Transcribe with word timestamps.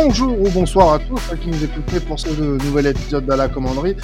Bonjour 0.00 0.40
ou 0.40 0.48
bonsoir 0.50 0.92
à 0.92 0.98
tous 1.00 1.20
qui 1.42 1.48
nous 1.48 1.64
écoutez 1.64 1.98
pour 1.98 2.20
ce 2.20 2.28
nouvel 2.28 2.86
épisode 2.86 3.26
de 3.26 3.34
la 3.34 3.48
commanderie. 3.48 3.96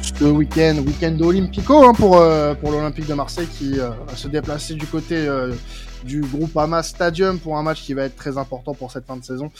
Ce 0.00 0.24
week-end, 0.24 0.76
week-end 0.78 1.14
olympico 1.20 1.84
hein, 1.84 1.92
pour, 1.92 2.16
euh, 2.16 2.54
pour 2.54 2.70
l'Olympique 2.70 3.06
de 3.06 3.12
Marseille 3.12 3.46
qui 3.46 3.78
euh, 3.78 3.90
va 3.90 4.16
se 4.16 4.28
déplacer 4.28 4.72
du 4.72 4.86
côté 4.86 5.16
euh, 5.16 5.52
du 6.06 6.22
groupe 6.22 6.56
Hamas 6.56 6.88
Stadium 6.88 7.38
pour 7.38 7.58
un 7.58 7.62
match 7.62 7.82
qui 7.82 7.92
va 7.92 8.04
être 8.04 8.16
très 8.16 8.38
important 8.38 8.72
pour 8.72 8.90
cette 8.90 9.04
fin 9.04 9.18
de 9.18 9.24
saison. 9.24 9.50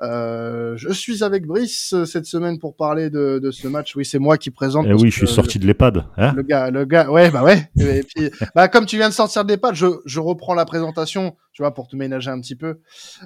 Euh, 0.00 0.74
je 0.76 0.92
suis 0.92 1.24
avec 1.24 1.44
Brice 1.44 1.92
euh, 1.92 2.04
cette 2.04 2.26
semaine 2.26 2.60
pour 2.60 2.76
parler 2.76 3.10
de, 3.10 3.40
de 3.42 3.50
ce 3.50 3.66
match. 3.66 3.96
Oui, 3.96 4.04
c'est 4.04 4.20
moi 4.20 4.38
qui 4.38 4.50
présente. 4.50 4.86
Et 4.86 4.90
eh 4.90 4.94
oui, 4.94 5.10
je 5.10 5.18
suis 5.18 5.28
sorti 5.28 5.58
de 5.58 5.66
l'EHPAD. 5.66 6.04
Hein 6.16 6.34
le 6.36 6.42
gars, 6.42 6.70
le 6.70 6.84
gars, 6.84 7.10
ouais, 7.10 7.30
bah 7.30 7.42
ouais. 7.42 7.68
Et 7.80 8.04
puis, 8.04 8.30
bah 8.54 8.68
comme 8.68 8.86
tu 8.86 8.96
viens 8.96 9.08
de 9.08 9.14
sortir 9.14 9.44
de 9.44 9.50
l'EHPAD, 9.50 9.74
je, 9.74 9.86
je 10.04 10.20
reprends 10.20 10.54
la 10.54 10.64
présentation 10.64 11.34
tu 11.54 11.62
vois, 11.62 11.72
pour 11.72 11.86
te 11.86 11.94
ménager 11.96 12.30
un 12.30 12.40
petit 12.40 12.56
peu. 12.56 12.80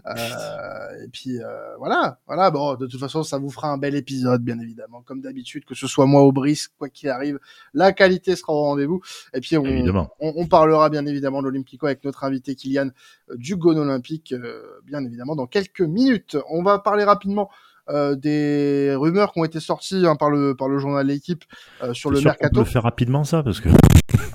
Euh, 0.07 1.05
et 1.05 1.09
puis 1.09 1.41
euh, 1.41 1.77
voilà, 1.79 2.19
voilà. 2.27 2.51
Bon, 2.51 2.75
de 2.75 2.87
toute 2.87 3.01
façon, 3.01 3.23
ça 3.23 3.39
vous 3.39 3.51
fera 3.51 3.69
un 3.69 3.79
bel 3.79 3.95
épisode, 3.95 4.43
bien 4.45 4.61
évidemment, 4.61 5.03
comme 5.03 5.23
d'habitude, 5.23 5.65
que 5.65 5.75
ce 5.75 5.87
soit 5.87 6.07
moi 6.07 6.23
au 6.23 6.31
Brice, 6.31 6.69
quoi 6.69 6.91
qu'il 6.91 7.09
arrive, 7.09 7.41
la 7.73 7.93
qualité 7.93 8.37
sera 8.37 8.53
au 8.53 8.63
rendez-vous. 8.63 9.01
Et 9.33 9.41
puis 9.41 9.57
on, 9.57 9.65
on, 9.65 10.33
on, 10.37 10.47
parlera 10.47 10.91
bien 10.91 11.07
évidemment 11.07 11.41
de 11.41 11.47
l'Olympico 11.47 11.87
avec 11.87 12.05
notre 12.05 12.23
invité 12.25 12.55
Kylian 12.55 12.91
euh, 13.31 13.37
du 13.37 13.57
Gone 13.57 13.79
Olympique, 13.79 14.33
euh, 14.33 14.63
bien 14.85 15.03
évidemment, 15.05 15.35
dans 15.35 15.47
quelques 15.47 15.81
minutes. 15.81 16.37
On 16.51 16.63
va 16.63 16.79
parler 16.79 17.05
rapidement 17.05 17.51
euh, 17.91 18.15
des 18.17 18.95
rumeurs 18.95 19.33
qui 19.33 19.41
ont 19.41 19.45
été 19.45 19.61
sorties 19.61 20.07
hein, 20.07 20.15
par 20.15 20.29
le 20.29 20.55
par 20.55 20.69
le 20.69 20.79
journal 20.79 21.07
L'équipe 21.07 21.45
euh, 21.83 21.95
sur 21.95 22.11
le 22.11 22.21
mercato. 22.21 22.51
On 22.53 22.55
peut 22.57 22.67
le 22.67 22.71
faire 22.71 22.83
rapidement 22.83 23.25
ça 23.25 23.43
parce 23.43 23.61
que. 23.61 23.71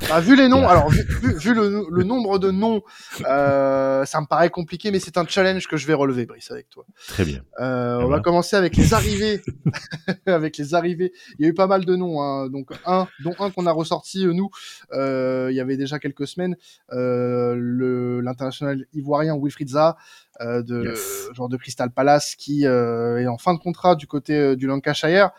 Bah, 0.10 0.20
vu 0.20 0.36
les 0.36 0.48
noms, 0.48 0.68
alors 0.68 0.90
vu, 0.90 1.04
vu, 1.38 1.54
le, 1.54 1.86
le, 1.90 2.04
nombre 2.04 2.40
de 2.40 2.52
noms, 2.52 2.82
euh, 3.26 4.06
ça 4.06 4.22
me 4.22 4.26
paraît 4.26 4.50
compliqué, 4.50 4.92
mais 4.92 5.00
c'est 5.00 5.18
un 5.18 5.26
challenge 5.26 5.68
que 5.68 5.78
je 5.78 5.88
vais 5.88 5.94
relever, 5.94 6.26
Brice, 6.26 6.52
avec 6.52 6.70
toi. 6.70 6.86
Très 7.08 7.26
bien. 7.26 7.42
Euh, 7.60 8.00
on 8.02 8.08
va 8.08 8.20
commencer 8.20 8.56
avec 8.56 8.76
les 8.76 8.94
arrivées. 8.94 9.42
avec 10.26 10.58
les 10.58 10.74
arrivées, 10.74 11.14
il 11.40 11.44
y 11.44 11.48
a 11.48 11.50
eu 11.50 11.54
pas 11.54 11.68
mal 11.68 11.86
de 11.86 11.96
noms, 11.96 12.22
hein. 12.22 12.50
donc 12.50 12.72
un, 12.86 13.08
dont 13.24 13.36
un 13.40 13.50
qu'on 13.50 13.66
a 13.66 13.72
ressorti 13.72 14.26
euh, 14.26 14.34
nous. 14.34 14.50
Euh, 14.92 15.48
il 15.52 15.56
y 15.56 15.60
avait 15.60 15.78
déjà 15.78 16.00
quelques 16.00 16.28
semaines, 16.28 16.56
l'international 16.90 18.86
ivoirien 18.94 19.38
Wilfried 19.38 19.70
Zaha. 19.70 19.98
Euh, 20.42 20.64
de 20.64 20.96
genre 21.36 21.48
de 21.48 21.58
Crystal 21.58 21.92
Palace 21.92 22.34
qui 22.36 22.66
euh, 22.66 23.22
est 23.22 23.28
en 23.28 23.38
fin 23.38 23.54
de 23.54 23.60
contrat 23.60 23.96
du 23.96 24.08
côté 24.08 24.36
euh, 24.36 24.56
du 24.56 24.66
Lancashire. 24.66 25.30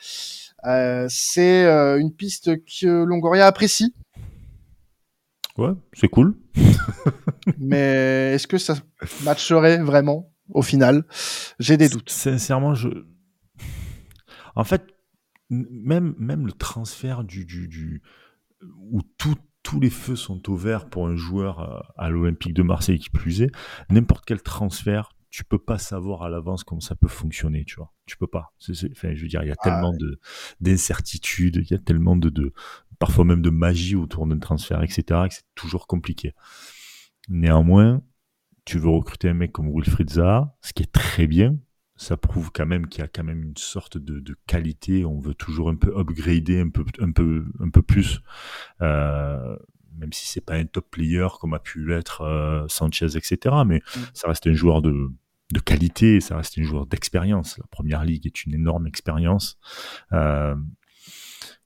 c'est 1.09 1.67
une 1.67 2.13
piste 2.13 2.65
que 2.65 3.05
Longoria 3.05 3.47
apprécie. 3.47 3.95
Ouais, 5.57 5.73
c'est 5.93 6.09
cool. 6.09 6.37
Mais 7.59 8.33
est-ce 8.35 8.47
que 8.47 8.59
ça 8.59 8.75
matcherait 9.23 9.79
vraiment 9.79 10.33
au 10.51 10.63
final? 10.63 11.05
J'ai 11.59 11.77
des 11.77 11.89
doutes. 11.89 12.11
Sincèrement, 12.11 12.75
je. 12.75 12.89
En 14.57 14.65
fait, 14.65 14.85
même, 15.51 16.15
même 16.19 16.47
le 16.47 16.53
transfert 16.53 17.25
du, 17.25 17.45
du, 17.45 17.69
du 17.69 18.03
où 18.91 19.03
tout, 19.19 19.37
tous 19.63 19.81
les 19.81 19.91
feux 19.91 20.17
sont 20.17 20.51
au 20.51 20.57
vert 20.57 20.89
pour 20.89 21.09
un 21.09 21.17
joueur 21.17 21.61
euh, 21.61 21.81
à 21.97 22.11
l'Olympique 22.11 22.55
de 22.55 22.63
Marseille 22.63 22.99
qui 22.99 23.11
plus 23.11 23.43
est, 23.43 23.51
n'importe 23.91 24.25
quel 24.27 24.43
transfert, 24.43 25.11
tu 25.31 25.43
peux 25.43 25.59
pas 25.59 25.79
savoir 25.79 26.23
à 26.23 26.29
l'avance 26.29 26.63
comment 26.63 26.81
ça 26.81 26.95
peut 26.95 27.09
fonctionner, 27.09 27.65
tu 27.65 27.75
vois. 27.75 27.93
Tu 28.07 28.17
peux 28.17 28.29
pas. 28.29 28.55
enfin, 28.71 29.15
je 29.15 29.23
veux 29.23 29.27
dire, 29.27 29.43
il 29.43 29.49
y 29.49 29.51
a 29.51 29.57
ah 29.59 29.65
tellement 29.65 29.93
de 29.93 30.21
d'incertitudes, 30.61 31.57
il 31.57 31.71
y 31.73 31.75
a 31.75 31.79
tellement 31.79 32.15
de, 32.15 32.29
de, 32.29 32.53
parfois 32.99 33.25
même 33.25 33.43
de 33.43 33.51
magie 33.51 33.97
autour 33.97 34.27
d'un 34.27 34.39
transfert, 34.39 34.83
etc., 34.83 35.03
que 35.29 35.35
c'est 35.35 35.55
toujours 35.55 35.87
compliqué. 35.87 36.35
Néanmoins, 37.29 38.03
tu 38.65 38.79
veux 38.79 38.89
recruter 38.89 39.29
un 39.29 39.35
mec 39.35 39.53
comme 39.53 39.71
Wilfried 39.73 40.11
Zaha, 40.11 40.57
ce 40.61 40.73
qui 40.73 40.83
est 40.83 40.93
très 40.93 41.27
bien, 41.27 41.59
ça 41.97 42.17
prouve 42.17 42.51
quand 42.53 42.67
même 42.67 42.89
qu'il 42.89 43.03
y 43.03 43.05
a 43.05 43.09
quand 43.09 43.25
même 43.25 43.43
une 43.43 43.57
sorte 43.57 43.99
de, 43.99 44.19
de, 44.19 44.37
qualité. 44.47 45.05
On 45.05 45.21
veut 45.21 45.35
toujours 45.35 45.69
un 45.69 45.77
peu 45.77 45.97
upgrader 45.97 46.61
un 46.61 46.69
peu, 46.69 46.85
un 46.99 47.13
peu, 47.13 47.47
un 47.61 47.71
peu 47.71 47.83
plus, 47.83 48.21
euh, 48.83 49.57
même 49.97 50.13
si 50.13 50.27
c'est 50.27 50.41
pas 50.41 50.55
un 50.55 50.65
top 50.65 50.91
player 50.91 51.27
comme 51.41 51.55
a 51.55 51.61
pu 51.61 51.87
l'être 51.87 52.23
euh, 52.23 52.67
Sanchez, 52.69 53.17
etc. 53.17 53.57
Mais 53.67 53.79
mm. 53.79 54.01
ça 54.13 54.29
reste 54.29 54.47
un 54.49 54.55
joueur 54.55 54.83
de, 54.83 55.13
de 55.53 55.61
qualité, 55.61 56.21
ça 56.21 56.37
reste 56.37 56.59
un 56.59 56.65
joueur 56.65 56.87
d'expérience. 56.87 57.59
La 57.59 57.67
première 57.69 58.05
ligue 58.05 58.27
est 58.27 58.45
une 58.45 58.55
énorme 58.55 58.87
expérience. 58.87 59.59
Euh, 60.13 60.57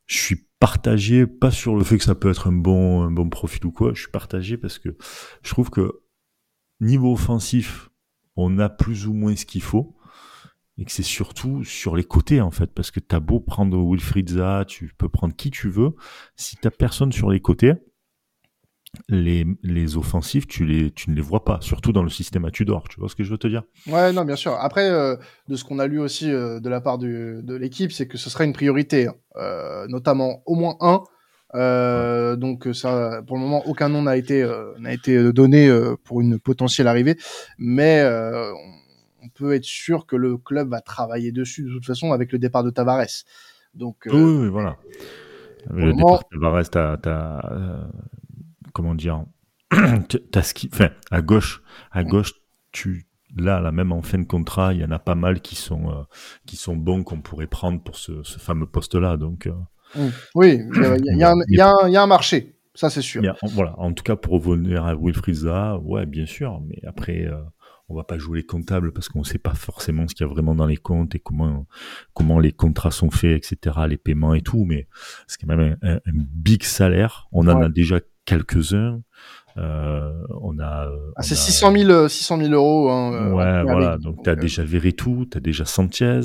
je 0.06 0.18
suis 0.18 0.47
partagé, 0.60 1.26
pas 1.26 1.50
sur 1.50 1.76
le 1.76 1.84
fait 1.84 1.98
que 1.98 2.04
ça 2.04 2.14
peut 2.14 2.30
être 2.30 2.48
un 2.48 2.52
bon, 2.52 3.02
un 3.02 3.10
bon 3.10 3.28
profil 3.28 3.64
ou 3.66 3.70
quoi. 3.70 3.92
Je 3.94 4.02
suis 4.02 4.10
partagé 4.10 4.56
parce 4.56 4.78
que 4.78 4.96
je 5.42 5.50
trouve 5.50 5.70
que 5.70 6.00
niveau 6.80 7.12
offensif, 7.12 7.90
on 8.36 8.58
a 8.58 8.68
plus 8.68 9.06
ou 9.06 9.14
moins 9.14 9.36
ce 9.36 9.44
qu'il 9.44 9.62
faut 9.62 9.96
et 10.78 10.84
que 10.84 10.92
c'est 10.92 11.02
surtout 11.02 11.64
sur 11.64 11.96
les 11.96 12.04
côtés 12.04 12.40
en 12.40 12.52
fait 12.52 12.72
parce 12.72 12.90
que 12.90 13.00
t'as 13.00 13.20
beau 13.20 13.40
prendre 13.40 13.76
Wilfried 13.78 14.30
Zaha, 14.30 14.64
tu 14.64 14.94
peux 14.96 15.08
prendre 15.08 15.34
qui 15.34 15.50
tu 15.50 15.68
veux, 15.68 15.94
si 16.36 16.56
t'as 16.56 16.70
personne 16.70 17.12
sur 17.12 17.30
les 17.30 17.40
côtés, 17.40 17.74
les, 19.08 19.46
les 19.62 19.96
offensifs, 19.96 20.46
tu, 20.46 20.64
les, 20.64 20.90
tu 20.90 21.10
ne 21.10 21.14
les 21.14 21.22
vois 21.22 21.44
pas, 21.44 21.58
surtout 21.60 21.92
dans 21.92 22.02
le 22.02 22.10
système 22.10 22.44
à 22.44 22.50
Tudor. 22.50 22.88
Tu 22.88 23.00
vois 23.00 23.08
ce 23.08 23.14
que 23.14 23.24
je 23.24 23.30
veux 23.30 23.38
te 23.38 23.48
dire? 23.48 23.62
Ouais, 23.86 24.12
non, 24.12 24.24
bien 24.24 24.36
sûr. 24.36 24.52
Après, 24.52 24.88
euh, 24.88 25.16
de 25.48 25.56
ce 25.56 25.64
qu'on 25.64 25.78
a 25.78 25.86
lu 25.86 25.98
aussi 25.98 26.30
euh, 26.30 26.60
de 26.60 26.68
la 26.68 26.80
part 26.80 26.98
du, 26.98 27.40
de 27.42 27.54
l'équipe, 27.54 27.92
c'est 27.92 28.08
que 28.08 28.18
ce 28.18 28.30
serait 28.30 28.44
une 28.44 28.52
priorité, 28.52 29.08
hein. 29.08 29.14
euh, 29.36 29.86
notamment 29.88 30.42
au 30.46 30.54
moins 30.54 30.76
un. 30.80 31.02
Donc 32.36 32.68
ça, 32.74 33.22
pour 33.26 33.36
le 33.36 33.42
moment, 33.42 33.62
aucun 33.66 33.88
nom 33.88 34.02
n'a 34.02 34.18
été 34.18 34.46
n'a 34.78 34.92
été 34.92 35.32
donné 35.32 35.70
pour 36.04 36.20
une 36.20 36.38
potentielle 36.38 36.86
arrivée, 36.86 37.16
mais 37.56 38.04
on 39.22 39.28
peut 39.30 39.54
être 39.54 39.64
sûr 39.64 40.06
que 40.06 40.16
le 40.16 40.36
club 40.36 40.68
va 40.68 40.80
travailler 40.80 41.32
dessus 41.32 41.64
de 41.64 41.70
toute 41.70 41.86
façon 41.86 42.12
avec 42.12 42.32
le 42.32 42.38
départ 42.38 42.64
de 42.64 42.70
Tavares. 42.70 43.24
Donc, 43.74 44.06
euh, 44.06 44.12
oui, 44.12 44.48
voilà. 44.48 44.76
Le 45.70 45.92
départ 45.92 46.22
de 46.30 46.38
Tavares, 46.38 46.70
t'as, 46.70 47.40
comment 48.78 48.94
dire, 48.94 49.24
t'as 49.70 50.54
enfin, 50.72 50.90
à 51.10 51.20
gauche, 51.20 51.62
à 51.90 52.04
gauche, 52.04 52.32
tu, 52.70 53.08
là, 53.36 53.60
là, 53.60 53.72
même 53.72 53.90
en 53.90 54.02
fin 54.02 54.18
de 54.18 54.24
contrat, 54.24 54.72
il 54.72 54.78
y 54.78 54.84
en 54.84 54.92
a 54.92 55.00
pas 55.00 55.16
mal 55.16 55.40
qui 55.40 55.56
sont, 55.56 55.90
euh, 55.90 56.04
qui 56.46 56.54
sont 56.54 56.76
bons 56.76 57.02
qu'on 57.02 57.20
pourrait 57.20 57.48
prendre 57.48 57.82
pour 57.82 57.96
ce, 57.96 58.22
fameux 58.22 58.66
poste-là. 58.66 59.16
Donc, 59.16 59.48
mmh. 59.96 60.00
oui, 60.36 60.60
il 60.76 61.16
y, 61.16 61.24
a 61.24 62.02
un 62.02 62.06
marché. 62.06 62.54
Ça, 62.72 62.88
c'est 62.88 63.02
sûr. 63.02 63.20
voilà. 63.42 63.76
En 63.80 63.92
tout 63.92 64.04
cas, 64.04 64.14
pour 64.14 64.34
revenir 64.34 64.84
à 64.86 64.94
Wilfried 64.94 65.34
Zaha, 65.34 65.78
ouais, 65.78 66.06
bien 66.06 66.26
sûr. 66.26 66.60
Mais 66.64 66.78
après, 66.86 67.28
on 67.88 67.96
va 67.96 68.04
pas 68.04 68.18
jouer 68.18 68.38
les 68.38 68.46
comptables 68.46 68.92
parce 68.92 69.08
qu'on 69.08 69.20
ne 69.20 69.24
sait 69.24 69.38
pas 69.38 69.54
forcément 69.54 70.06
ce 70.06 70.14
qu'il 70.14 70.24
y 70.24 70.28
a 70.28 70.32
vraiment 70.32 70.54
dans 70.54 70.66
les 70.66 70.76
comptes 70.76 71.16
et 71.16 71.18
comment 71.18 71.66
comment 72.12 72.38
les 72.38 72.52
contrats 72.52 72.92
sont 72.92 73.10
faits, 73.10 73.36
etc., 73.36 73.76
les 73.88 73.96
paiements 73.96 74.34
et 74.34 74.42
tout. 74.42 74.64
Mais 74.64 74.86
c'est 75.26 75.40
quand 75.40 75.56
même 75.56 75.76
un, 75.82 75.98
big 76.14 76.62
salaire. 76.62 77.28
On 77.32 77.48
en 77.48 77.62
a 77.62 77.68
déjà 77.68 78.00
quelques-uns. 78.28 79.00
Euh, 79.56 80.12
on 80.40 80.58
a. 80.60 80.88
Ah, 81.16 81.22
c'est 81.22 81.34
600 81.34 81.72
000, 81.72 82.08
600 82.08 82.38
000 82.38 82.52
euros. 82.52 82.90
Hein, 82.90 83.12
euh, 83.14 83.30
ouais, 83.30 83.62
voilà. 83.62 83.96
Donc, 83.98 84.22
tu 84.22 84.30
as 84.30 84.34
euh, 84.34 84.36
déjà 84.36 84.62
Veretout, 84.62 85.26
tu 85.30 85.38
as 85.38 85.40
déjà 85.40 85.64
Sanchez. 85.64 86.20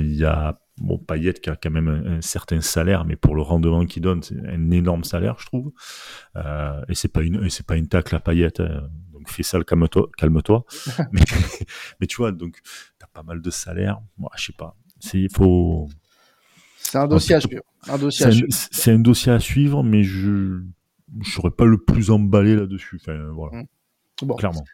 Il 0.00 0.14
y 0.14 0.24
a 0.24 0.60
bon, 0.78 0.98
Payet 0.98 1.32
qui 1.34 1.50
a 1.50 1.56
quand 1.56 1.70
même 1.70 1.88
un, 1.88 2.20
certain 2.20 2.60
salaire, 2.60 3.04
mais 3.04 3.16
pour 3.16 3.34
le 3.34 3.42
rendement 3.42 3.84
qu'il 3.86 4.02
donne, 4.02 4.22
c'est 4.22 4.36
un 4.46 4.70
énorme 4.70 5.04
salaire, 5.04 5.36
je 5.38 5.46
trouve. 5.46 5.72
et 6.88 6.94
c'est 6.94 7.12
pas 7.12 7.22
une, 7.22 7.48
c'est 7.50 7.66
pas 7.66 7.76
une 7.76 7.88
tacle 7.88 8.14
à 8.14 8.20
Payet. 8.20 8.60
Hein 8.60 8.88
fais 9.26 9.42
ça, 9.42 9.62
calme-toi. 9.62 10.10
calme-toi. 10.16 10.64
mais, 12.00 12.06
tu 12.06 12.16
vois, 12.16 12.32
donc, 12.32 12.60
tu 12.62 13.04
as 13.04 13.08
pas 13.08 13.22
mal 13.22 13.40
de 13.40 13.50
salaires. 13.50 14.00
Moi, 14.18 14.30
je 14.36 14.46
sais 14.46 14.52
pas. 14.52 14.76
Il 15.12 15.28
faut. 15.32 15.88
C'est 16.78 16.98
un 16.98 17.06
dossier 17.06 17.36
à 17.36 17.40
suivre. 17.40 17.62
C'est 18.10 18.92
un, 18.92 18.98
dossier 18.98 19.32
à 19.32 19.40
suivre, 19.40 19.82
mais 19.82 20.02
je 20.02 20.62
ne 21.12 21.24
serais 21.24 21.50
pas 21.50 21.64
le 21.64 21.78
plus 21.78 22.10
emballé 22.10 22.56
là-dessus. 22.56 23.00
Enfin, 23.00 23.18
voilà. 23.32 23.58
Mmh. 23.58 23.66
Bon. 24.22 24.36
Clairement. 24.36 24.64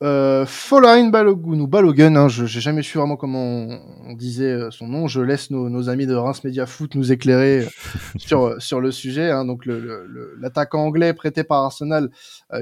Euh, 0.00 0.46
Folarin 0.46 1.08
Balogun 1.08 1.58
ou 1.58 1.66
Balogun, 1.66 2.14
hein, 2.14 2.28
je 2.28 2.46
j'ai 2.46 2.60
jamais 2.60 2.84
su 2.84 2.98
vraiment 2.98 3.16
comment 3.16 3.66
on, 4.06 4.12
disait 4.12 4.52
euh, 4.52 4.70
son 4.70 4.86
nom. 4.86 5.08
Je 5.08 5.20
laisse 5.20 5.50
nos, 5.50 5.68
nos, 5.68 5.88
amis 5.88 6.06
de 6.06 6.14
Reims 6.14 6.44
Media 6.44 6.66
Foot 6.66 6.94
nous 6.94 7.10
éclairer 7.10 7.64
euh, 7.64 7.68
sur 8.16 8.44
euh, 8.44 8.58
sur 8.60 8.80
le 8.80 8.92
sujet. 8.92 9.28
Hein. 9.32 9.44
Donc 9.44 9.66
l'attaquant 9.66 10.82
le, 10.82 10.86
anglais 10.86 11.14
prêté 11.14 11.42
par 11.42 11.64
Arsenal 11.64 12.10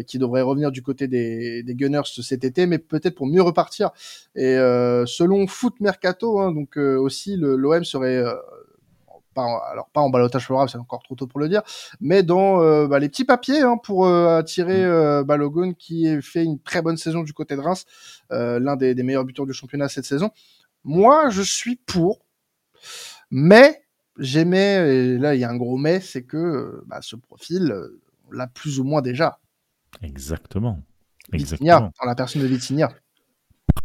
qui 0.07 0.19
devrait 0.19 0.41
revenir 0.41 0.73
du 0.73 0.83
côté 0.83 1.09
des, 1.09 1.63
des 1.63 1.75
Gunners 1.75 2.07
cet 2.07 2.43
été, 2.43 2.67
mais 2.67 2.79
peut-être 2.79 3.15
pour 3.15 3.27
mieux 3.27 3.43
repartir. 3.43 3.91
Et 4.35 4.57
selon 5.07 5.47
Foot 5.47 5.75
Mercato, 5.81 6.41
hein, 6.41 6.53
donc 6.53 6.77
aussi 6.77 7.37
l'OM 7.37 7.85
serait 7.85 8.25
alors 9.43 9.89
pas 9.93 10.01
en 10.01 10.11
balotage 10.11 10.47
favorable, 10.47 10.71
c'est 10.71 10.79
encore 10.79 11.03
trop 11.03 11.15
tôt 11.15 11.27
pour 11.27 11.41
le 11.41 11.49
dire, 11.49 11.63
mais 12.01 12.23
dans 12.23 12.63
euh, 12.63 12.87
bah, 12.87 12.99
les 12.99 13.09
petits 13.09 13.25
papiers 13.25 13.61
hein, 13.61 13.77
pour 13.83 14.07
euh, 14.07 14.39
attirer 14.39 14.83
mm. 14.83 14.89
euh, 14.89 15.25
Balogun 15.25 15.73
qui 15.75 16.09
a 16.09 16.21
fait 16.21 16.45
une 16.45 16.61
très 16.61 16.83
bonne 16.83 16.97
saison 16.97 17.23
du 17.23 17.33
côté 17.33 17.57
de 17.57 17.61
Reims, 17.61 17.85
l'un 18.31 18.77
des, 18.77 18.95
meilleurs 19.03 19.25
buteurs 19.25 19.47
du 19.47 19.53
championnat 19.53 19.89
cette 19.89 20.05
saison. 20.05 20.31
Moi, 20.85 21.31
je 21.31 21.43
suis 21.43 21.77
pour, 21.77 22.25
mais 23.31 23.83
j'aimais, 24.19 24.95
et 24.95 25.19
là 25.19 25.35
il 25.35 25.41
y 25.41 25.45
a 25.45 25.51
un 25.51 25.57
gros 25.57 25.77
mais, 25.77 26.01
c'est 26.01 26.23
que 26.23 26.83
bah, 26.87 26.99
ce 27.03 27.17
profil, 27.17 27.75
on 28.29 28.33
l'a 28.33 28.47
plus 28.47 28.81
ou 28.81 28.85
moins 28.85 29.03
déjà. 29.03 29.39
Exactement. 30.03 30.83
Exactement. 31.33 31.93
dans 32.01 32.07
la 32.07 32.15
personne 32.15 32.43
de 32.43 32.47
Vitinha. 32.47 32.93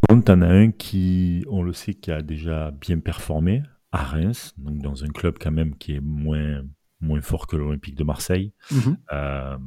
contre, 0.07 0.25
t'en 0.25 0.41
as 0.41 0.47
un 0.47 0.71
qui, 0.71 1.43
on 1.49 1.63
le 1.63 1.73
sait, 1.73 1.93
qui 1.93 2.11
a 2.11 2.21
déjà 2.21 2.71
bien 2.71 2.99
performé 2.99 3.63
à 3.91 4.03
Reims, 4.03 4.53
donc 4.57 4.79
dans 4.79 5.03
un 5.03 5.09
club 5.09 5.37
quand 5.39 5.51
même 5.51 5.75
qui 5.75 5.93
est 5.95 6.01
moins, 6.01 6.63
moins 7.01 7.21
fort 7.21 7.47
que 7.47 7.55
l'Olympique 7.55 7.95
de 7.95 8.03
Marseille. 8.03 8.53
Mhm. 8.71 8.97
Euh, 9.11 9.57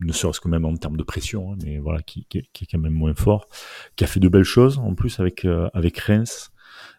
ne 0.00 0.12
serait-ce 0.12 0.40
que 0.40 0.48
même 0.48 0.64
en 0.64 0.74
termes 0.76 0.96
de 0.96 1.04
pression, 1.04 1.52
hein, 1.52 1.56
mais 1.62 1.78
voilà, 1.78 2.02
qui, 2.02 2.26
qui, 2.26 2.42
qui, 2.52 2.64
est 2.64 2.66
quand 2.66 2.80
même 2.80 2.92
moins 2.92 3.14
fort, 3.14 3.48
qui 3.96 4.04
a 4.04 4.06
fait 4.06 4.20
de 4.20 4.28
belles 4.28 4.42
choses 4.42 4.78
en 4.78 4.94
plus 4.94 5.20
avec, 5.20 5.44
euh, 5.44 5.68
avec 5.72 5.98
Reims. 5.98 6.50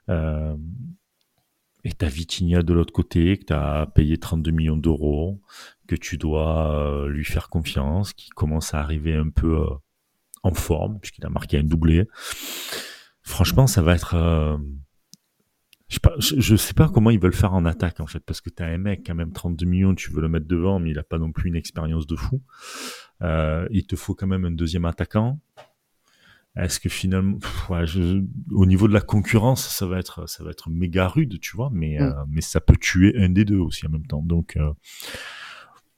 Euh, 0.10 0.56
et 1.84 1.94
t'as 1.94 2.08
Vitinha 2.08 2.62
de 2.62 2.74
l'autre 2.74 2.94
côté, 2.94 3.38
que 3.38 3.46
t'as 3.46 3.86
payé 3.86 4.18
32 4.18 4.52
millions 4.52 4.78
d'euros, 4.78 5.42
que 5.88 5.96
tu 5.96 6.18
dois 6.18 6.74
euh, 6.76 7.08
lui 7.08 7.24
faire 7.24 7.50
confiance, 7.50 8.14
qui 8.14 8.30
commence 8.30 8.74
à 8.74 8.80
arriver 8.80 9.16
un 9.16 9.30
peu 9.30 9.62
euh, 9.62 9.70
en 10.44 10.54
forme, 10.54 11.00
puisqu'il 11.00 11.26
a 11.26 11.30
marqué 11.30 11.58
un 11.58 11.64
doublé. 11.64 12.08
Franchement, 13.22 13.68
ça 13.68 13.82
va 13.82 13.96
être... 13.96 14.60
Je 15.90 15.96
sais, 15.96 16.00
pas, 16.02 16.14
je, 16.20 16.40
je 16.40 16.56
sais 16.56 16.74
pas 16.76 16.88
comment 16.88 17.10
ils 17.10 17.20
veulent 17.20 17.34
faire 17.34 17.54
en 17.54 17.66
attaque, 17.66 18.00
en 18.00 18.06
fait, 18.08 18.20
parce 18.20 18.42
que 18.42 18.50
t'as 18.52 18.68
un 18.68 18.78
mec, 18.78 19.02
quand 19.06 19.16
même, 19.16 19.32
32 19.32 19.66
millions, 19.66 19.96
tu 19.96 20.12
veux 20.12 20.22
le 20.22 20.30
mettre 20.30 20.48
devant, 20.48 20.80
mais 20.80 20.92
il 20.92 21.00
a 21.00 21.04
pas 21.04 21.18
non 21.18 21.32
plus 21.32 21.50
une 21.50 21.56
expérience 21.56 22.06
de 22.06 22.16
fou. 22.16 22.42
Euh, 23.24 23.68
il 23.72 23.86
te 23.88 23.96
faut 23.96 24.14
quand 24.14 24.28
même 24.28 24.46
un 24.46 24.52
deuxième 24.52 24.86
attaquant. 24.86 25.40
Est-ce 26.56 26.80
que 26.80 26.90
finalement, 26.90 27.38
pff, 27.38 27.70
ouais, 27.70 27.88
je, 27.88 28.22
au 28.52 28.66
niveau 28.66 28.88
de 28.88 28.94
la 28.94 29.02
concurrence, 29.02 29.68
ça 29.68 29.86
va 29.88 29.98
être, 30.00 30.28
ça 30.30 30.44
va 30.44 30.52
être 30.52 30.70
méga 30.70 31.08
rude, 31.08 31.40
tu 31.40 31.56
vois, 31.56 31.70
mais, 31.74 31.98
Mm. 32.00 32.04
euh, 32.04 32.14
mais 32.30 32.42
ça 32.42 32.60
peut 32.62 32.76
tuer 32.80 33.16
un 33.18 33.30
des 33.30 33.46
deux 33.46 33.58
aussi 33.60 33.86
en 33.88 33.90
même 33.90 34.06
temps. 34.06 34.22
Donc, 34.22 34.58
euh, 34.58 34.72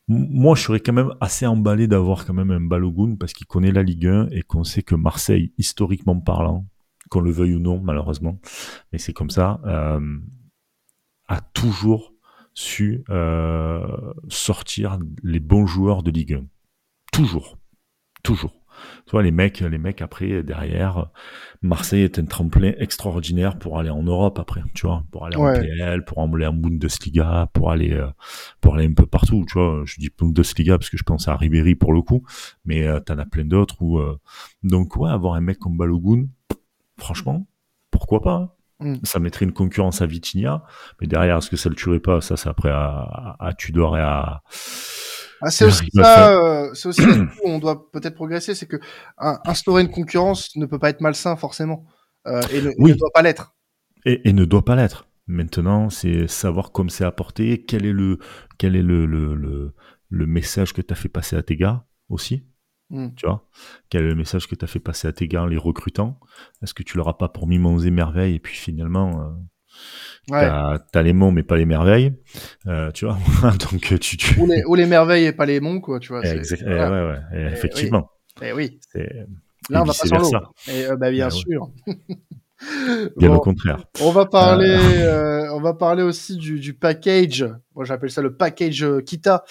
moi, 0.07 0.55
je 0.55 0.63
serais 0.63 0.79
quand 0.79 0.93
même 0.93 1.11
assez 1.21 1.45
emballé 1.45 1.87
d'avoir 1.87 2.25
quand 2.25 2.33
même 2.33 2.51
un 2.51 2.59
Balogun 2.61 3.15
parce 3.15 3.33
qu'il 3.33 3.47
connaît 3.47 3.71
la 3.71 3.83
Ligue 3.83 4.07
1 4.07 4.27
et 4.31 4.41
qu'on 4.41 4.63
sait 4.63 4.83
que 4.83 4.95
Marseille, 4.95 5.53
historiquement 5.57 6.19
parlant, 6.19 6.65
qu'on 7.11 7.19
le 7.19 7.29
veuille 7.29 7.55
ou 7.55 7.59
non, 7.59 7.79
malheureusement, 7.79 8.39
mais 8.91 8.97
c'est 8.97 9.13
comme 9.13 9.29
ça, 9.29 9.59
euh, 9.65 10.17
a 11.27 11.41
toujours 11.41 12.13
su 12.53 13.03
euh, 13.09 14.13
sortir 14.29 14.97
les 15.21 15.41
bons 15.41 15.67
joueurs 15.67 16.03
de 16.03 16.11
Ligue 16.11 16.33
1. 16.33 16.45
Toujours. 17.11 17.57
Toujours. 18.23 18.61
Tu 19.05 19.11
vois, 19.11 19.23
les 19.23 19.31
mecs, 19.31 19.59
les 19.59 19.77
mecs 19.77 20.01
après, 20.01 20.43
derrière, 20.43 21.07
Marseille 21.61 22.03
est 22.03 22.19
un 22.19 22.25
tremplin 22.25 22.73
extraordinaire 22.77 23.57
pour 23.59 23.79
aller 23.79 23.89
en 23.89 24.03
Europe 24.03 24.39
après, 24.39 24.61
tu 24.73 24.87
vois, 24.87 25.03
pour 25.11 25.25
aller 25.25 25.37
en. 25.37 25.53
PL, 25.53 26.05
pour 26.05 26.21
aller 26.21 26.45
en 26.45 26.53
Bundesliga, 26.53 27.49
pour 27.53 27.71
aller, 27.71 27.93
euh, 27.93 28.07
pour 28.61 28.75
aller 28.75 28.87
un 28.87 28.93
peu 28.93 29.05
partout, 29.05 29.45
tu 29.47 29.53
vois. 29.53 29.83
Je 29.85 29.99
dis 29.99 30.09
Bundesliga 30.17 30.77
parce 30.77 30.89
que 30.89 30.97
je 30.97 31.03
pense 31.03 31.27
à 31.27 31.35
Ribéry 31.35 31.75
pour 31.75 31.93
le 31.93 32.01
coup, 32.01 32.23
mais 32.65 32.87
euh, 32.87 32.99
t'en 32.99 33.17
as 33.17 33.25
plein 33.25 33.45
d'autres 33.45 33.81
où, 33.81 33.99
euh, 33.99 34.17
donc 34.63 34.95
ouais, 34.95 35.09
avoir 35.09 35.35
un 35.35 35.41
mec 35.41 35.59
comme 35.59 35.77
Balogun, 35.77 36.27
franchement, 37.01 37.47
pourquoi 37.89 38.21
pas? 38.21 38.33
hein. 38.33 38.51
Mm. 38.79 38.95
Ça 39.03 39.19
mettrait 39.19 39.45
une 39.45 39.53
concurrence 39.53 40.01
à 40.01 40.07
Vitinha, 40.07 40.63
mais 40.99 41.07
derrière, 41.07 41.37
est-ce 41.37 41.49
que 41.51 41.57
ça 41.57 41.69
le 41.69 41.75
tuerait 41.75 41.99
pas? 41.99 42.19
Ça, 42.21 42.35
c'est 42.35 42.49
après 42.49 42.71
à, 42.71 43.51
Tudor 43.57 43.95
et 43.97 44.01
à, 44.01 44.41
Ah, 45.43 45.51
c'est 45.51 45.65
aussi 45.65 45.87
ça, 45.93 46.33
euh, 46.33 46.73
c'est 46.73 46.87
aussi 46.89 47.01
là-dessus 47.01 47.39
où 47.43 47.49
on 47.49 47.59
doit 47.59 47.91
peut-être 47.91 48.15
progresser, 48.15 48.55
c'est 48.55 48.65
que 48.67 48.77
un- 49.19 49.39
instaurer 49.45 49.81
une 49.83 49.91
concurrence 49.91 50.55
ne 50.55 50.65
peut 50.65 50.79
pas 50.79 50.89
être 50.89 51.01
malsain 51.01 51.35
forcément, 51.35 51.85
euh, 52.27 52.41
et 52.51 52.61
ne, 52.61 52.69
Oui. 52.79 52.91
ne 52.91 52.95
doit 52.97 53.09
pas 53.13 53.21
l'être. 53.21 53.53
et, 54.05 54.27
et 54.27 54.33
ne 54.33 54.45
doit 54.45 54.65
pas 54.65 54.75
l'être. 54.75 55.07
Maintenant, 55.27 55.89
c'est 55.91 56.27
savoir 56.27 56.71
comment 56.71 56.89
c'est 56.89 57.05
apporté, 57.05 57.63
quel 57.65 57.85
est 57.85 57.93
le, 57.93 58.17
quel 58.57 58.75
est 58.75 58.81
le, 58.81 59.05
le, 59.05 59.35
le, 59.35 59.75
le 60.09 60.25
message 60.25 60.73
que 60.73 60.81
tu 60.81 60.91
as 60.91 60.95
fait 60.95 61.07
passer 61.09 61.35
à 61.35 61.43
tes 61.43 61.55
gars 61.55 61.85
aussi, 62.09 62.47
Mm. 62.91 63.15
tu 63.15 63.25
vois? 63.25 63.47
Quel 63.89 64.03
est 64.03 64.07
le 64.09 64.15
message 64.15 64.47
que 64.47 64.53
tu 64.55 64.63
as 64.65 64.67
fait 64.67 64.79
passer 64.79 65.07
à 65.07 65.13
tes 65.13 65.27
gars 65.27 65.43
en 65.43 65.45
les 65.47 65.57
recrutant? 65.57 66.19
Est-ce 66.61 66.73
que 66.73 66.83
tu 66.83 66.97
leur 66.97 67.07
as 67.07 67.17
pas 67.17 67.29
pour 67.29 67.47
mimoses 67.47 67.85
et 67.87 67.91
merveilles 67.91 68.35
et 68.35 68.39
puis 68.39 68.55
finalement, 68.55 69.21
euh, 69.21 69.29
Ouais. 70.29 70.41
t'as 70.41 70.77
as 70.93 71.01
les 71.01 71.13
mots 71.13 71.31
mais 71.31 71.43
pas 71.43 71.55
les 71.57 71.65
merveilles, 71.65 72.13
euh, 72.67 72.91
tu 72.91 73.05
vois. 73.05 73.17
Donc 73.71 73.97
tu, 73.99 74.17
tu... 74.17 74.39
Ou 74.39 74.45
les, 74.45 74.63
ou 74.65 74.75
les 74.75 74.85
merveilles 74.85 75.25
et 75.25 75.31
pas 75.31 75.45
les 75.45 75.59
monts, 75.61 75.79
quoi, 75.79 75.99
tu 75.99 76.09
vois. 76.09 76.21
c'est- 76.23 76.35
Exact- 76.35 76.63
eh 76.65 76.69
ouais, 76.69 76.89
ouais, 76.89 77.19
eh, 77.33 77.37
oui. 77.37 77.51
effectivement. 77.53 78.11
Eh 78.41 78.51
oui, 78.53 78.79
C'est 78.91 78.99
là 79.69 79.79
Et 79.79 79.81
on 79.81 79.83
va 79.83 79.85
pas 79.85 79.93
sans 79.93 80.17
l'eau. 80.17 80.31
Et 80.67 80.85
euh, 80.85 80.95
bah 80.97 81.11
bien 81.11 81.27
Eh 81.27 81.31
sûr. 81.31 81.71
bien 83.17 83.29
Bon, 83.29 83.33
le 83.35 83.39
contraire. 83.39 83.83
on 84.01 84.11
va 84.11 84.25
parler, 84.25 84.75
euh, 84.77 85.51
on 85.53 85.61
va 85.61 85.73
parler 85.73 86.03
aussi 86.03 86.37
du, 86.37 86.59
du 86.59 86.73
package. 86.73 87.45
Moi 87.75 87.85
j'appelle 87.85 88.11
ça 88.11 88.21
le 88.21 88.35
package 88.35 88.83
euh, 88.83 89.01
Kita, 89.01 89.43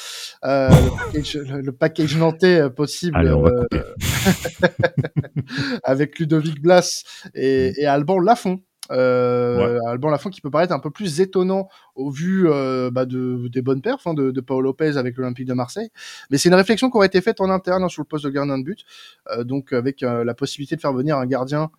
euh, 0.44 0.68
le, 0.68 1.12
package, 1.12 1.34
le, 1.36 1.60
le 1.60 1.72
package 1.72 2.16
nantais 2.16 2.60
euh, 2.60 2.68
possible. 2.70 3.16
Allez, 3.16 3.30
euh, 3.30 3.64
avec 5.84 6.18
Ludovic 6.18 6.60
Blas 6.60 7.02
et, 7.34 7.72
et 7.80 7.86
Alban 7.86 8.18
Lafont. 8.20 8.60
Euh, 8.92 9.78
Alban 9.86 10.10
Lafont 10.10 10.30
qui 10.30 10.40
peut 10.40 10.50
paraître 10.50 10.72
un 10.72 10.80
peu 10.80 10.90
plus 10.90 11.20
étonnant 11.20 11.68
au 11.94 12.10
vu 12.10 12.48
euh, 12.48 12.90
bah, 12.90 13.06
de, 13.06 13.46
des 13.48 13.62
bonnes 13.62 13.82
perfs 13.82 14.04
hein, 14.06 14.14
de, 14.14 14.32
de 14.32 14.40
Paul 14.40 14.64
Lopez 14.64 14.96
avec 14.96 15.16
l'Olympique 15.16 15.46
de 15.46 15.54
Marseille. 15.54 15.90
Mais 16.30 16.38
c'est 16.38 16.48
une 16.48 16.56
réflexion 16.56 16.90
qui 16.90 16.96
aurait 16.96 17.06
été 17.06 17.20
faite 17.20 17.40
en 17.40 17.50
interne 17.50 17.84
hein, 17.84 17.88
sur 17.88 18.02
le 18.02 18.06
poste 18.06 18.24
de 18.24 18.30
gardien 18.30 18.58
de 18.58 18.64
but, 18.64 18.84
euh, 19.30 19.44
donc 19.44 19.72
avec 19.72 20.02
euh, 20.02 20.24
la 20.24 20.34
possibilité 20.34 20.74
de 20.74 20.80
faire 20.80 20.92
venir 20.92 21.16
un 21.18 21.26
gardien 21.26 21.70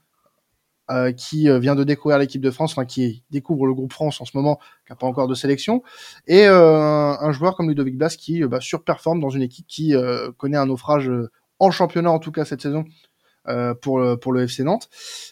euh, 0.92 1.14
qui 1.14 1.48
euh, 1.48 1.58
vient 1.58 1.76
de 1.76 1.86
découvrir 1.86 2.18
l'équipe 2.18 2.42
de 2.42 2.52
France, 2.52 2.72
enfin 2.72 2.84
qui 2.84 3.24
découvre 3.32 3.66
le 3.66 3.74
groupe 3.74 3.94
France 3.94 4.20
en 4.20 4.26
ce 4.26 4.36
moment, 4.36 4.58
qui 4.86 4.92
n'a 4.92 4.98
pas 4.98 5.08
encore 5.08 5.30
de 5.30 5.36
sélection, 5.36 5.84
et 6.28 6.48
euh, 6.48 7.14
un, 7.18 7.32
joueur 7.32 7.56
comme 7.56 7.70
Ludovic 7.70 7.98
Blas 7.98 8.16
qui 8.18 8.44
bah, 8.44 8.60
surperforme 8.60 9.22
dans 9.22 9.30
une 9.30 9.42
équipe 9.42 9.68
qui 9.68 9.94
connaît 10.38 10.58
un 10.58 10.66
naufrage 10.66 11.10
en 11.60 11.72
championnat 11.72 12.12
en 12.12 12.20
tout 12.20 12.32
cas 12.32 12.44
cette 12.44 12.62
saison 12.62 12.84
pour 13.82 14.00
le, 14.00 14.18
pour 14.18 14.34
le 14.34 14.44
FC 14.44 14.64
Nantes. 14.64 14.90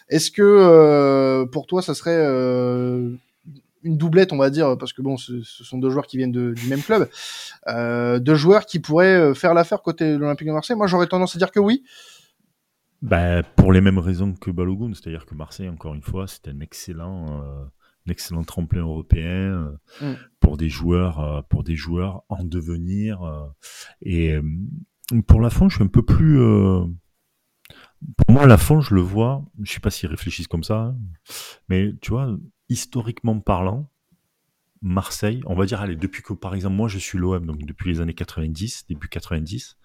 Est-ce 0.08 0.30
que 0.30 1.44
pour 1.52 1.66
toi 1.66 1.82
ça 1.82 1.94
serait 1.94 2.24
une 3.82 3.96
doublette, 3.96 4.32
on 4.32 4.38
va 4.38 4.50
dire, 4.50 4.78
parce 4.78 4.92
que 4.92 5.02
bon, 5.02 5.16
ce, 5.16 5.42
sont 5.42 5.78
deux 5.78 5.90
joueurs 5.90 6.06
qui 6.06 6.16
viennent 6.16 6.32
du 6.32 6.68
même 6.68 6.82
club, 6.82 7.08
deux 7.66 8.34
joueurs 8.34 8.64
qui 8.64 8.78
pourraient 8.78 9.34
faire 9.34 9.52
l'affaire 9.52 9.82
côté 9.82 10.12
de 10.12 10.16
l'Olympique 10.16 10.48
de 10.48 10.52
Marseille? 10.52 10.76
Moi, 10.76 10.86
j'aurais 10.86 11.06
tendance 11.06 11.36
à 11.36 11.38
dire 11.38 11.50
que 11.50 11.60
oui. 11.60 11.82
Ben, 13.02 13.42
pour 13.56 13.72
les 13.72 13.80
mêmes 13.80 13.98
raisons 13.98 14.34
que 14.34 14.50
Balogun, 14.50 14.92
c'est-à-dire 14.94 15.24
que 15.26 15.34
Marseille, 15.34 15.68
encore 15.68 15.94
une 15.94 16.02
fois, 16.02 16.26
c'est 16.26 16.48
un 16.48 16.60
excellent, 16.60 17.42
euh, 17.42 17.64
un 18.06 18.10
excellent 18.10 18.44
tremplin 18.44 18.82
européen 18.82 19.78
euh, 20.02 20.12
Mm. 20.12 20.16
pour 20.40 20.56
des 20.58 20.68
joueurs, 20.68 21.20
euh, 21.20 21.40
pour 21.48 21.64
des 21.64 21.76
joueurs 21.76 22.22
en 22.28 22.44
devenir. 22.44 23.22
euh, 23.22 23.46
et 24.02 24.38
pour 25.26 25.40
la 25.40 25.50
fond, 25.50 25.68
je 25.68 25.76
suis 25.76 25.84
un 25.84 25.88
peu 25.88 26.04
plus. 26.04 26.40
euh, 26.40 26.84
pour 28.16 28.30
moi, 28.34 28.46
la 28.46 28.56
fond, 28.58 28.80
je 28.80 28.94
le 28.94 29.00
vois. 29.00 29.44
Je 29.62 29.72
sais 29.72 29.80
pas 29.80 29.90
s'ils 29.90 30.08
réfléchissent 30.08 30.48
comme 30.48 30.64
ça, 30.64 30.78
hein, 30.78 30.96
mais 31.68 31.92
tu 32.00 32.10
vois, 32.12 32.36
historiquement 32.68 33.38
parlant, 33.40 33.90
Marseille, 34.82 35.42
on 35.46 35.54
va 35.54 35.66
dire, 35.66 35.80
allez, 35.82 35.96
depuis 35.96 36.22
que, 36.22 36.32
par 36.32 36.54
exemple, 36.54 36.76
moi, 36.76 36.88
je 36.88 36.98
suis 36.98 37.18
l'OM, 37.18 37.44
donc 37.44 37.58
depuis 37.66 37.90
les 37.92 38.00
années 38.00 38.14
90, 38.14 38.86
début 38.88 39.08
90. 39.08 39.76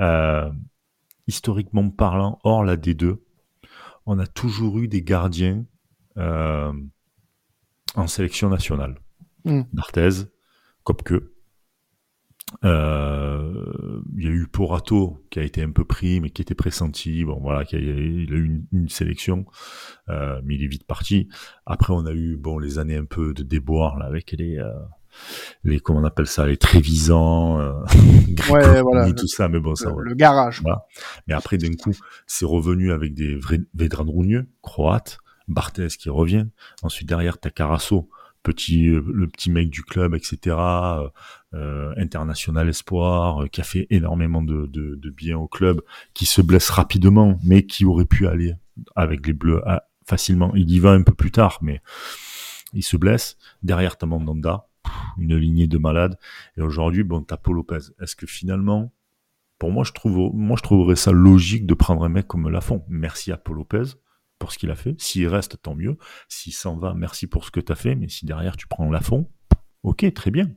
Euh, 0.00 0.50
historiquement 1.26 1.88
parlant, 1.90 2.38
hors 2.44 2.64
la 2.64 2.76
D2, 2.76 3.18
on 4.06 4.18
a 4.18 4.26
toujours 4.26 4.78
eu 4.78 4.88
des 4.88 5.02
gardiens 5.02 5.64
euh, 6.16 6.72
en 7.94 8.06
sélection 8.06 8.48
nationale. 8.48 8.98
Mm. 9.44 9.62
Barthez, 9.72 10.28
Kopke. 10.84 11.14
Euh, 12.64 14.00
Il 14.16 14.24
y 14.24 14.28
a 14.28 14.30
eu 14.30 14.46
Porato 14.46 15.26
qui 15.30 15.40
a 15.40 15.42
été 15.42 15.62
un 15.62 15.72
peu 15.72 15.84
pris, 15.84 16.20
mais 16.20 16.30
qui 16.30 16.42
était 16.42 16.54
pressenti. 16.54 17.24
Bon, 17.24 17.40
voilà, 17.40 17.64
qui 17.64 17.74
a, 17.74 17.78
il 17.80 18.32
a 18.32 18.36
eu 18.36 18.44
une, 18.44 18.66
une 18.72 18.88
sélection, 18.88 19.46
euh, 20.08 20.40
mais 20.44 20.54
il 20.54 20.62
est 20.62 20.68
vite 20.68 20.86
parti. 20.86 21.28
Après, 21.66 21.92
on 21.92 22.06
a 22.06 22.12
eu 22.12 22.36
bon 22.36 22.58
les 22.58 22.78
années 22.78 22.96
un 22.96 23.04
peu 23.04 23.34
de 23.34 23.42
déboire 23.42 23.98
là 23.98 24.06
avec 24.06 24.32
les 24.32 24.58
les 25.64 25.80
comment 25.80 26.00
on 26.00 26.04
appelle 26.04 26.26
ça, 26.26 26.46
les 26.46 26.56
Trévisants, 26.56 27.60
euh, 27.60 27.72
voilà. 28.46 29.12
tout 29.12 29.28
ça. 29.28 29.48
Mais 29.48 29.60
bon, 29.60 29.74
ça. 29.74 29.90
Le, 29.90 30.02
le 30.02 30.14
garage. 30.14 30.60
Voilà. 30.62 30.86
Mais 31.26 31.34
après, 31.34 31.58
d'un 31.58 31.72
coup, 31.72 31.94
c'est 32.26 32.46
revenu 32.46 32.92
avec 32.92 33.14
des 33.14 33.36
vrais 33.36 33.60
Vedran 33.74 34.04
Rougneux, 34.04 34.48
croate, 34.62 35.18
Barthez 35.48 35.88
qui 35.88 36.10
revient. 36.10 36.46
Ensuite, 36.82 37.08
derrière, 37.08 37.38
t'as 37.38 37.50
Carasso, 37.50 38.08
petit, 38.42 38.88
euh, 38.88 39.02
le 39.12 39.26
petit 39.26 39.50
mec 39.50 39.70
du 39.70 39.82
club, 39.82 40.14
etc., 40.14 40.56
euh, 40.56 41.08
euh, 41.54 41.94
international 41.96 42.68
espoir, 42.68 43.42
euh, 43.42 43.46
qui 43.48 43.60
a 43.60 43.64
fait 43.64 43.86
énormément 43.90 44.42
de, 44.42 44.66
de, 44.66 44.94
de 44.94 45.10
bien 45.10 45.36
au 45.36 45.48
club, 45.48 45.82
qui 46.14 46.26
se 46.26 46.40
blesse 46.42 46.70
rapidement, 46.70 47.38
mais 47.44 47.66
qui 47.66 47.84
aurait 47.84 48.04
pu 48.04 48.26
aller 48.26 48.54
avec 48.94 49.26
les 49.26 49.32
Bleus 49.32 49.62
ah, 49.66 49.84
facilement. 50.06 50.54
Il 50.54 50.70
y 50.70 50.78
va 50.78 50.90
un 50.92 51.02
peu 51.02 51.14
plus 51.14 51.30
tard, 51.30 51.58
mais 51.62 51.80
il 52.72 52.82
se 52.82 52.96
blesse. 52.96 53.36
Derrière, 53.62 53.96
t'as 53.96 54.06
Mandanda, 54.06 54.68
une 55.18 55.36
lignée 55.36 55.66
de 55.66 55.78
malades. 55.78 56.18
Et 56.56 56.62
aujourd'hui, 56.62 57.04
bon, 57.04 57.22
t'as 57.22 57.36
Paul 57.36 57.56
Lopez. 57.56 57.78
Est-ce 58.00 58.16
que 58.16 58.26
finalement, 58.26 58.92
pour 59.58 59.70
moi, 59.70 59.84
je 59.84 59.92
trouve, 59.92 60.30
moi, 60.34 60.56
je 60.56 60.62
trouverais 60.62 60.96
ça 60.96 61.12
logique 61.12 61.66
de 61.66 61.74
prendre 61.74 62.04
un 62.04 62.08
mec 62.08 62.26
comme 62.26 62.48
Lafont? 62.48 62.84
Merci 62.88 63.32
à 63.32 63.36
Paul 63.36 63.56
Lopez 63.56 63.84
pour 64.38 64.52
ce 64.52 64.58
qu'il 64.58 64.70
a 64.70 64.76
fait. 64.76 64.94
S'il 65.00 65.26
reste, 65.28 65.62
tant 65.62 65.74
mieux. 65.74 65.96
S'il 66.28 66.52
s'en 66.52 66.76
va, 66.76 66.92
merci 66.94 67.26
pour 67.26 67.44
ce 67.44 67.50
que 67.50 67.60
tu 67.60 67.72
as 67.72 67.76
fait. 67.76 67.94
Mais 67.94 68.08
si 68.08 68.26
derrière, 68.26 68.56
tu 68.56 68.66
prends 68.66 68.90
Lafont, 68.90 69.30
ok, 69.82 70.12
très 70.12 70.30
bien. 70.30 70.50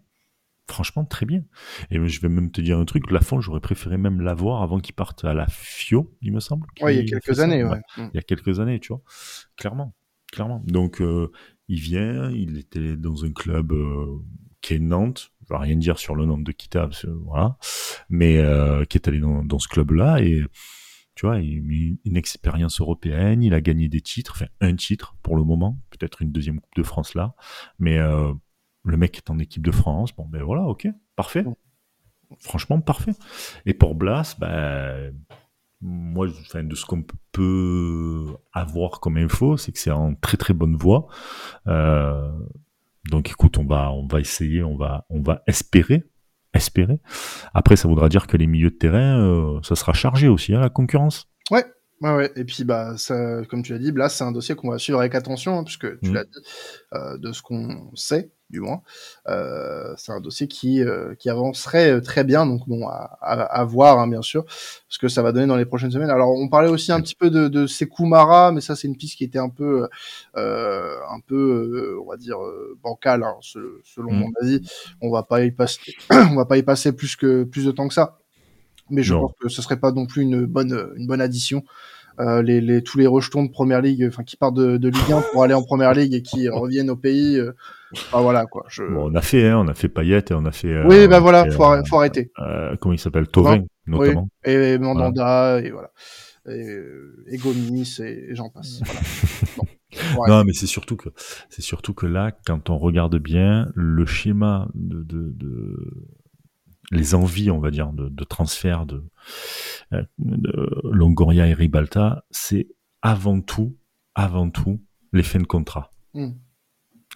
franchement 0.69 1.03
très 1.05 1.25
bien. 1.25 1.43
Et 1.91 2.05
je 2.07 2.21
vais 2.21 2.29
même 2.29 2.51
te 2.51 2.61
dire 2.61 2.77
un 2.77 2.85
truc, 2.85 3.09
Lafont, 3.11 3.41
j'aurais 3.41 3.59
préféré 3.59 3.97
même 3.97 4.21
l'avoir 4.21 4.61
avant 4.61 4.79
qu'il 4.79 4.95
parte 4.95 5.25
à 5.25 5.33
la 5.33 5.47
FIO, 5.47 6.15
il 6.21 6.33
me 6.33 6.39
semble. 6.39 6.67
Oui, 6.81 6.95
il 6.95 7.09
y 7.09 7.13
a 7.13 7.19
quelques 7.19 7.39
années, 7.39 7.63
ouais. 7.63 7.81
Il 7.97 8.11
y 8.13 8.17
a 8.17 8.21
quelques 8.21 8.59
années, 8.59 8.79
tu 8.79 8.89
vois. 8.93 9.01
Clairement, 9.57 9.95
clairement. 10.31 10.61
Donc, 10.65 11.01
euh, 11.01 11.31
il 11.69 11.79
vient, 11.79 12.31
il 12.31 12.57
était 12.57 12.97
dans 12.97 13.23
un 13.23 13.31
club 13.31 13.71
euh, 13.71 14.17
qui 14.59 14.73
est 14.73 14.79
Nantes, 14.79 15.31
je 15.47 15.53
vais 15.53 15.59
rien 15.59 15.75
dire 15.75 15.99
sur 15.99 16.15
le 16.15 16.25
nom 16.25 16.37
de 16.37 16.51
Kita, 16.51 16.89
voilà, 17.25 17.57
mais 18.09 18.37
euh, 18.39 18.83
qui 18.85 18.97
est 18.97 19.07
allé 19.07 19.19
dans, 19.19 19.45
dans 19.45 19.59
ce 19.59 19.67
club-là 19.67 20.19
et 20.21 20.43
tu 21.15 21.25
vois, 21.25 21.39
il 21.39 21.59
a 21.59 22.09
une 22.09 22.17
expérience 22.17 22.81
européenne, 22.81 23.43
il 23.43 23.53
a 23.53 23.61
gagné 23.61 23.87
des 23.87 24.01
titres, 24.01 24.33
enfin 24.35 24.47
un 24.61 24.75
titre 24.75 25.15
pour 25.21 25.35
le 25.35 25.43
moment, 25.43 25.79
peut-être 25.91 26.21
une 26.21 26.31
deuxième 26.31 26.59
Coupe 26.59 26.75
de 26.75 26.83
France 26.83 27.13
là, 27.13 27.35
mais 27.77 27.99
euh, 27.99 28.33
le 28.83 28.97
mec 28.97 29.17
est 29.17 29.29
en 29.29 29.37
équipe 29.37 29.63
de 29.63 29.71
France, 29.71 30.15
bon 30.15 30.25
ben 30.25 30.41
voilà, 30.41 30.63
ok, 30.63 30.87
parfait. 31.15 31.45
Franchement, 32.37 32.79
parfait. 32.79 33.13
Et 33.65 33.73
pour 33.73 33.95
Blas, 33.95 34.35
ben, 34.39 35.13
moi, 35.81 36.27
enfin, 36.41 36.63
de 36.63 36.75
ce 36.75 36.85
qu'on 36.85 37.03
peut 37.31 38.25
avoir 38.53 38.99
comme 38.99 39.17
info, 39.17 39.57
c'est 39.57 39.71
que 39.71 39.79
c'est 39.79 39.91
en 39.91 40.15
très 40.15 40.37
très 40.37 40.53
bonne 40.53 40.75
voie. 40.75 41.07
Euh, 41.67 42.31
donc 43.09 43.29
écoute, 43.29 43.57
on 43.57 43.65
va, 43.65 43.91
on 43.91 44.07
va 44.07 44.19
essayer, 44.19 44.63
on 44.63 44.75
va, 44.75 45.05
on 45.09 45.21
va 45.21 45.43
espérer 45.47 46.05
espérer. 46.51 46.99
Après, 47.53 47.75
ça 47.75 47.87
voudra 47.87 48.09
dire 48.09 48.25
que 48.25 48.35
les 48.35 48.47
milieux 48.47 48.71
de 48.71 48.75
terrain, 48.75 49.19
euh, 49.19 49.59
ça 49.61 49.75
sera 49.75 49.93
chargé 49.93 50.27
aussi, 50.27 50.53
à 50.55 50.57
hein, 50.57 50.61
la 50.61 50.69
concurrence. 50.69 51.27
Ouais, 51.51 51.63
Ouais, 52.01 52.15
ouais. 52.15 52.31
Et 52.35 52.45
puis, 52.45 52.63
bah, 52.63 52.97
ça, 52.97 53.41
comme 53.49 53.61
tu 53.61 53.73
l'as 53.73 53.79
dit, 53.79 53.91
là, 53.91 54.09
c'est 54.09 54.23
un 54.23 54.31
dossier 54.31 54.55
qu'on 54.55 54.69
va 54.69 54.77
suivre 54.77 54.99
avec 54.99 55.15
attention, 55.15 55.59
hein, 55.59 55.63
puisque 55.63 55.99
tu 55.99 56.09
mmh. 56.09 56.13
l'as 56.13 56.23
dit, 56.23 56.39
euh, 56.93 57.17
de 57.17 57.31
ce 57.31 57.41
qu'on 57.41 57.91
sait, 57.95 58.31
du 58.49 58.61
moins, 58.61 58.81
euh, 59.27 59.93
c'est 59.97 60.11
un 60.11 60.19
dossier 60.19 60.47
qui, 60.47 60.81
euh, 60.81 61.13
qui 61.15 61.29
avancerait 61.29 61.91
euh, 61.91 62.01
très 62.01 62.23
bien. 62.23 62.45
Donc, 62.45 62.67
bon, 62.67 62.87
à, 62.87 63.17
à, 63.21 63.63
voir, 63.63 63.99
hein, 63.99 64.07
bien 64.07 64.21
sûr, 64.21 64.45
ce 64.87 64.97
que 64.97 65.07
ça 65.07 65.21
va 65.21 65.31
donner 65.31 65.45
dans 65.45 65.55
les 65.55 65.65
prochaines 65.65 65.91
semaines. 65.91 66.09
Alors, 66.09 66.31
on 66.31 66.49
parlait 66.49 66.69
aussi 66.69 66.91
un 66.91 66.99
petit 67.01 67.15
peu 67.15 67.29
de, 67.29 67.47
de 67.47 67.67
Sekou 67.67 68.05
mais 68.07 68.61
ça, 68.61 68.75
c'est 68.75 68.87
une 68.87 68.97
piste 68.97 69.17
qui 69.17 69.23
était 69.23 69.39
un 69.39 69.49
peu, 69.49 69.87
euh, 70.35 70.95
un 71.11 71.19
peu, 71.19 71.99
on 72.03 72.09
va 72.09 72.17
dire, 72.17 72.37
bancale, 72.81 73.23
hein, 73.23 73.35
selon 73.41 74.11
mmh. 74.11 74.19
mon 74.19 74.31
avis. 74.41 74.61
On 75.01 75.11
va 75.11 75.23
pas 75.23 75.43
y 75.43 75.51
passer, 75.51 75.79
on 76.09 76.35
va 76.35 76.45
pas 76.45 76.57
y 76.57 76.63
passer 76.63 76.91
plus 76.91 77.15
que 77.15 77.43
plus 77.43 77.65
de 77.65 77.71
temps 77.71 77.87
que 77.87 77.93
ça 77.93 78.19
mais 78.91 79.03
je 79.03 79.13
pense 79.13 79.33
que 79.39 79.49
ce 79.49 79.61
serait 79.61 79.79
pas 79.79 79.91
non 79.91 80.07
plus 80.07 80.23
une 80.23 80.47
bonne 80.47 80.93
une 80.95 81.05
bonne 81.05 81.21
addition. 81.21 81.63
Euh, 82.19 82.41
les, 82.41 82.59
les, 82.59 82.83
tous 82.83 82.97
les 82.97 83.07
rejetons 83.07 83.43
de 83.43 83.49
première 83.49 83.81
ligue, 83.81 84.05
enfin 84.09 84.23
qui 84.23 84.35
partent 84.35 84.55
de, 84.55 84.75
de 84.75 84.89
Ligue 84.89 85.11
1 85.11 85.21
pour 85.31 85.43
aller 85.43 85.53
en 85.53 85.63
première 85.63 85.93
ligue 85.93 86.13
et 86.13 86.21
qui 86.21 86.49
reviennent 86.49 86.89
au 86.89 86.97
pays, 86.97 87.37
euh, 87.37 87.53
bah 88.11 88.19
voilà 88.21 88.45
quoi. 88.45 88.65
Je... 88.67 88.83
Bon, 88.83 89.09
on 89.09 89.15
a 89.15 89.21
fait, 89.21 89.47
hein, 89.47 89.57
on 89.57 89.67
a 89.69 89.73
fait 89.73 89.87
Payet 89.87 90.25
et 90.29 90.33
on 90.33 90.45
a 90.45 90.51
fait. 90.51 90.67
Euh, 90.67 90.85
oui, 90.85 91.07
bah 91.07 91.21
voilà, 91.21 91.49
faut, 91.49 91.63
faut 91.87 91.97
arrêter. 91.97 92.31
Euh, 92.39 92.75
comment 92.81 92.93
il 92.93 92.99
s'appelle, 92.99 93.27
Tovin 93.27 93.63
notamment. 93.87 94.27
Oui, 94.45 94.51
et 94.51 94.77
Mandanda 94.77 95.61
et 95.61 95.71
voilà, 95.71 95.91
et, 96.49 96.77
et 97.27 97.37
Gomis 97.37 97.99
et, 98.01 98.35
j'en 98.35 98.49
passe. 98.49 98.81
Voilà. 100.13 100.35
Non, 100.35 100.43
mais 100.43 100.53
c'est 100.53 100.67
surtout 100.67 100.95
que 100.95 101.09
c'est 101.49 101.63
surtout 101.63 101.95
que 101.95 102.05
là, 102.05 102.31
quand 102.45 102.69
on 102.69 102.77
regarde 102.77 103.17
bien 103.17 103.71
le 103.73 104.05
schéma 104.05 104.67
de, 104.75 105.01
de, 105.01 105.33
de 105.35 105.77
les 106.91 107.15
envies, 107.15 107.51
on 107.51 107.59
va 107.59 107.71
dire, 107.71 107.93
de, 107.93 108.09
de 108.09 108.23
transfert 108.23 108.85
de, 108.85 109.03
euh, 109.93 110.03
de, 110.17 110.81
Longoria 110.83 111.47
et 111.47 111.53
Ribalta, 111.53 112.23
c'est 112.31 112.67
avant 113.01 113.41
tout, 113.41 113.77
avant 114.15 114.49
tout, 114.49 114.81
les 115.13 115.23
fins 115.23 115.39
de 115.39 115.45
contrat. 115.45 115.91
Hmm. 116.13 116.31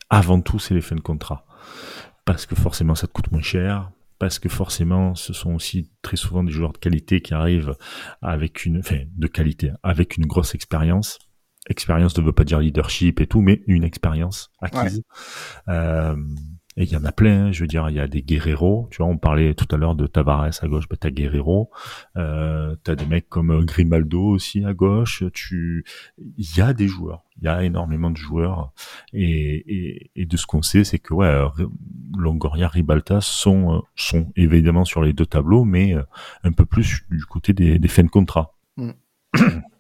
Avant 0.10 0.42
tout, 0.42 0.60
c'est 0.60 0.74
les 0.74 0.82
fins 0.82 0.96
de 0.96 1.01
contrat. 1.01 1.46
Parce 2.25 2.46
que 2.46 2.56
forcément, 2.56 2.96
ça 2.96 3.08
te 3.08 3.12
coûte 3.12 3.32
moins 3.32 3.42
cher, 3.42 3.92
parce 4.20 4.39
que 4.39 4.48
forcément, 4.48 5.15
ce 5.15 5.34
sont 5.34 5.53
aussi 5.53 5.92
très 6.01 6.15
souvent 6.15 6.44
des 6.44 6.51
joueurs 6.51 6.74
de 6.74 6.77
qualité 6.77 7.22
qui 7.22 7.34
arrivent 7.34 7.75
avec 8.22 8.65
une, 8.65 8.80
enfin, 8.80 9.00
de 9.15 9.27
qualité, 9.27 9.72
avec 9.82 10.18
une 10.18 10.25
grosse 10.25 10.56
expérience. 10.56 11.20
Expérience 11.70 12.18
ne 12.18 12.24
veut 12.24 12.34
pas 12.34 12.44
dire 12.44 12.60
leadership 12.60 13.22
et 13.22 13.27
tout, 13.27 13.42
mais 13.42 13.63
une 13.68 13.84
expérience 13.84 14.51
acquise. 14.62 15.01
Euh, 15.68 16.15
et 16.75 16.84
il 16.84 16.92
y 16.92 16.96
en 16.96 17.06
a 17.06 17.12
plein, 17.12 17.46
hein. 17.46 17.51
je 17.51 17.62
veux 17.62 17.68
dire, 17.68 17.88
il 17.89 17.96
y 17.96 18.00
a 18.00 18.08
des 18.08 18.24
Guerrero, 18.24 18.88
tu 18.89 18.98
vois, 18.98 19.08
on 19.08 19.18
parlait 19.18 19.53
tout 19.53 19.68
à 19.74 19.77
l'heure 19.77 19.96
de 19.96 20.08
Tavares 20.08 20.50
à 20.62 20.68
gauche, 20.68 20.88
bah 20.89 20.96
t'as 21.00 21.12
Guerrero, 21.12 21.70
euh, 22.18 22.75
t'as 22.84 22.96
des 22.96 23.06
mecs 23.06 23.30
comme 23.30 23.51
euh, 23.51 23.63
Grimaldo 23.63 24.22
aussi 24.22 24.65
à 24.65 24.74
gauche, 24.74 25.24
tu, 25.34 25.86
il 26.18 26.58
y 26.58 26.62
a 26.62 26.74
des 26.74 26.88
joueurs, 26.88 27.24
il 27.38 27.46
y 27.46 27.48
a 27.48 27.63
énormément 27.63 28.10
de 28.10 28.18
joueurs, 28.18 28.72
et, 29.13 30.10
et, 30.15 30.25
de 30.25 30.38
ce 30.38 30.48
qu'on 30.48 30.63
sait, 30.63 30.84
c'est 30.84 30.98
que 30.98 31.13
ouais, 31.13 31.27
euh, 31.27 31.48
Longoria, 32.18 32.68
Ribalta 32.68 33.22
sont, 33.22 33.75
euh, 33.75 33.80
sont 33.96 34.32
évidemment 34.36 34.86
sur 34.86 35.03
les 35.03 35.13
deux 35.13 35.27
tableaux, 35.27 35.65
mais 35.65 35.96
un 36.44 36.51
peu 36.51 36.65
plus 36.65 37.03
du 37.12 37.25
côté 37.25 37.53
des, 37.53 37.77
des 37.77 37.88
fins 37.88 38.03
de 38.03 38.10
contrat. 38.10 38.56
Hmm. 38.77 38.92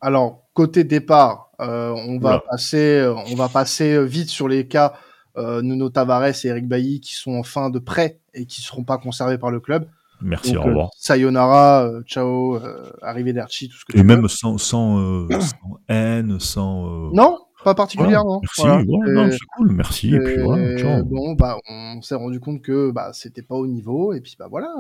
Alors 0.01 0.43
côté 0.53 0.83
départ, 0.83 1.51
on 1.59 2.19
va 2.19 2.39
passer, 2.39 3.11
on 3.27 3.35
va 3.35 3.49
passer 3.49 4.05
vite 4.05 4.29
sur 4.29 4.47
les 4.47 4.67
cas 4.67 4.93
euh, 4.93 5.12
Nuno 5.35 5.89
Tavares 5.89 6.45
et 6.45 6.47
Eric 6.47 6.67
Bailly 6.67 6.99
qui 6.99 7.15
sont 7.15 7.33
en 7.33 7.43
fin 7.43 7.69
de 7.69 7.79
prêt 7.79 8.19
et 8.33 8.45
qui 8.45 8.61
seront 8.61 8.83
pas 8.83 8.97
conservés 8.97 9.37
par 9.37 9.51
le 9.51 9.59
club. 9.59 9.87
Merci, 10.23 10.55
au 10.55 10.61
revoir. 10.61 10.85
Euh, 10.87 10.97
sayonara, 10.97 11.85
euh, 11.85 12.01
ciao, 12.03 12.55
euh, 12.55 12.91
arrivederci, 13.01 13.67
tout 13.67 13.77
ce 13.77 13.85
que 13.85 13.97
et 13.97 14.03
même 14.03 14.27
sans, 14.27 14.57
sans, 14.57 14.99
euh, 14.99 15.27
sans, 15.39 15.79
haine, 15.89 16.39
sans. 16.39 17.11
Non, 17.13 17.37
pas 17.63 17.75
particulièrement. 17.75 18.41
merci, 18.41 18.85
voilà. 18.87 19.31
c'est 19.31 19.37
cool, 19.57 19.71
merci. 19.71 20.15
Et, 20.15 20.19
puis, 20.19 20.37
voilà, 20.41 21.03
bon, 21.03 21.33
bah, 21.33 21.57
on 21.69 22.01
s'est 22.01 22.15
rendu 22.15 22.39
compte 22.39 22.61
que 22.61 22.91
bah, 22.91 23.11
c'était 23.13 23.41
pas 23.41 23.55
au 23.55 23.67
niveau, 23.67 24.13
et 24.13 24.21
puis 24.21 24.35
bah 24.39 24.47
voilà. 24.49 24.73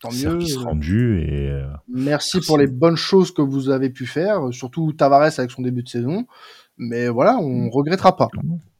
Tant 0.00 0.10
mieux. 0.10 0.16
Service 0.16 0.56
rendu 0.56 1.20
et. 1.20 1.50
Merci, 1.88 2.36
merci, 2.36 2.40
pour 2.40 2.58
les 2.58 2.66
bonnes 2.66 2.96
choses 2.96 3.32
que 3.32 3.42
vous 3.42 3.68
avez 3.68 3.90
pu 3.90 4.06
faire, 4.06 4.40
surtout 4.52 4.92
Tavares 4.92 5.38
avec 5.38 5.50
son 5.50 5.62
début 5.62 5.82
de 5.82 5.88
saison. 5.88 6.26
Mais 6.78 7.08
voilà, 7.08 7.36
on 7.38 7.66
mm. 7.66 7.70
regrettera 7.70 8.16
pas. 8.16 8.28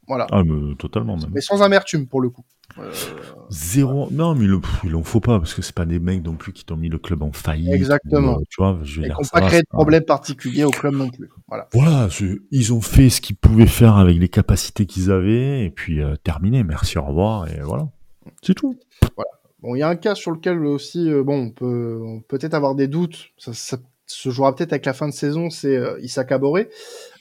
Voilà. 0.08 0.26
Ah, 0.30 0.42
mais 0.44 0.74
totalement 0.76 1.16
même. 1.16 1.30
Mais 1.32 1.40
sans 1.40 1.62
amertume 1.62 2.06
pour 2.06 2.20
le 2.20 2.30
coup. 2.30 2.44
Euh... 2.78 2.92
Zéro. 3.50 4.08
Non, 4.10 4.34
mais 4.34 4.46
il 4.84 4.94
en 4.94 5.02
faut 5.02 5.20
pas 5.20 5.38
parce 5.38 5.54
que 5.54 5.62
c'est 5.62 5.74
pas 5.74 5.86
des 5.86 5.98
mecs 5.98 6.24
non 6.24 6.34
plus 6.34 6.52
qui 6.52 6.64
t'ont 6.64 6.76
mis 6.76 6.88
le 6.88 6.98
club 6.98 7.22
en 7.22 7.32
faillite. 7.32 7.72
Exactement. 7.72 8.38
Euh, 8.38 8.44
tu 8.50 8.56
vois, 8.60 8.78
je 8.82 9.00
veux 9.00 9.06
dire, 9.06 9.18
pas 9.32 9.40
créé 9.42 9.60
de 9.60 9.68
problème 9.68 10.04
particulier 10.04 10.64
au 10.64 10.70
club 10.70 10.94
non 10.94 11.10
plus. 11.10 11.28
Voilà. 11.48 11.68
Voilà, 11.72 12.08
ils 12.50 12.72
ont 12.72 12.80
fait 12.80 13.08
ce 13.08 13.20
qu'ils 13.20 13.36
pouvaient 13.36 13.66
faire 13.66 13.96
avec 13.96 14.18
les 14.18 14.28
capacités 14.28 14.86
qu'ils 14.86 15.10
avaient 15.10 15.64
et 15.64 15.70
puis 15.70 16.02
euh, 16.02 16.16
terminé. 16.16 16.64
Merci, 16.64 16.98
au 16.98 17.04
revoir 17.04 17.48
et 17.48 17.60
voilà. 17.60 17.88
C'est 18.42 18.54
tout. 18.54 18.76
Voilà. 19.16 19.30
Bon, 19.60 19.74
il 19.74 19.78
y 19.78 19.82
a 19.82 19.88
un 19.88 19.96
cas 19.96 20.14
sur 20.14 20.32
lequel 20.32 20.64
aussi, 20.66 21.10
euh, 21.10 21.22
bon, 21.22 21.46
on 21.46 21.50
peut 21.50 22.00
peut-être 22.28 22.54
avoir 22.54 22.74
des 22.74 22.88
doutes. 22.88 23.30
Ça, 23.38 23.52
ça 23.54 23.78
se 24.06 24.30
jouera 24.30 24.54
peut-être 24.54 24.72
avec 24.72 24.86
la 24.86 24.92
fin 24.92 25.08
de 25.08 25.12
saison, 25.12 25.50
c'est 25.50 25.76
euh, 25.76 25.98
Issa 26.00 26.24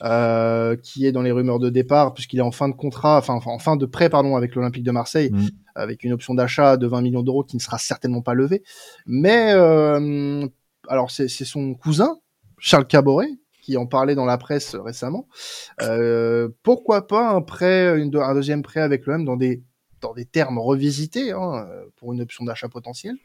euh, 0.04 0.76
qui 0.78 1.06
est 1.06 1.12
dans 1.12 1.22
les 1.22 1.32
rumeurs 1.32 1.60
de 1.60 1.70
départ, 1.70 2.14
puisqu'il 2.14 2.40
est 2.40 2.44
en 2.44 2.52
fin 2.52 2.70
de 2.70 2.76
contrat, 2.76 3.18
enfin 3.18 3.40
en 3.46 3.60
fin 3.60 3.76
de 3.76 3.86
prêt, 3.86 4.10
pardon, 4.10 4.36
avec 4.36 4.56
l'Olympique 4.56 4.84
de 4.84 4.92
Marseille, 4.92 5.32
mm. 5.32 5.48
avec 5.76 6.04
une 6.04 6.14
option 6.14 6.36
d'achat 6.36 6.78
de 6.78 6.88
20 6.88 7.02
millions 7.02 7.24
d'euros 7.24 7.44
qui 7.44 7.56
ne 7.56 7.62
sera 7.62 7.78
certainement 7.78 8.22
pas 8.22 8.34
levée. 8.34 8.64
Mais, 9.06 9.52
euh, 9.54 10.48
alors 10.88 11.10
c'est 11.10 11.28
son 11.28 11.74
cousin, 11.74 12.18
Charles 12.60 12.88
Caboret, 12.88 13.30
qui 13.62 13.78
en 13.78 13.88
parlait 13.88 14.16
dans 14.16 14.26
la 14.26 14.38
presse 14.38 14.76
récemment. 14.76 15.28
Euh, 15.82 16.50
pourquoi 16.62 17.08
pas 17.08 17.32
un 17.32 17.42
prêt, 17.42 18.00
une, 18.00 18.16
un 18.16 18.36
deuxième 18.36 18.62
prêt 18.62 18.82
avec 18.82 19.08
l'OM 19.08 19.26
dans 19.26 19.38
des 19.38 19.64
dans 20.06 20.14
des 20.14 20.26
termes 20.26 20.60
revisités 20.60 21.32
hein, 21.32 21.68
pour 21.98 22.14
une 22.14 22.22
option 22.22 22.46
d'achat 22.46 22.70
potentielle. 22.70 23.18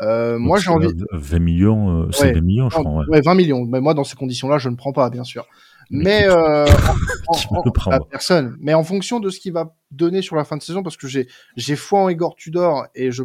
Euh, 0.00 0.38
moi, 0.38 0.58
j'ai 0.58 0.70
envie. 0.70 0.88
20 1.12 1.38
millions, 1.38 2.02
euh, 2.02 2.08
c'est 2.12 2.32
20 2.32 2.40
millions, 2.40 2.70
je 2.70 2.76
crois. 2.76 3.04
Ouais. 3.08 3.20
20 3.20 3.34
millions. 3.34 3.64
Mais 3.64 3.80
moi, 3.80 3.94
dans 3.94 4.04
ces 4.04 4.16
conditions-là, 4.16 4.58
je 4.58 4.68
ne 4.68 4.76
prends 4.76 4.92
pas, 4.92 5.10
bien 5.10 5.24
sûr. 5.24 5.46
Mais, 5.90 6.24
euh, 6.28 6.66
en, 7.28 8.00
personne. 8.10 8.56
Mais 8.60 8.74
en 8.74 8.84
fonction 8.84 9.20
de 9.20 9.30
ce 9.30 9.40
qu'il 9.40 9.52
va 9.52 9.74
donner 9.90 10.20
sur 10.20 10.36
la 10.36 10.44
fin 10.44 10.56
de 10.56 10.62
saison, 10.62 10.82
parce 10.82 10.96
que 10.96 11.06
j'ai 11.06 11.28
j'ai 11.56 11.76
foi 11.76 12.00
en 12.00 12.08
Igor 12.08 12.34
Tudor 12.36 12.86
et 12.94 13.10
je 13.10 13.22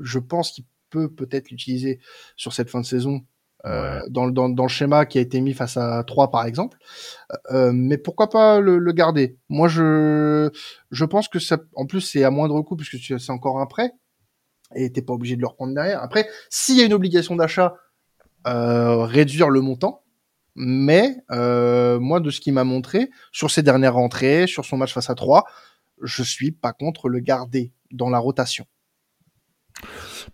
je 0.00 0.18
pense 0.18 0.52
qu'il 0.52 0.64
peut 0.90 1.08
peut-être 1.08 1.50
l'utiliser 1.50 2.00
sur 2.36 2.52
cette 2.52 2.70
fin 2.70 2.80
de 2.80 2.86
saison 2.86 3.22
euh, 3.64 4.00
dans, 4.08 4.28
dans, 4.28 4.48
dans, 4.48 4.64
le 4.64 4.68
schéma 4.68 5.06
qui 5.06 5.18
a 5.18 5.20
été 5.20 5.40
mis 5.40 5.54
face 5.54 5.76
à 5.76 6.04
3 6.04 6.30
par 6.30 6.46
exemple. 6.46 6.78
Euh, 7.50 7.72
mais 7.74 7.98
pourquoi 7.98 8.28
pas 8.28 8.60
le, 8.60 8.78
le, 8.78 8.92
garder? 8.92 9.38
Moi, 9.48 9.68
je, 9.68 10.50
je 10.90 11.04
pense 11.04 11.28
que 11.28 11.38
ça, 11.38 11.58
en 11.74 11.86
plus, 11.86 12.00
c'est 12.00 12.24
à 12.24 12.30
moindre 12.30 12.60
coût 12.62 12.76
puisque 12.76 13.18
c'est 13.18 13.32
encore 13.32 13.60
un 13.60 13.66
prêt 13.66 13.92
et 14.74 14.92
t'es 14.92 15.02
pas 15.02 15.12
obligé 15.12 15.36
de 15.36 15.40
le 15.40 15.46
reprendre 15.46 15.74
derrière. 15.74 16.02
Après, 16.02 16.28
s'il 16.50 16.76
y 16.76 16.82
a 16.82 16.84
une 16.84 16.92
obligation 16.92 17.36
d'achat, 17.36 17.74
euh, 18.46 19.04
réduire 19.04 19.48
le 19.48 19.60
montant. 19.60 20.02
Mais 20.56 21.16
euh, 21.32 21.98
moi, 21.98 22.20
de 22.20 22.30
ce 22.30 22.40
qu'il 22.40 22.52
m'a 22.52 22.62
montré 22.62 23.10
sur 23.32 23.50
ses 23.50 23.62
dernières 23.62 23.94
rentrées, 23.94 24.46
sur 24.46 24.64
son 24.64 24.76
match 24.76 24.92
face 24.92 25.10
à 25.10 25.14
3, 25.14 25.44
je 26.02 26.22
suis 26.22 26.52
pas 26.52 26.72
contre 26.72 27.08
le 27.08 27.20
garder 27.20 27.72
dans 27.90 28.10
la 28.10 28.18
rotation. 28.18 28.66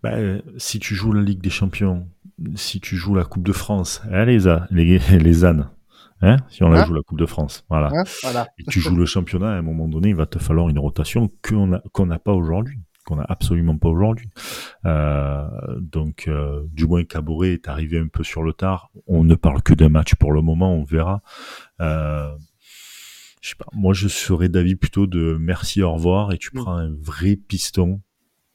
Bah, 0.02 0.12
si 0.56 0.78
tu 0.78 0.94
joues 0.94 1.12
la 1.12 1.22
Ligue 1.22 1.40
des 1.40 1.50
Champions, 1.50 2.06
si 2.54 2.80
tu 2.80 2.96
joues 2.96 3.14
la 3.14 3.24
Coupe 3.24 3.42
de 3.42 3.52
France, 3.52 4.02
hein, 4.10 4.24
les, 4.24 4.38
les, 4.70 4.98
les 5.18 5.44
ânes, 5.44 5.68
hein, 6.22 6.36
si 6.48 6.62
on 6.62 6.70
la 6.70 6.82
hein 6.82 6.86
joue 6.86 6.94
la 6.94 7.02
Coupe 7.02 7.18
de 7.18 7.26
France, 7.26 7.64
voilà. 7.68 7.90
Hein, 7.92 8.04
voilà. 8.22 8.48
Et 8.58 8.64
tu 8.64 8.80
joues 8.80 8.96
le 8.96 9.06
championnat, 9.06 9.50
à 9.52 9.56
un 9.56 9.62
moment 9.62 9.88
donné, 9.88 10.08
il 10.08 10.14
va 10.16 10.26
te 10.26 10.38
falloir 10.38 10.68
une 10.68 10.78
rotation 10.78 11.30
qu'on 11.46 11.66
n'a 11.68 11.82
qu'on 11.92 12.06
n'a 12.06 12.18
pas 12.18 12.32
aujourd'hui 12.32 12.78
qu'on 13.06 13.16
n'a 13.16 13.26
absolument 13.28 13.78
pas 13.78 13.88
aujourd'hui. 13.88 14.28
Euh, 14.84 15.48
donc, 15.80 16.26
euh, 16.28 16.62
du 16.70 16.86
moins, 16.86 17.02
Caboret 17.04 17.54
est 17.54 17.66
arrivé 17.66 17.98
un 17.98 18.08
peu 18.08 18.22
sur 18.22 18.42
le 18.42 18.52
tard. 18.52 18.90
On 19.06 19.24
ne 19.24 19.34
parle 19.34 19.62
que 19.62 19.72
d'un 19.72 19.88
match 19.88 20.14
pour 20.16 20.32
le 20.32 20.42
moment, 20.42 20.74
on 20.74 20.84
verra. 20.84 21.22
Euh, 21.80 22.28
je 23.40 23.48
sais 23.48 23.54
pas, 23.56 23.64
moi 23.72 23.94
je 23.94 24.06
serais 24.06 24.50
d'avis 24.50 24.76
plutôt 24.76 25.06
de 25.06 25.36
merci, 25.40 25.82
au 25.82 25.94
revoir, 25.94 26.32
et 26.32 26.38
tu 26.38 26.50
Mm. 26.52 26.58
prends 26.60 26.76
un 26.76 26.94
vrai 27.00 27.36
piston, 27.36 28.02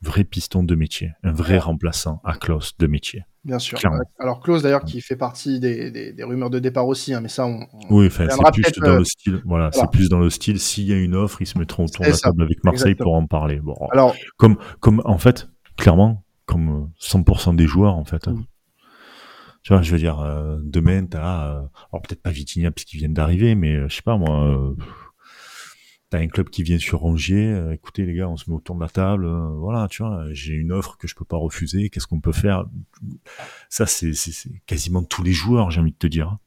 vrai 0.06 0.24
piston 0.24 0.64
de 0.64 0.76
métier, 0.76 1.12
un 1.24 1.32
vrai 1.32 1.58
remplaçant 1.58 2.22
à 2.24 2.36
Klaus 2.36 2.78
de 2.78 2.88
métier. 2.88 3.24
Bien 3.44 3.60
sûr. 3.60 3.78
Clairement. 3.78 4.00
Alors 4.20 4.40
Klaus 4.42 4.62
d'ailleurs 4.64 4.84
qui 4.86 5.02
fait 5.02 5.16
partie 5.16 5.60
des, 5.60 5.92
des, 5.92 6.14
des 6.14 6.24
rumeurs 6.24 6.50
de 6.50 6.60
départ 6.60 6.88
aussi, 6.88 7.14
hein, 7.14 7.22
mais 7.22 7.28
ça 7.28 7.46
on, 7.46 7.68
on- 7.74 7.96
Oui, 7.96 8.10
c'est 8.12 8.26
plus 8.54 8.72
dans 8.82 8.88
euh, 8.94 8.98
le 9.00 9.04
style, 9.04 9.42
voilà, 9.46 9.70
voilà. 9.72 9.72
c'est 9.72 9.92
plus 9.92 10.10
dans 10.10 10.20
le 10.20 10.30
style, 10.30 10.60
s'il 10.60 10.86
y 10.86 10.94
a 10.94 10.98
une 10.98 11.16
offre, 11.16 11.42
ils 11.42 11.46
se 11.48 11.58
mettront 11.60 11.86
autour 11.86 12.06
de 12.06 12.10
la 12.12 12.18
table 12.18 12.42
avec 12.44 12.64
Marseille 12.64 12.92
exactement. 12.92 13.06
pour 13.12 13.16
en 13.16 13.28
parler. 13.28 13.60
Bon, 13.60 13.76
Alors 13.92 14.16
comme, 14.38 14.58
comme, 14.80 15.02
en 15.06 15.18
fait, 15.18 15.48
clairement, 15.78 16.24
comme 16.46 16.70
euh, 16.70 16.88
100% 17.00 17.56
des 17.56 17.68
joueurs, 17.68 17.96
en 17.96 18.06
fait. 18.06 18.28
hein. 18.28 18.34
Mm. 18.34 18.46
Tu 19.64 19.74
vois, 19.74 19.82
je 19.82 19.92
veux 19.92 19.98
dire, 19.98 20.20
euh, 20.20 20.58
demain, 20.64 21.06
t'as, 21.06 21.48
euh, 21.48 21.62
alors 21.92 22.02
peut-être 22.04 22.22
pas 22.22 22.30
Vitinha 22.30 22.70
puisqu'ils 22.72 22.98
viennent 22.98 23.14
d'arriver, 23.16 23.56
mais 23.56 23.74
euh, 23.76 23.88
je 23.90 23.96
sais 23.96 24.04
pas, 24.04 24.16
moi, 24.18 24.46
euh, 24.46 24.76
t'as 26.10 26.20
un 26.20 26.28
club 26.28 26.50
qui 26.50 26.64
vient 26.64 26.78
sur 26.78 27.00
Rongier, 27.00 27.48
euh, 27.48 27.74
écoutez 27.74 28.06
les 28.06 28.14
gars, 28.14 28.30
on 28.30 28.38
se 28.38 28.50
met 28.50 28.56
autour 28.56 28.76
de 28.76 28.82
la 28.82 28.90
table, 28.90 29.26
euh, 29.26 29.50
voilà, 29.58 29.88
tu 29.88 30.04
vois, 30.04 30.26
j'ai 30.32 30.54
une 30.54 30.72
offre 30.72 30.98
que 30.98 31.08
je 31.08 31.16
peux 31.16 31.26
pas 31.26 31.38
refuser, 31.38 31.90
qu'est-ce 31.90 32.08
qu'on 32.08 32.20
peut 32.20 32.32
faire? 32.32 32.66
Ça, 33.70 33.86
c'est, 33.86 34.14
quasiment 34.66 35.04
tous 35.04 35.24
les 35.24 35.34
joueurs, 35.34 35.72
j'ai 35.72 35.82
envie 35.82 35.92
de 35.92 35.98
te 35.98 36.08
dire. 36.08 36.38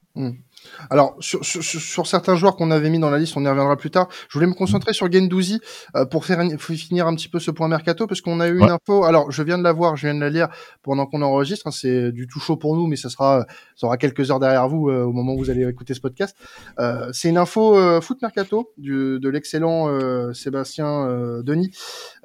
Alors, 0.89 1.15
sur, 1.19 1.43
sur, 1.43 1.63
sur- 1.63 2.07
certains 2.07 2.35
joueurs 2.35 2.55
qu'on 2.55 2.71
avait 2.71 2.89
mis 2.89 2.99
dans 2.99 3.09
la 3.09 3.17
liste, 3.19 3.35
on 3.37 3.43
y 3.43 3.47
reviendra 3.47 3.75
plus 3.77 3.91
tard. 3.91 4.07
Je 4.29 4.33
voulais 4.37 4.47
me 4.47 4.53
concentrer 4.53 4.93
sur 4.93 5.11
Gendouzi 5.11 5.59
euh, 5.95 6.05
pour 6.05 6.25
faire 6.25 6.39
finir 6.59 7.07
un 7.07 7.15
petit 7.15 7.27
peu 7.29 7.39
ce 7.39 7.51
point 7.51 7.67
mercato 7.67 8.07
parce 8.07 8.21
qu'on 8.21 8.39
a 8.39 8.47
eu 8.47 8.59
une 8.59 8.69
info. 8.69 9.03
Alors, 9.03 9.31
je 9.31 9.43
viens 9.43 9.57
de 9.57 9.63
la 9.63 9.73
voir, 9.73 9.95
je 9.97 10.07
viens 10.07 10.15
de 10.15 10.19
la 10.21 10.29
lire 10.29 10.47
pendant 10.83 11.05
qu'on 11.05 11.21
enregistre. 11.21 11.67
hein, 11.67 11.71
c'est 11.71 12.11
du 12.11 12.27
tout 12.27 12.39
chaud 12.39 12.57
pour 12.57 12.75
nous, 12.75 12.87
mais 12.87 12.95
ça 12.95 13.09
sera, 13.09 13.45
ça 13.75 13.87
aura 13.87 13.97
quelques 13.97 14.31
heures 14.31 14.39
derrière 14.39 14.67
vous 14.67 14.89
euh, 14.89 15.03
au 15.03 15.11
moment 15.11 15.33
où 15.33 15.37
vous 15.39 15.49
allez 15.49 15.67
écouter 15.67 15.93
ce 15.93 15.99
podcast. 16.01 16.35
Euh, 16.79 17.09
c'est 17.13 17.29
une 17.29 17.37
info 17.37 17.77
euh, 17.77 18.01
foot 18.01 18.21
mercato 18.21 18.71
du, 18.77 19.19
de 19.19 19.29
l'excellent 19.29 19.89
euh, 19.89 20.33
Sébastien 20.33 21.07
euh, 21.07 21.43
Denis 21.43 21.71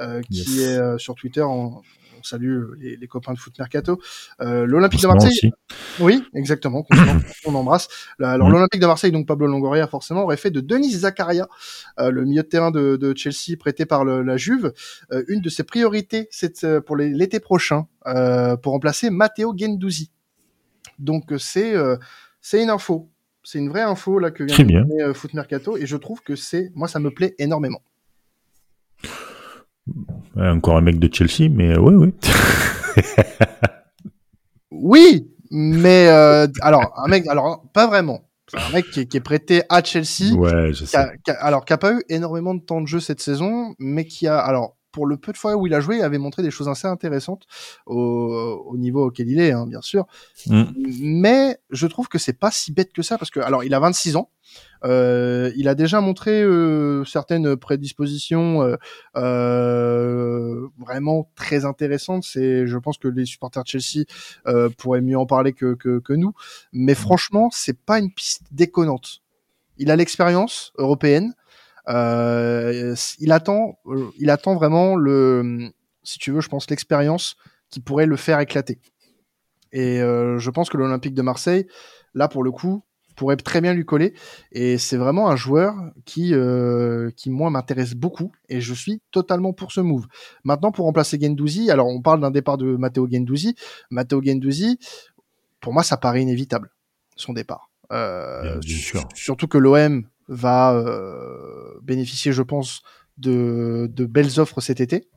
euh, 0.00 0.21
qui 0.31 0.38
Yes. 0.38 0.59
est 0.61 0.76
euh, 0.79 0.99
sur 0.99 1.14
Twitter. 1.14 1.43
On 1.43 1.83
salue 2.25 2.62
les, 2.78 2.97
les 2.97 3.07
copains 3.09 3.33
de 3.33 3.38
foot 3.38 3.59
mercato. 3.59 4.00
Euh, 4.40 4.66
L'Olympique 4.66 5.00
de 5.02 5.07
Marseille. 5.07 5.31
aussi. 5.31 5.52
Oui, 6.00 6.25
exactement. 6.35 6.87
On 7.47 7.54
embrasse. 7.54 7.88
Alors 8.21 8.50
l'Olympique 8.50 8.81
de 8.81 8.87
Marseille, 8.87 9.12
donc 9.12 9.26
Pablo 9.26 9.47
Longoria 9.47 9.87
forcément, 9.87 10.23
aurait 10.25 10.37
fait 10.37 10.50
de 10.50 10.61
Denis 10.61 10.90
Zakaria, 10.93 11.49
euh, 12.00 12.11
le 12.11 12.25
milieu 12.25 12.43
de 12.43 12.49
terrain 12.49 12.71
de, 12.71 12.97
de 12.97 13.14
Chelsea 13.16 13.57
prêté 13.59 13.87
par 13.87 14.04
le- 14.04 14.23
la 14.23 14.37
Juve, 14.37 14.73
euh, 15.12 15.23
une 15.28 15.40
de 15.40 15.49
ses 15.49 15.64
priorités 15.64 16.28
c'est 16.31 16.64
euh, 16.64 16.81
pour 16.81 16.97
l'été 16.97 17.40
prochain 17.40 17.87
euh, 18.07 18.57
pour 18.57 18.73
remplacer 18.73 19.11
Matteo 19.11 19.54
Gendouzi. 19.57 20.11
Donc 20.99 21.33
euh, 21.33 21.38
c'est 21.38 21.75
euh, 21.75 21.97
c'est 22.40 22.62
une 22.62 22.71
info, 22.71 23.11
c'est 23.43 23.59
une 23.59 23.69
vraie 23.69 23.83
info 23.83 24.19
là 24.19 24.31
que 24.31 24.45
vient 24.45 24.57
de 24.64 24.73
donner 24.88 25.02
euh, 25.02 25.14
Foot 25.14 25.35
Mercato 25.35 25.76
et 25.76 25.87
je 25.87 25.97
trouve 25.97 26.21
que 26.23 26.37
c'est 26.37 26.71
moi 26.75 26.88
ça 26.88 27.00
me 27.00 27.11
plaît 27.11 27.35
énormément. 27.38 27.83
Encore 30.37 30.76
un 30.76 30.81
mec 30.81 30.99
de 30.99 31.09
Chelsea, 31.12 31.50
mais 31.50 31.73
euh, 31.73 31.81
ouais, 31.81 31.95
ouais. 31.95 32.12
Oui, 34.71 35.31
mais 35.50 36.09
euh, 36.09 36.47
alors 36.61 36.93
un 36.97 37.09
mec, 37.09 37.26
alors 37.29 37.64
pas 37.73 37.87
vraiment. 37.87 38.23
C'est 38.50 38.59
un 38.61 38.71
mec 38.71 38.91
qui 38.91 39.00
est, 39.00 39.07
qui 39.07 39.17
est 39.17 39.21
prêté 39.21 39.62
à 39.69 39.83
Chelsea. 39.83 40.35
ouais, 40.37 40.73
je 40.73 40.81
qui 40.81 40.87
sais. 40.87 40.97
a, 40.97 41.16
qui 41.16 41.31
a- 41.31 41.35
alors 41.42 41.64
qui 41.64 41.73
a 41.73 41.79
pas 41.79 41.92
eu 41.94 42.03
énormément 42.09 42.55
de 42.55 42.61
temps 42.61 42.81
de 42.81 42.87
jeu 42.87 43.01
cette 43.01 43.20
saison, 43.20 43.75
mais 43.79 44.05
qui 44.05 44.27
a 44.27 44.38
alors 44.38 44.77
pour 44.94 45.07
le 45.07 45.16
peu 45.16 45.33
de 45.33 45.37
fois 45.37 45.57
où 45.57 45.66
il 45.66 45.74
a 45.74 45.80
joué, 45.80 45.96
il 45.96 46.02
avait 46.02 46.18
montré 46.18 46.42
des 46.44 46.52
choses 46.52 46.68
assez 46.68 46.87
intéressantes 46.87 47.46
au, 47.85 48.62
au 48.64 48.76
niveau 48.76 49.07
auquel 49.07 49.28
il 49.28 49.40
est, 49.40 49.50
hein, 49.50 49.66
bien 49.66 49.83
sûr. 49.83 50.07
Mm. 50.46 50.62
Mais 51.00 51.59
je 51.70 51.88
trouve 51.88 52.07
que 52.07 52.16
c'est 52.16 52.38
pas 52.38 52.52
si 52.52 52.72
bête 52.72 52.92
que 52.92 53.02
ça 53.02 53.18
parce 53.18 53.33
que 53.33 53.40
alors 53.40 53.64
il 53.64 53.74
a 53.74 53.80
26 53.80 54.14
ans, 54.14 54.30
euh, 54.85 55.50
il 55.57 55.66
a 55.66 55.74
déjà 55.74 56.00
montré 56.00 56.42
euh, 56.42 57.04
certaines 57.04 57.57
prédispositions 57.57 58.62
euh, 58.62 58.76
euh, 59.16 60.68
vraiment 60.78 61.28
très 61.35 61.64
intéressantes. 61.64 62.22
C'est, 62.22 62.68
je 62.68 62.78
pense 62.78 62.96
que 62.96 63.09
les 63.09 63.24
supporters 63.24 63.64
de 63.64 63.68
Chelsea 63.68 64.04
euh, 64.46 64.68
pourraient 64.78 65.00
mieux 65.00 65.18
en 65.18 65.26
parler 65.26 65.54
que, 65.54 65.74
que, 65.74 65.98
que 65.98 66.12
nous. 66.12 66.35
Mais 66.72 66.94
franchement, 66.94 67.48
c'est 67.52 67.78
pas 67.78 67.98
une 67.98 68.12
piste 68.12 68.42
déconnante. 68.52 69.22
Il 69.76 69.90
a 69.90 69.96
l'expérience 69.96 70.72
européenne. 70.78 71.35
Euh, 71.88 72.94
il 73.18 73.33
attend, 73.33 73.79
euh, 73.87 74.09
il 74.18 74.31
attend 74.31 74.55
vraiment 74.55 74.97
le, 74.97 75.70
si 76.03 76.18
tu 76.18 76.33
veux, 76.33 76.40
je 76.40 76.49
pense 76.49 76.68
l'expérience 76.70 77.37
qui 77.70 77.81
pourrait 77.81 78.07
le 78.07 78.16
faire 78.16 78.40
éclater. 78.40 78.81
Et 79.73 80.01
euh, 80.01 80.38
je 80.38 80.51
pense 80.51 80.70
que 80.70 80.77
l'Olympique 80.77 81.14
de 81.14 81.23
Marseille, 81.23 81.66
là 82.14 82.29
pour 82.29 82.44
le 82.44 82.53
coup, 82.53 82.85
pourrait 83.16 83.37
très 83.37 83.61
bien 83.61 83.75
lui 83.75 83.85
coller. 83.85 84.14
Et 84.53 84.79
c'est 84.79 84.97
vraiment 84.97 85.29
un 85.29 85.37
joueur 85.37 85.75
qui, 86.05 86.35
euh, 86.35 87.11
qui 87.16 87.31
moi 87.31 87.51
m'intéresse 87.51 87.94
beaucoup. 87.94 88.33
Et 88.49 88.61
je 88.61 88.75
suis 88.75 89.03
totalement 89.11 89.53
pour 89.53 89.73
ce 89.73 89.81
move. 89.81 90.07
Maintenant, 90.44 90.73
pour 90.73 90.87
remplacer 90.87 91.18
Gendouzi, 91.20 91.70
alors 91.70 91.88
on 91.88 92.03
parle 92.03 92.20
d'un 92.20 92.31
départ 92.31 92.59
de 92.59 92.77
Matteo 92.77 93.09
Gendouzi. 93.11 93.55
Matteo 93.90 94.23
Gendouzi, 94.23 94.79
pour 95.61 95.73
moi, 95.73 95.83
ça 95.83 95.97
paraît 95.97 96.23
inévitable 96.23 96.70
son 97.16 97.33
départ. 97.33 97.70
Euh, 97.92 98.42
Bien, 98.42 98.59
bien 98.59 98.77
sûr. 98.77 99.09
Surtout 99.14 99.47
que 99.47 99.59
l'OM 99.59 100.05
va 100.28 100.74
euh, 100.74 101.78
bénéficier, 101.82 102.32
je 102.32 102.42
pense, 102.42 102.82
de, 103.18 103.88
de 103.92 104.04
belles 104.06 104.40
offres 104.40 104.60
cet 104.60 104.80
été. 104.80 105.08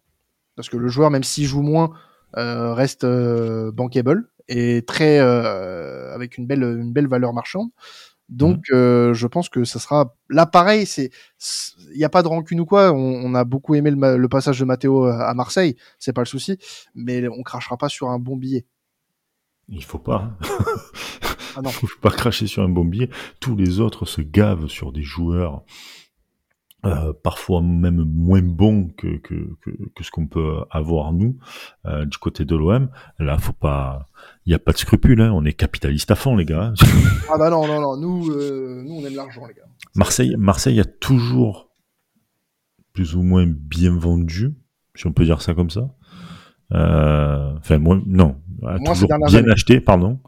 Parce 0.55 0.69
que 0.69 0.77
le 0.77 0.87
joueur, 0.87 1.11
même 1.11 1.23
s'il 1.23 1.45
joue 1.45 1.61
moins, 1.61 1.91
euh, 2.37 2.73
reste 2.73 3.03
euh, 3.03 3.71
bankable 3.71 4.29
et 4.49 4.83
très 4.85 5.19
euh, 5.19 6.13
avec 6.13 6.37
une 6.37 6.47
belle, 6.47 6.63
une 6.63 6.91
belle 6.93 7.07
valeur 7.07 7.33
marchande. 7.33 7.69
Donc, 8.29 8.65
euh, 8.71 9.13
je 9.13 9.25
pense 9.25 9.47
que 9.47 9.63
ça 9.63 9.79
sera 9.79 10.13
là 10.29 10.45
pareil. 10.45 10.85
C'est, 10.85 11.11
il 11.91 11.97
n'y 11.97 12.03
a 12.03 12.09
pas 12.09 12.23
de 12.23 12.27
rancune 12.27 12.59
ou 12.59 12.65
quoi. 12.65 12.91
On, 12.91 12.97
on 12.97 13.33
a 13.35 13.45
beaucoup 13.45 13.75
aimé 13.75 13.91
le, 13.91 14.17
le 14.17 14.29
passage 14.29 14.59
de 14.59 14.65
Matteo 14.65 15.05
à 15.05 15.33
Marseille, 15.33 15.77
c'est 15.99 16.11
pas 16.13 16.21
le 16.21 16.25
souci, 16.25 16.57
mais 16.93 17.27
on 17.29 17.41
crachera 17.43 17.77
pas 17.77 17.87
sur 17.89 18.09
un 18.09 18.19
bon 18.19 18.35
billet. 18.35 18.65
Il 19.69 19.83
faut 19.83 19.99
pas. 19.99 20.37
Ah 21.57 21.61
non. 21.61 21.69
Il 21.69 21.73
faut 21.87 22.01
pas 22.01 22.11
cracher 22.11 22.47
sur 22.47 22.63
un 22.63 22.69
bombier. 22.69 23.09
Tous 23.39 23.55
les 23.55 23.79
autres 23.79 24.05
se 24.05 24.21
gavent 24.21 24.67
sur 24.67 24.91
des 24.91 25.03
joueurs 25.03 25.63
euh, 26.85 27.11
parfois 27.23 27.61
même 27.63 28.03
moins 28.05 28.43
bons 28.43 28.89
que, 28.95 29.17
que, 29.17 29.55
que, 29.61 29.71
que 29.95 30.03
ce 30.03 30.11
qu'on 30.11 30.27
peut 30.27 30.59
avoir 30.69 31.11
nous 31.11 31.35
euh, 31.87 32.05
du 32.05 32.17
côté 32.17 32.45
de 32.45 32.55
l'OM. 32.55 32.89
Là, 33.17 33.37
faut 33.39 33.51
pas. 33.51 34.05
Il 34.45 34.49
n'y 34.49 34.55
a 34.55 34.59
pas 34.59 34.73
de 34.73 34.77
scrupules. 34.77 35.19
Hein. 35.19 35.31
On 35.33 35.43
est 35.43 35.53
capitaliste 35.53 36.11
à 36.11 36.15
fond, 36.15 36.35
les 36.35 36.45
gars. 36.45 36.73
Ah 37.29 37.37
bah 37.37 37.49
non, 37.49 37.65
non, 37.65 37.81
non. 37.81 37.97
Nous, 37.97 38.29
euh, 38.29 38.83
nous, 38.85 38.93
on 38.93 39.05
aime 39.05 39.15
l'argent, 39.15 39.45
les 39.47 39.55
gars. 39.55 39.63
Marseille, 39.95 40.35
Marseille 40.37 40.79
a 40.79 40.85
toujours 40.85 41.71
plus 42.93 43.15
ou 43.15 43.23
moins 43.23 43.45
bien 43.47 43.97
vendu, 43.97 44.55
si 44.95 45.07
on 45.07 45.13
peut 45.13 45.25
dire 45.25 45.41
ça 45.41 45.55
comme 45.55 45.71
ça. 45.71 45.89
Enfin, 46.69 47.79
moi, 47.79 47.99
non, 48.05 48.37
a 48.63 48.77
Moi, 48.77 48.93
toujours 48.93 49.09
bien 49.27 49.39
années. 49.39 49.51
acheté, 49.51 49.81
pardon, 49.81 50.19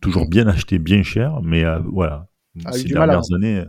toujours 0.00 0.28
bien 0.28 0.46
acheté, 0.46 0.78
bien 0.78 1.02
cher, 1.02 1.40
mais 1.42 1.64
euh, 1.64 1.78
voilà, 1.80 2.28
A 2.64 2.76
eu 2.76 2.80
ces 2.82 2.88
dernières 2.88 3.32
années, 3.34 3.64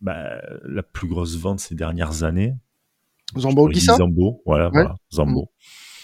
bah, 0.00 0.40
la 0.64 0.82
plus 0.82 1.08
grosse 1.08 1.36
vente 1.36 1.60
ces 1.60 1.74
dernières 1.74 2.22
années. 2.22 2.54
Zambo, 3.36 3.68
qui 3.68 3.80
ça? 3.80 3.96
Zambo, 3.96 4.42
voilà, 4.46 4.68
voilà, 4.68 4.94
Zambo. 5.12 5.50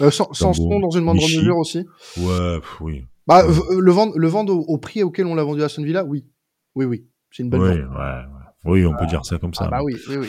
euh, 0.01 0.11
sans, 0.11 0.33
sans 0.33 0.53
Zambo, 0.53 0.73
son 0.75 0.81
dans 0.81 0.91
une 0.91 1.05
moindre 1.05 1.23
mesure 1.23 1.57
aussi? 1.57 1.87
Ouais, 2.19 2.59
pff, 2.61 2.81
oui. 2.81 3.05
Bah, 3.27 3.47
Ouais. 3.47 3.55
euh, 3.71 3.81
le 3.81 3.93
vendre, 3.93 4.19
le 4.19 4.29
vendre 4.29 4.53
au, 4.55 4.61
au 4.63 4.79
prix 4.79 5.03
auquel 5.05 5.27
on 5.27 5.35
l'a 5.37 5.45
vendu 5.45 5.63
à 5.63 5.67
Aston 5.67 5.85
Villa, 5.85 6.05
oui, 6.05 6.27
oui, 6.75 6.85
oui, 6.85 7.07
c'est 7.31 7.45
une 7.45 7.51
belle 7.51 7.61
Oui, 7.61 7.69
vente. 7.81 7.97
ouais. 7.99 8.23
Oui, 8.65 8.87
on 8.87 8.97
peut 8.97 9.07
dire 9.07 9.25
ça 9.25 9.39
comme 9.39 9.55
ça. 9.55 9.65
Ah 9.67 9.71
bah 9.71 9.81
oui, 9.85 9.97
oui, 10.09 10.17
oui. 10.17 10.29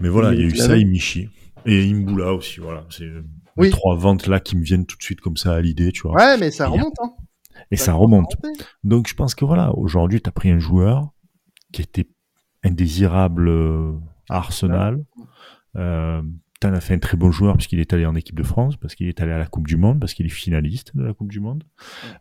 Mais 0.00 0.08
voilà, 0.08 0.32
Il 0.34 0.40
y 0.40 0.42
a 0.42 0.46
eu 0.46 0.56
ça 0.56 0.76
et 0.76 0.84
Michi. 0.84 1.28
Et 1.64 1.90
Imbula 1.90 2.32
aussi, 2.34 2.60
voilà. 2.60 2.84
C'est 2.90 3.10
Oui. 3.56 3.66
les 3.66 3.70
trois 3.70 3.96
ventes 3.96 4.26
là 4.26 4.40
qui 4.40 4.56
me 4.56 4.62
viennent 4.62 4.84
tout 4.86 4.96
de 4.98 5.02
suite 5.02 5.20
comme 5.20 5.36
ça 5.36 5.54
à 5.54 5.60
l'idée, 5.60 5.90
tu 5.90 6.02
vois. 6.02 6.12
Ouais, 6.14 6.36
mais 6.38 6.50
ça 6.50 6.68
remonte, 6.68 6.94
hein. 7.02 7.12
Et 7.70 7.76
ça 7.76 7.92
remonte. 7.94 8.36
Donc 8.84 9.08
je 9.08 9.14
pense 9.14 9.34
que 9.34 9.44
voilà, 9.44 9.72
aujourd'hui, 9.76 10.20
tu 10.20 10.28
as 10.28 10.32
pris 10.32 10.50
un 10.50 10.58
joueur 10.58 11.10
qui 11.72 11.82
était 11.82 12.08
indésirable 12.64 13.48
euh, 13.48 13.92
à 14.28 14.36
Arsenal. 14.38 15.04
Euh, 15.76 16.22
T'en 16.58 16.72
as 16.72 16.80
fait 16.80 16.94
un 16.94 16.98
très 16.98 17.18
bon 17.18 17.30
joueur 17.30 17.52
parce 17.52 17.66
qu'il 17.66 17.80
est 17.80 17.92
allé 17.92 18.06
en 18.06 18.14
équipe 18.14 18.34
de 18.34 18.42
France, 18.42 18.78
parce 18.78 18.94
qu'il 18.94 19.08
est 19.08 19.20
allé 19.20 19.30
à 19.30 19.36
la 19.38 19.44
Coupe 19.44 19.66
du 19.66 19.76
Monde, 19.76 20.00
parce 20.00 20.14
qu'il 20.14 20.24
est 20.24 20.30
finaliste 20.30 20.96
de 20.96 21.02
la 21.04 21.12
Coupe 21.12 21.30
du 21.30 21.38
Monde. 21.38 21.64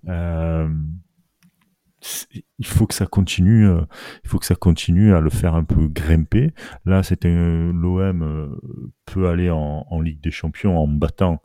Euh, 0.10 0.67
il 2.60 2.65
faut 2.65 2.86
que 2.86 2.93
ça 2.93 3.06
continue, 3.06 3.65
euh, 3.67 3.82
il 4.24 4.30
faut 4.30 4.38
que 4.38 4.45
ça 4.45 4.56
continue 4.56 5.15
à 5.15 5.21
le 5.21 5.30
faire 5.30 5.56
un 5.56 5.63
peu 5.63 5.88
grimper. 5.88 6.54
Là, 6.86 7.02
c'était 7.02 7.30
un- 7.30 7.71
l'OM 7.71 8.60
peut 9.06 9.28
aller 9.30 9.50
en, 9.50 9.86
en 9.89 10.02
Ligue 10.02 10.21
des 10.21 10.32
Champions 10.32 10.78
en 10.78 10.88
battant 10.88 11.41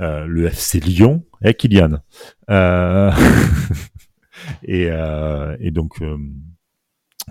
euh, 0.00 0.26
le 0.26 0.46
FC 0.46 0.80
Lyon, 0.80 1.24
et 1.42 1.54
Kylian. 1.54 2.00
Euh, 2.48 3.12
et, 4.62 4.88
euh, 4.90 5.56
et 5.60 5.70
donc, 5.70 6.02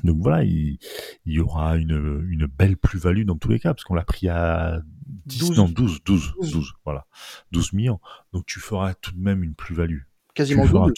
donc 0.03 0.17
voilà, 0.19 0.43
il, 0.43 0.77
il 1.25 1.33
y 1.33 1.39
aura 1.39 1.77
une, 1.77 2.25
une 2.29 2.45
belle 2.45 2.77
plus-value 2.77 3.23
dans 3.23 3.37
tous 3.37 3.49
les 3.49 3.59
cas, 3.59 3.73
parce 3.73 3.83
qu'on 3.83 3.95
l'a 3.95 4.05
pris 4.05 4.29
à 4.29 4.79
10, 5.25 5.51
non, 5.51 5.67
12, 5.67 6.03
12, 6.03 6.33
12, 6.41 6.73
voilà. 6.85 7.05
12 7.51 7.73
millions. 7.73 7.99
Donc 8.33 8.45
tu 8.45 8.59
feras 8.59 8.93
tout 8.93 9.11
de 9.11 9.19
même 9.19 9.43
une 9.43 9.55
plus-value. 9.55 10.01
Quasiment 10.33 10.65
double, 10.65 10.93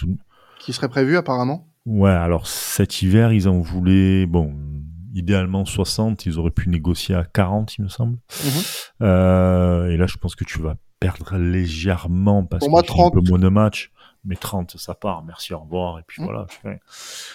qui 0.60 0.74
serait 0.74 0.90
prévu 0.90 1.18
apparemment. 1.18 1.68
Ouais, 1.86 2.12
alors 2.12 2.48
cet 2.48 3.02
hiver, 3.02 3.34
ils 3.34 3.48
en 3.48 3.60
voulaient, 3.60 4.28
bon, 4.28 4.56
idéalement 5.14 5.66
60, 5.66 6.26
ils 6.26 6.38
auraient 6.38 6.52
pu 6.52 6.70
négocier 6.70 7.16
à 7.16 7.24
40, 7.24 7.78
il 7.78 7.84
me 7.84 7.90
semble. 7.90 8.18
Mhm. 8.44 8.62
Euh, 9.02 9.90
et 9.90 9.98
là, 9.98 10.06
je 10.06 10.18
pense 10.18 10.36
que 10.36 10.44
tu 10.44 10.62
vas 10.62 10.76
perdre 11.02 11.38
légèrement 11.38 12.46
parce 12.46 12.62
Pour 12.62 12.72
moi, 12.72 12.84
30. 12.84 13.18
un 13.18 13.20
peu 13.20 13.30
moins 13.30 13.40
de 13.40 13.50
matchs 13.50 13.92
mais 14.24 14.36
30, 14.36 14.78
ça 14.78 14.94
part, 14.94 15.24
merci, 15.24 15.54
au 15.54 15.60
revoir, 15.60 15.98
et 16.00 16.04
puis 16.06 16.22
mmh. 16.22 16.26
voilà. 16.26 16.48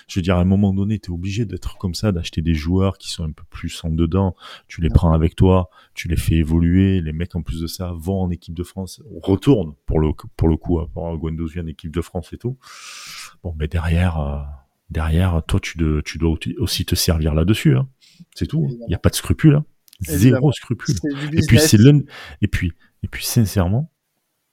Je 0.07 0.19
veux 0.19 0.23
dire, 0.23 0.37
à 0.37 0.41
un 0.41 0.45
moment 0.45 0.73
donné, 0.73 0.99
tu 0.99 1.11
es 1.11 1.15
obligé 1.15 1.45
d'être 1.45 1.79
comme 1.79 1.95
ça, 1.95 2.13
d'acheter 2.13 2.43
des 2.43 2.55
joueurs 2.55 2.97
qui 2.97 3.11
sont 3.11 3.25
un 3.25 3.33
peu 3.33 3.43
plus 3.51 3.83
en 3.85 3.91
dedans, 3.91 4.37
tu 4.69 4.81
les 4.81 4.89
prends 4.89 5.13
avec 5.13 5.35
toi, 5.35 5.69
tu 5.95 6.07
les 6.07 6.17
fais 6.17 6.37
évoluer, 6.37 7.01
les 7.01 7.13
mecs, 7.13 7.35
en 7.35 7.43
plus 7.43 7.61
de 7.61 7.67
ça, 7.67 7.93
vont 7.97 8.23
en 8.23 8.31
équipe 8.31 8.55
de 8.55 8.63
France, 8.63 9.03
retournent, 9.21 9.75
pour 9.87 9.99
le, 9.99 10.11
pour 10.37 10.49
le 10.49 10.57
coup, 10.57 10.79
à 10.79 10.89
part 10.89 11.17
Guendos 11.17 11.49
vient 11.49 11.67
équipe 11.67 11.93
de 11.93 12.03
France 12.03 12.33
et 12.33 12.39
tout. 12.39 12.57
Bon, 13.43 13.55
mais 13.59 13.67
derrière, 13.67 14.21
euh, 14.21 14.39
derrière, 14.91 15.43
toi, 15.49 15.59
tu, 15.59 15.79
de, 15.79 16.01
tu 16.05 16.19
dois 16.19 16.37
aussi 16.59 16.85
te 16.85 16.95
servir 16.95 17.35
là-dessus, 17.35 17.77
hein. 17.77 17.89
C'est 18.35 18.47
tout. 18.47 18.69
Il 18.71 18.89
n'y 18.89 18.95
a 18.95 18.99
pas 18.99 19.11
de 19.11 19.15
scrupule, 19.15 19.57
hein. 19.57 19.65
Zéro 20.01 20.53
scrupule. 20.53 20.95
Et 21.33 21.41
puis, 21.47 21.59
c'est 21.59 21.79
et 22.43 22.49
puis, 22.49 22.73
et 23.07 23.09
puis, 23.09 23.25
sincèrement, 23.25 23.93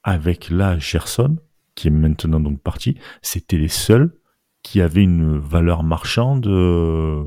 avec 0.04 0.52
là, 0.52 0.78
Gerson, 0.78 1.40
qui 1.74 1.88
est 1.88 1.92
maintenant 1.92 2.40
donc 2.40 2.62
parti, 2.62 3.00
c'était 3.24 3.58
les 3.58 3.68
seuls 3.68 4.16
qui 4.62 4.80
avaient 4.80 5.02
une 5.02 5.40
valeur 5.40 5.82
marchande 5.82 6.46
euh, 6.46 7.24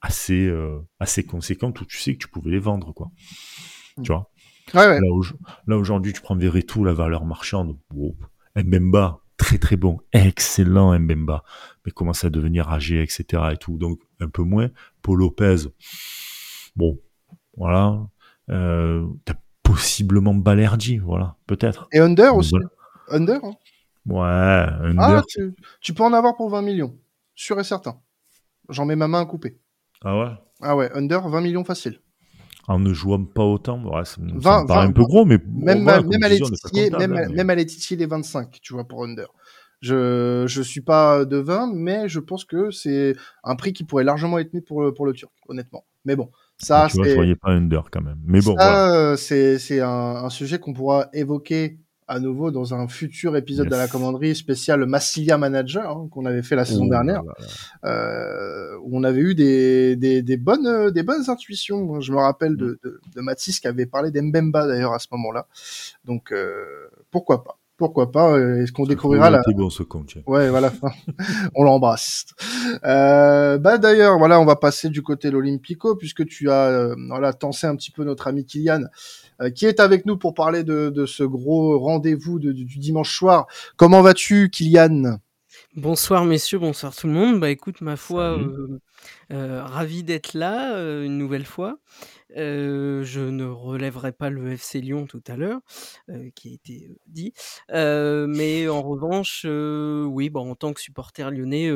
assez 0.00 0.48
euh, 0.48 0.80
assez 0.98 1.22
conséquente 1.22 1.80
où 1.80 1.84
tu 1.84 1.98
sais 1.98 2.14
que 2.14 2.18
tu 2.18 2.26
pouvais 2.26 2.50
les 2.50 2.58
vendre 2.58 2.92
quoi. 2.92 3.12
Tu 4.02 4.10
vois? 4.10 4.32
Là, 5.68 5.76
aujourd'hui 5.76 6.12
tu 6.12 6.20
prends 6.20 6.36
tout 6.36 6.82
la 6.82 6.92
valeur 6.92 7.24
marchande. 7.24 7.78
Mbemba 8.56 9.20
très 9.36 9.58
très 9.58 9.76
bon, 9.76 10.00
excellent 10.12 10.98
Mbemba, 10.98 11.44
mais 11.86 11.92
commence 11.92 12.24
à 12.24 12.30
devenir 12.30 12.68
âgé 12.68 13.00
etc 13.00 13.44
et 13.52 13.56
tout 13.58 13.78
donc 13.78 14.00
un 14.18 14.28
peu 14.28 14.42
moins. 14.42 14.70
Paul 15.02 15.20
Lopez, 15.20 15.68
bon 16.74 16.98
voilà. 17.56 18.00
Euh, 18.50 19.06
t'as 19.24 19.34
possiblement 19.64 20.34
Balerdi, 20.34 20.98
voilà, 20.98 21.34
peut-être. 21.48 21.88
Et 21.92 21.98
Under 21.98 22.36
aussi. 22.36 22.54
Under, 23.08 23.44
hein. 23.44 23.54
Ouais, 24.06 24.86
Under. 24.88 25.00
Ah, 25.00 25.22
tu, 25.80 25.94
peux 25.94 26.04
en 26.04 26.12
avoir 26.12 26.36
pour 26.36 26.50
20 26.50 26.62
millions, 26.62 26.96
sûr 27.34 27.58
et 27.58 27.64
certain. 27.64 27.98
J'en 28.68 28.84
mets 28.84 28.96
ma 28.96 29.08
main 29.08 29.22
à 29.22 29.26
couper. 29.26 29.58
Ah 30.04 30.18
ouais? 30.18 30.30
Ah 30.60 30.76
ouais, 30.76 30.90
Under, 30.94 31.28
20 31.28 31.40
millions 31.40 31.64
facile. 31.64 32.00
En 32.68 32.78
ne 32.78 32.94
jouant 32.94 33.24
pas 33.24 33.42
autant, 33.42 33.82
ouais, 33.84 34.04
ça, 34.04 34.20
me 34.20 34.66
paraît 34.66 34.86
un 34.86 34.92
peu 34.92 35.02
gros, 35.02 35.24
mais 35.24 35.38
même, 35.46 35.82
même, 35.82 36.22
à 36.22 36.30
titiller, 36.30 36.90
même, 36.90 37.50
à 37.50 37.54
les 37.54 37.66
les 37.90 38.06
25, 38.06 38.60
tu 38.62 38.72
vois, 38.72 38.84
pour 38.84 39.04
Under. 39.04 39.28
Je 39.80 40.44
je 40.46 40.62
suis 40.62 40.80
pas 40.80 41.26
de 41.26 41.36
20, 41.36 41.74
mais 41.74 42.08
je 42.08 42.20
pense 42.20 42.46
que 42.46 42.70
c'est 42.70 43.14
un 43.42 43.54
prix 43.54 43.74
qui 43.74 43.84
pourrait 43.84 44.04
largement 44.04 44.38
être 44.38 44.54
mis 44.54 44.62
pour 44.62 44.94
pour 44.94 45.04
le 45.04 45.12
Turc, 45.12 45.32
honnêtement. 45.46 45.84
Mais 46.06 46.16
bon, 46.16 46.30
ça, 46.58 46.88
c'est. 46.88 47.10
Je 47.10 47.14
voyais 47.14 47.36
pas 47.36 47.50
Under 47.50 47.90
quand 47.90 48.02
même. 48.02 48.18
Mais 48.24 48.40
bon, 48.40 48.56
ça, 48.56 49.16
c'est 49.16 49.80
un, 49.80 49.88
un 49.88 50.30
sujet 50.30 50.58
qu'on 50.58 50.72
pourra 50.72 51.08
évoquer 51.12 51.78
à 52.06 52.20
nouveau 52.20 52.50
dans 52.50 52.74
un 52.74 52.86
futur 52.88 53.36
épisode 53.36 53.68
de 53.68 53.76
la 53.76 53.88
commanderie 53.88 54.34
spécial 54.34 54.84
Massilia 54.84 55.38
Manager 55.38 55.90
hein, 55.90 56.08
qu'on 56.10 56.26
avait 56.26 56.42
fait 56.42 56.56
la 56.56 56.64
saison 56.64 56.86
dernière, 56.86 57.22
euh, 57.84 58.76
où 58.82 58.98
on 58.98 59.04
avait 59.04 59.20
eu 59.20 59.34
des, 59.34 59.96
des, 59.96 60.22
des, 60.22 60.36
bonnes 60.36 60.90
des 60.90 61.02
bonnes 61.02 61.28
intuitions. 61.30 62.00
Je 62.00 62.12
me 62.12 62.18
rappelle 62.18 62.56
de, 62.56 62.78
de, 62.84 63.00
de 63.14 63.20
Mathis 63.20 63.60
qui 63.60 63.68
avait 63.68 63.86
parlé 63.86 64.10
d'Embemba 64.10 64.66
d'ailleurs 64.66 64.92
à 64.92 64.98
ce 64.98 65.08
moment-là. 65.12 65.46
Donc 66.04 66.32
euh, 66.32 66.88
pourquoi 67.10 67.42
pas 67.42 67.58
pourquoi 67.76 68.12
pas 68.12 68.32
euh, 68.32 68.62
Est-ce 68.62 68.72
qu'on 68.72 68.86
découvrira 68.86 69.30
la 69.30 69.40
bon 69.54 69.70
ce 69.70 69.82
Ouais, 70.26 70.48
voilà. 70.48 70.72
on 71.54 71.64
l'embrasse. 71.64 72.26
Euh, 72.84 73.58
bah 73.58 73.78
d'ailleurs, 73.78 74.18
voilà, 74.18 74.40
on 74.40 74.44
va 74.44 74.56
passer 74.56 74.88
du 74.88 75.02
côté 75.02 75.28
de 75.28 75.32
l'Olympico 75.32 75.96
puisque 75.96 76.24
tu 76.26 76.50
as 76.50 76.68
euh, 76.68 76.94
voilà 77.08 77.32
tensé 77.32 77.66
un 77.66 77.74
petit 77.74 77.90
peu 77.90 78.04
notre 78.04 78.28
ami 78.28 78.44
Kylian 78.44 78.82
euh, 79.40 79.50
qui 79.50 79.66
est 79.66 79.80
avec 79.80 80.06
nous 80.06 80.16
pour 80.16 80.34
parler 80.34 80.62
de, 80.62 80.90
de 80.90 81.06
ce 81.06 81.24
gros 81.24 81.78
rendez-vous 81.80 82.38
du, 82.38 82.54
du 82.54 82.78
dimanche 82.78 83.16
soir. 83.16 83.46
Comment 83.76 84.02
vas-tu, 84.02 84.50
Kylian? 84.50 85.18
Bonsoir 85.76 86.24
messieurs, 86.24 86.60
bonsoir 86.60 86.94
tout 86.94 87.08
le 87.08 87.12
monde. 87.12 87.40
Bah 87.40 87.50
écoute, 87.50 87.80
ma 87.80 87.96
foi, 87.96 88.38
euh, 89.32 89.60
ravi 89.64 90.04
d'être 90.04 90.34
là 90.34 90.78
une 91.02 91.18
nouvelle 91.18 91.44
fois. 91.44 91.80
Euh, 92.36 93.02
je 93.02 93.20
ne 93.20 93.44
relèverai 93.44 94.12
pas 94.12 94.30
le 94.30 94.52
FC 94.52 94.80
Lyon 94.80 95.06
tout 95.06 95.22
à 95.26 95.36
l'heure, 95.36 95.60
euh, 96.10 96.30
qui 96.36 96.50
a 96.50 96.52
été 96.52 96.96
dit. 97.08 97.32
Euh, 97.72 98.28
mais 98.28 98.68
en 98.68 98.82
revanche, 98.82 99.44
oui, 99.44 100.30
bon, 100.30 100.52
en 100.52 100.54
tant 100.54 100.72
que 100.72 100.80
supporter 100.80 101.32
lyonnais, 101.32 101.72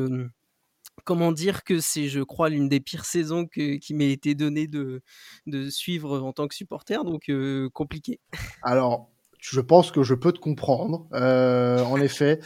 comment 1.03 1.33
dire 1.33 1.65
que 1.65 1.81
c'est, 1.81 2.07
je 2.07 2.21
crois, 2.21 2.51
l'une 2.51 2.69
des 2.69 2.79
pires 2.79 3.05
saisons 3.05 3.47
que, 3.47 3.79
qui 3.79 3.95
m'ait 3.95 4.13
été 4.13 4.37
donnée 4.37 4.69
de, 4.69 5.03
de 5.49 5.71
suivre 5.71 6.21
en 6.21 6.33
tant 6.33 6.47
que 6.47 6.55
supporter, 6.55 7.03
donc 7.03 7.33
compliqué. 7.73 8.21
Alors, 8.63 9.11
je 9.41 9.61
pense 9.61 9.91
que 9.91 10.05
je 10.05 10.15
peux 10.15 10.31
te 10.31 10.39
comprendre, 10.39 11.09
en 11.11 12.01
effet, 12.01 12.39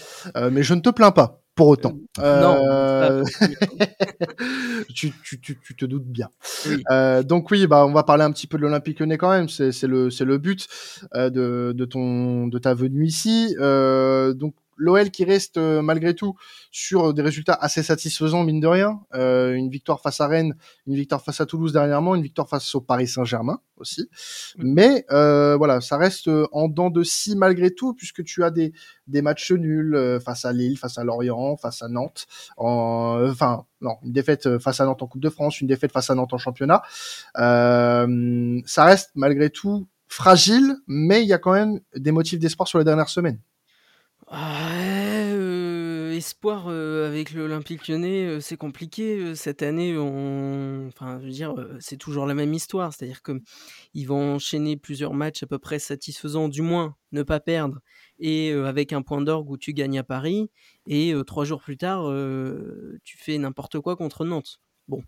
mais 0.51 0.63
je 0.63 0.73
ne 0.73 0.81
te 0.81 0.89
plains 0.89 1.13
pas 1.13 1.42
pour 1.55 1.69
autant. 1.69 1.95
Euh... 2.19 3.25
tu, 4.95 5.13
tu, 5.23 5.41
tu, 5.41 5.59
tu, 5.61 5.77
te 5.77 5.85
doutes 5.85 6.07
bien. 6.07 6.29
Euh, 6.91 7.23
donc 7.23 7.51
oui, 7.51 7.67
bah 7.67 7.85
on 7.87 7.93
va 7.93 8.03
parler 8.05 8.25
un 8.25 8.33
petit 8.33 8.47
peu 8.47 8.57
de 8.57 8.63
l'Olympique 8.63 9.01
Lyonnais 9.01 9.19
quand 9.19 9.31
même. 9.31 9.49
C'est 9.49 9.83
le 9.83 10.11
c'est 10.11 10.25
le 10.25 10.39
but 10.39 10.67
euh, 11.15 11.31
de, 11.31 11.73
de 11.77 11.85
ton 11.85 12.47
de 12.47 12.59
ta 12.59 12.75
venue 12.75 13.07
ici. 13.07 13.55
Euh, 13.61 14.33
donc 14.33 14.55
l'OL 14.83 15.11
qui 15.11 15.25
reste 15.25 15.59
euh, 15.59 15.81
malgré 15.81 16.15
tout 16.15 16.35
sur 16.73 17.15
des 17.15 17.23
résultats 17.23 17.55
assez 17.55 17.83
satisfaisants 17.83 18.43
mine 18.43 18.61
de 18.61 18.67
rien. 18.67 19.01
Euh, 19.15 19.55
une 19.55 19.71
victoire 19.71 20.01
face 20.01 20.21
à 20.21 20.27
Rennes, 20.27 20.57
une 20.87 20.97
victoire 20.97 21.23
face 21.23 21.41
à 21.41 21.47
Toulouse 21.47 21.73
dernièrement, 21.73 22.15
une 22.15 22.23
victoire 22.23 22.49
face 22.49 22.75
au 22.75 22.81
Paris 22.81 23.07
Saint-Germain 23.07 23.61
aussi. 23.77 24.09
Mais 24.59 25.05
euh, 25.11 25.57
voilà, 25.57 25.81
ça 25.81 25.97
reste 25.97 26.29
en 26.51 26.69
dents 26.69 26.91
de 26.91 27.03
scie 27.05 27.37
malgré 27.37 27.71
tout 27.73 27.95
puisque 27.95 28.25
tu 28.25 28.43
as 28.43 28.51
des 28.51 28.73
des 29.07 29.23
matchs 29.23 29.53
nuls 29.53 30.21
face 30.25 30.45
à 30.45 30.53
Lille, 30.53 30.79
face 30.79 30.99
à 30.99 31.05
Lorient, 31.05 31.57
face 31.57 31.83
à 31.83 31.89
Nantes. 31.89 32.27
En, 32.57 33.21
enfin 33.29 33.65
non, 33.81 33.97
une 34.03 34.13
défaite 34.13 34.59
face 34.59 34.81
à 34.81 34.85
Nantes 34.85 35.03
en 35.03 35.07
Coupe 35.07 35.23
de 35.23 35.31
France, 35.31 35.61
une 35.61 35.69
défaite 35.69 35.93
face 35.93 36.11
à 36.11 36.15
Nantes 36.15 36.33
en 36.33 36.39
championnat. 36.39 36.83
ça 37.35 38.85
reste 38.85 39.11
malgré 39.15 39.51
tout 39.51 39.87
fragile, 40.09 40.77
mais 40.87 41.23
il 41.23 41.29
y 41.29 41.33
a 41.33 41.39
quand 41.39 41.53
même 41.53 41.81
des 41.97 42.13
motifs 42.13 42.39
d'espoir 42.39 42.69
sur 42.69 42.79
les 42.79 42.85
dernières 42.85 43.09
semaines. 43.09 43.39
Ouais, 44.33 44.39
euh, 45.35 46.13
espoir, 46.17 46.65
euh, 46.69 47.07
avec 47.07 47.33
l'Olympique 47.35 47.87
Lyonnais, 47.87 48.25
euh, 48.25 48.41
c'est 48.41 48.57
compliqué, 48.57 49.35
cette 49.35 49.61
année 49.61 49.95
on 49.99 50.87
enfin, 50.89 51.21
je 51.21 51.27
veux 51.27 51.33
dire, 51.33 51.55
c'est 51.81 51.99
toujours 51.99 52.25
la 52.25 52.33
même 52.33 52.55
histoire. 52.55 52.95
C'est-à-dire 52.95 53.21
qu'ils 53.23 54.09
vont 54.09 54.37
enchaîner 54.37 54.79
plusieurs 54.79 55.13
matchs 55.13 55.43
à 55.43 55.47
peu 55.47 55.59
près 55.59 55.79
satisfaisants, 55.79 56.49
du 56.49 56.63
moins 56.63 56.97
ne 57.13 57.23
pas 57.23 57.41
perdre 57.41 57.81
et 58.19 58.53
avec 58.53 58.95
un 58.95 59.03
point 59.03 59.21
d'orgue 59.21 59.51
où 59.51 59.59
tu 59.59 59.75
gagnes 59.75 59.99
à 59.99 60.03
Paris 60.03 60.51
et 60.87 61.13
trois 61.27 61.45
jours 61.45 61.61
plus 61.61 61.77
tard, 61.77 62.05
tu 63.05 63.19
fais 63.19 63.37
n'importe 63.37 63.81
quoi 63.81 63.97
contre 63.97 64.25
Nantes. 64.25 64.61
Bon, 64.89 65.03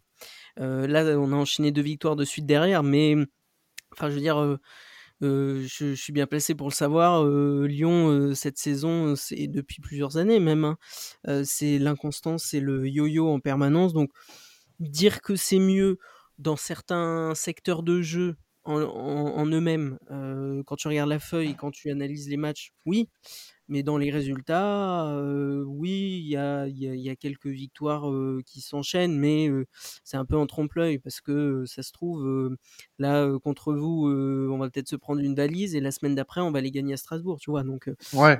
là, 0.59 1.19
on 1.19 1.33
a 1.33 1.37
enchaîné 1.37 1.73
deux 1.73 1.83
victoires 1.83 2.17
de 2.17 2.25
suite 2.27 2.45
derrière, 2.47 2.83
mais 2.83 3.17
enfin, 3.93 4.11
je 4.11 4.17
veux 4.17 4.21
dire, 4.21 4.59
je, 5.20 5.94
suis 5.96 6.12
bien 6.12 6.27
placé 6.27 6.55
pour 6.55 6.68
le 6.68 6.74
savoir. 6.74 7.24
Lyon, 7.27 8.35
cette 8.35 8.59
saison, 8.59 9.16
c'est 9.16 9.46
depuis 9.46 9.81
plusieurs 9.81 10.16
années 10.16 10.40
même. 10.40 10.64
Hein, 11.24 11.42
c'est 11.44 11.79
l'inconstance, 11.79 12.44
c'est 12.44 12.61
le 12.61 12.88
yo-yo 12.88 13.29
en 13.29 13.40
permanence. 13.40 13.92
Donc, 13.92 14.11
dire 14.81 15.22
que 15.22 15.37
c'est 15.37 15.59
mieux 15.59 15.98
dans 16.38 16.57
certains 16.57 17.35
secteurs 17.35 17.83
de 17.83 18.03
jeu 18.03 18.37
en, 18.64 19.46
eux-mêmes, 19.46 19.98
quand 20.66 20.77
tu 20.77 20.88
regardes 20.88 21.11
la 21.11 21.18
feuille, 21.18 21.55
quand 21.55 21.70
tu 21.70 21.90
analyses 21.90 22.29
les 22.29 22.37
matchs, 22.37 22.72
oui. 22.87 23.09
Mais 23.66 23.83
dans 23.83 23.96
les 23.96 24.11
résultats, 24.11 25.11
oui, 25.66 26.20
il 26.22 26.29
y 26.29 26.37
a, 26.37 26.66
y 26.68 27.09
a, 27.09 27.16
quelques 27.16 27.46
victoires 27.46 28.05
qui 28.44 28.61
s'enchaînent, 28.61 29.18
mais 29.18 29.50
c'est 30.03 30.18
un 30.18 30.27
peu 30.27 30.37
en 30.37 30.46
trompe-l'œil 30.46 30.98
parce 30.98 31.22
que 31.22 31.64
ça 31.66 31.83
se 31.83 31.90
trouve, 31.90 32.57
là, 32.98 33.31
contre 33.42 33.72
vous, 33.72 34.07
on 34.07 34.59
va 34.59 34.68
peut-être 34.68 34.88
se 34.88 34.96
prendre 34.96 35.22
une 35.22 35.35
valise 35.35 35.74
et 35.74 35.81
la 35.81 35.92
semaine 35.92 36.14
d'après, 36.14 36.42
on 36.42 36.50
va 36.50 36.61
les 36.61 36.70
gagner 36.70 36.92
à 36.92 36.98
Strasbourg, 36.98 37.38
tu 37.40 37.50
vois. 37.50 37.62
Donc, 37.62 37.90
ouais. 38.12 38.38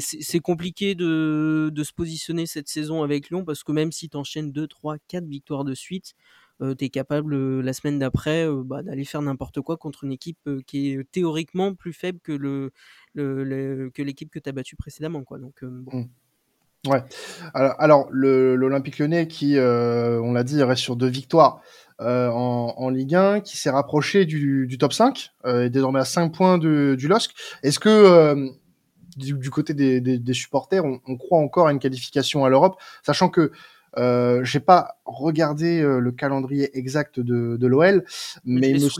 c'est 0.00 0.40
compliqué 0.40 0.94
de, 0.94 1.70
de, 1.70 1.84
se 1.84 1.92
positionner 1.92 2.46
cette 2.46 2.68
saison 2.68 3.02
avec 3.02 3.28
Lyon 3.28 3.44
parce 3.44 3.62
que 3.62 3.72
même 3.72 3.92
si 3.92 4.08
tu 4.08 4.16
enchaînes 4.16 4.52
2, 4.52 4.66
3, 4.66 4.96
4 5.06 5.26
victoires 5.26 5.64
de 5.64 5.74
suite, 5.74 6.14
tu 6.60 6.84
es 6.84 6.88
capable 6.88 7.60
la 7.60 7.72
semaine 7.72 7.98
d'après 7.98 8.46
bah, 8.64 8.82
d'aller 8.82 9.04
faire 9.04 9.22
n'importe 9.22 9.60
quoi 9.60 9.76
contre 9.76 10.04
une 10.04 10.12
équipe 10.12 10.48
qui 10.66 10.90
est 10.90 11.10
théoriquement 11.10 11.74
plus 11.74 11.92
faible 11.92 12.18
que 12.22 12.32
le, 12.32 12.70
que 13.14 14.02
l'équipe 14.02 14.30
que 14.30 14.38
tu 14.38 14.48
as 14.48 14.52
battue 14.52 14.76
précédemment 14.76 15.24
quoi 15.24 15.38
donc 15.38 15.64
bon. 15.64 15.98
Mmh. 15.98 16.08
Ouais. 16.86 17.02
Alors, 17.52 18.08
l'Olympique 18.10 18.98
lyonnais 18.98 19.26
qui, 19.26 19.56
euh, 19.56 20.20
on 20.20 20.32
l'a 20.32 20.44
dit, 20.44 20.62
reste 20.62 20.82
sur 20.82 20.96
deux 20.96 21.08
victoires 21.08 21.60
euh, 22.00 22.28
en, 22.28 22.90
Ligue 22.90 23.14
1, 23.14 23.40
qui 23.40 23.56
s'est 23.56 23.70
rapproché 23.70 24.24
du, 24.24 24.76
top 24.78 24.92
5, 24.92 25.32
euh, 25.46 25.64
et 25.64 25.70
désormais 25.70 26.00
à 26.00 26.04
5 26.04 26.32
points 26.32 26.58
de, 26.58 26.94
du 26.98 27.08
LOSC. 27.08 27.32
Est-ce 27.62 27.78
que 27.78 27.88
euh, 27.88 28.48
du, 29.16 29.50
côté 29.50 29.74
des, 29.74 30.34
supporters, 30.34 30.84
on, 30.84 31.16
croit 31.16 31.38
encore 31.38 31.68
à 31.68 31.72
une 31.72 31.78
qualification 31.78 32.44
à 32.44 32.48
l'Europe, 32.48 32.80
sachant 33.02 33.28
que 33.28 33.50
euh, 33.98 34.44
j'ai 34.44 34.60
pas 34.60 34.98
regardé 35.04 35.80
euh, 35.80 35.98
le 35.98 36.12
calendrier 36.12 36.76
exact 36.76 37.20
de, 37.20 37.56
de 37.56 37.66
l'OL, 37.66 38.04
mais, 38.44 38.70
il 38.70 38.84
me, 38.84 38.90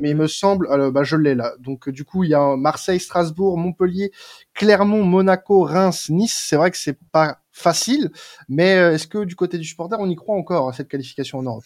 mais 0.00 0.10
il 0.10 0.16
me 0.16 0.26
semble, 0.26 0.68
alors, 0.70 0.92
bah, 0.92 1.02
je 1.02 1.16
l'ai 1.16 1.34
là. 1.34 1.54
Donc 1.60 1.88
du 1.88 2.04
coup, 2.04 2.24
il 2.24 2.30
y 2.30 2.34
a 2.34 2.56
Marseille, 2.56 3.00
Strasbourg, 3.00 3.58
Montpellier, 3.58 4.12
Clermont, 4.54 5.04
Monaco, 5.04 5.62
Reims, 5.62 6.10
Nice. 6.10 6.44
C'est 6.48 6.56
vrai 6.56 6.70
que 6.70 6.76
c'est 6.76 6.98
pas 7.12 7.40
facile, 7.50 8.10
mais 8.48 8.76
euh, 8.76 8.92
est-ce 8.94 9.06
que 9.06 9.24
du 9.24 9.34
côté 9.34 9.58
du 9.58 9.64
supporter, 9.64 9.98
on 9.98 10.08
y 10.08 10.16
croit 10.16 10.36
encore 10.36 10.68
à 10.68 10.72
cette 10.72 10.88
qualification 10.88 11.38
en 11.38 11.42
Europe? 11.42 11.64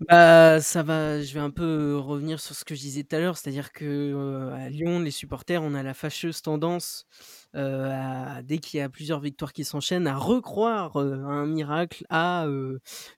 Bah, 0.00 0.60
ça 0.60 0.82
va, 0.84 1.20
je 1.20 1.34
vais 1.34 1.40
un 1.40 1.50
peu 1.50 1.96
revenir 1.98 2.38
sur 2.38 2.54
ce 2.54 2.64
que 2.64 2.74
je 2.74 2.80
disais 2.80 3.02
tout 3.02 3.16
à 3.16 3.18
l'heure, 3.18 3.36
c'est-à-dire 3.36 3.72
que 3.72 4.52
à 4.54 4.68
Lyon, 4.68 5.00
les 5.00 5.10
supporters, 5.10 5.62
on 5.62 5.74
a 5.74 5.82
la 5.82 5.92
fâcheuse 5.94 6.40
tendance, 6.40 7.06
à, 7.54 8.42
dès 8.42 8.58
qu'il 8.58 8.78
y 8.78 8.80
a 8.80 8.88
plusieurs 8.88 9.20
victoires 9.20 9.52
qui 9.52 9.64
s'enchaînent, 9.64 10.06
à 10.06 10.16
recroire 10.16 10.96
un 10.96 11.46
miracle, 11.46 12.04
à 12.10 12.46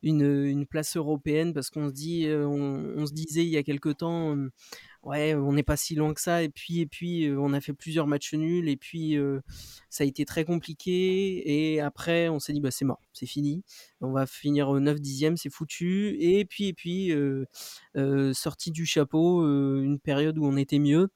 une, 0.02 0.22
une, 0.22 0.66
place 0.66 0.96
européenne, 0.96 1.52
parce 1.52 1.68
qu'on 1.68 1.88
se 1.88 1.92
dit, 1.92 2.26
on, 2.32 3.06
se 3.06 3.12
disait 3.12 3.44
il 3.44 3.50
y 3.50 3.58
a 3.58 3.62
quelque 3.62 3.90
temps 3.90 4.36
ouais, 5.02 5.34
on 5.34 5.52
n'est 5.52 5.62
pas 5.62 5.76
si 5.76 5.94
loin 5.94 6.12
que 6.14 6.20
ça. 6.20 6.42
Et 6.42 6.48
puis, 6.48 6.80
et 6.80 6.86
puis, 6.86 7.30
on 7.38 7.52
a 7.52 7.60
fait 7.60 7.72
plusieurs 7.72 8.06
matchs 8.06 8.34
nuls. 8.34 8.68
Et 8.68 8.76
puis, 8.76 9.16
ça 9.88 10.04
a 10.04 10.06
été 10.06 10.24
très 10.24 10.44
compliqué. 10.44 11.72
Et 11.72 11.80
après, 11.80 12.28
on 12.28 12.38
s'est 12.38 12.52
dit, 12.52 12.60
bah, 12.60 12.70
c'est 12.70 12.84
mort, 12.84 13.00
c'est 13.12 13.26
fini. 13.26 13.62
On 14.00 14.12
va 14.12 14.26
finir 14.26 14.68
au 14.68 14.80
9 14.80 14.98
10e, 14.98 15.36
c'est 15.36 15.50
foutu. 15.50 16.16
Et 16.20 16.44
puis, 16.44 16.68
et 16.68 16.72
puis, 16.74 17.12
sorti 18.34 18.70
du 18.70 18.86
chapeau, 18.86 19.42
une 19.42 19.98
période 19.98 20.38
où 20.38 20.44
on 20.44 20.56
était 20.56 20.78
mieux. 20.78 21.08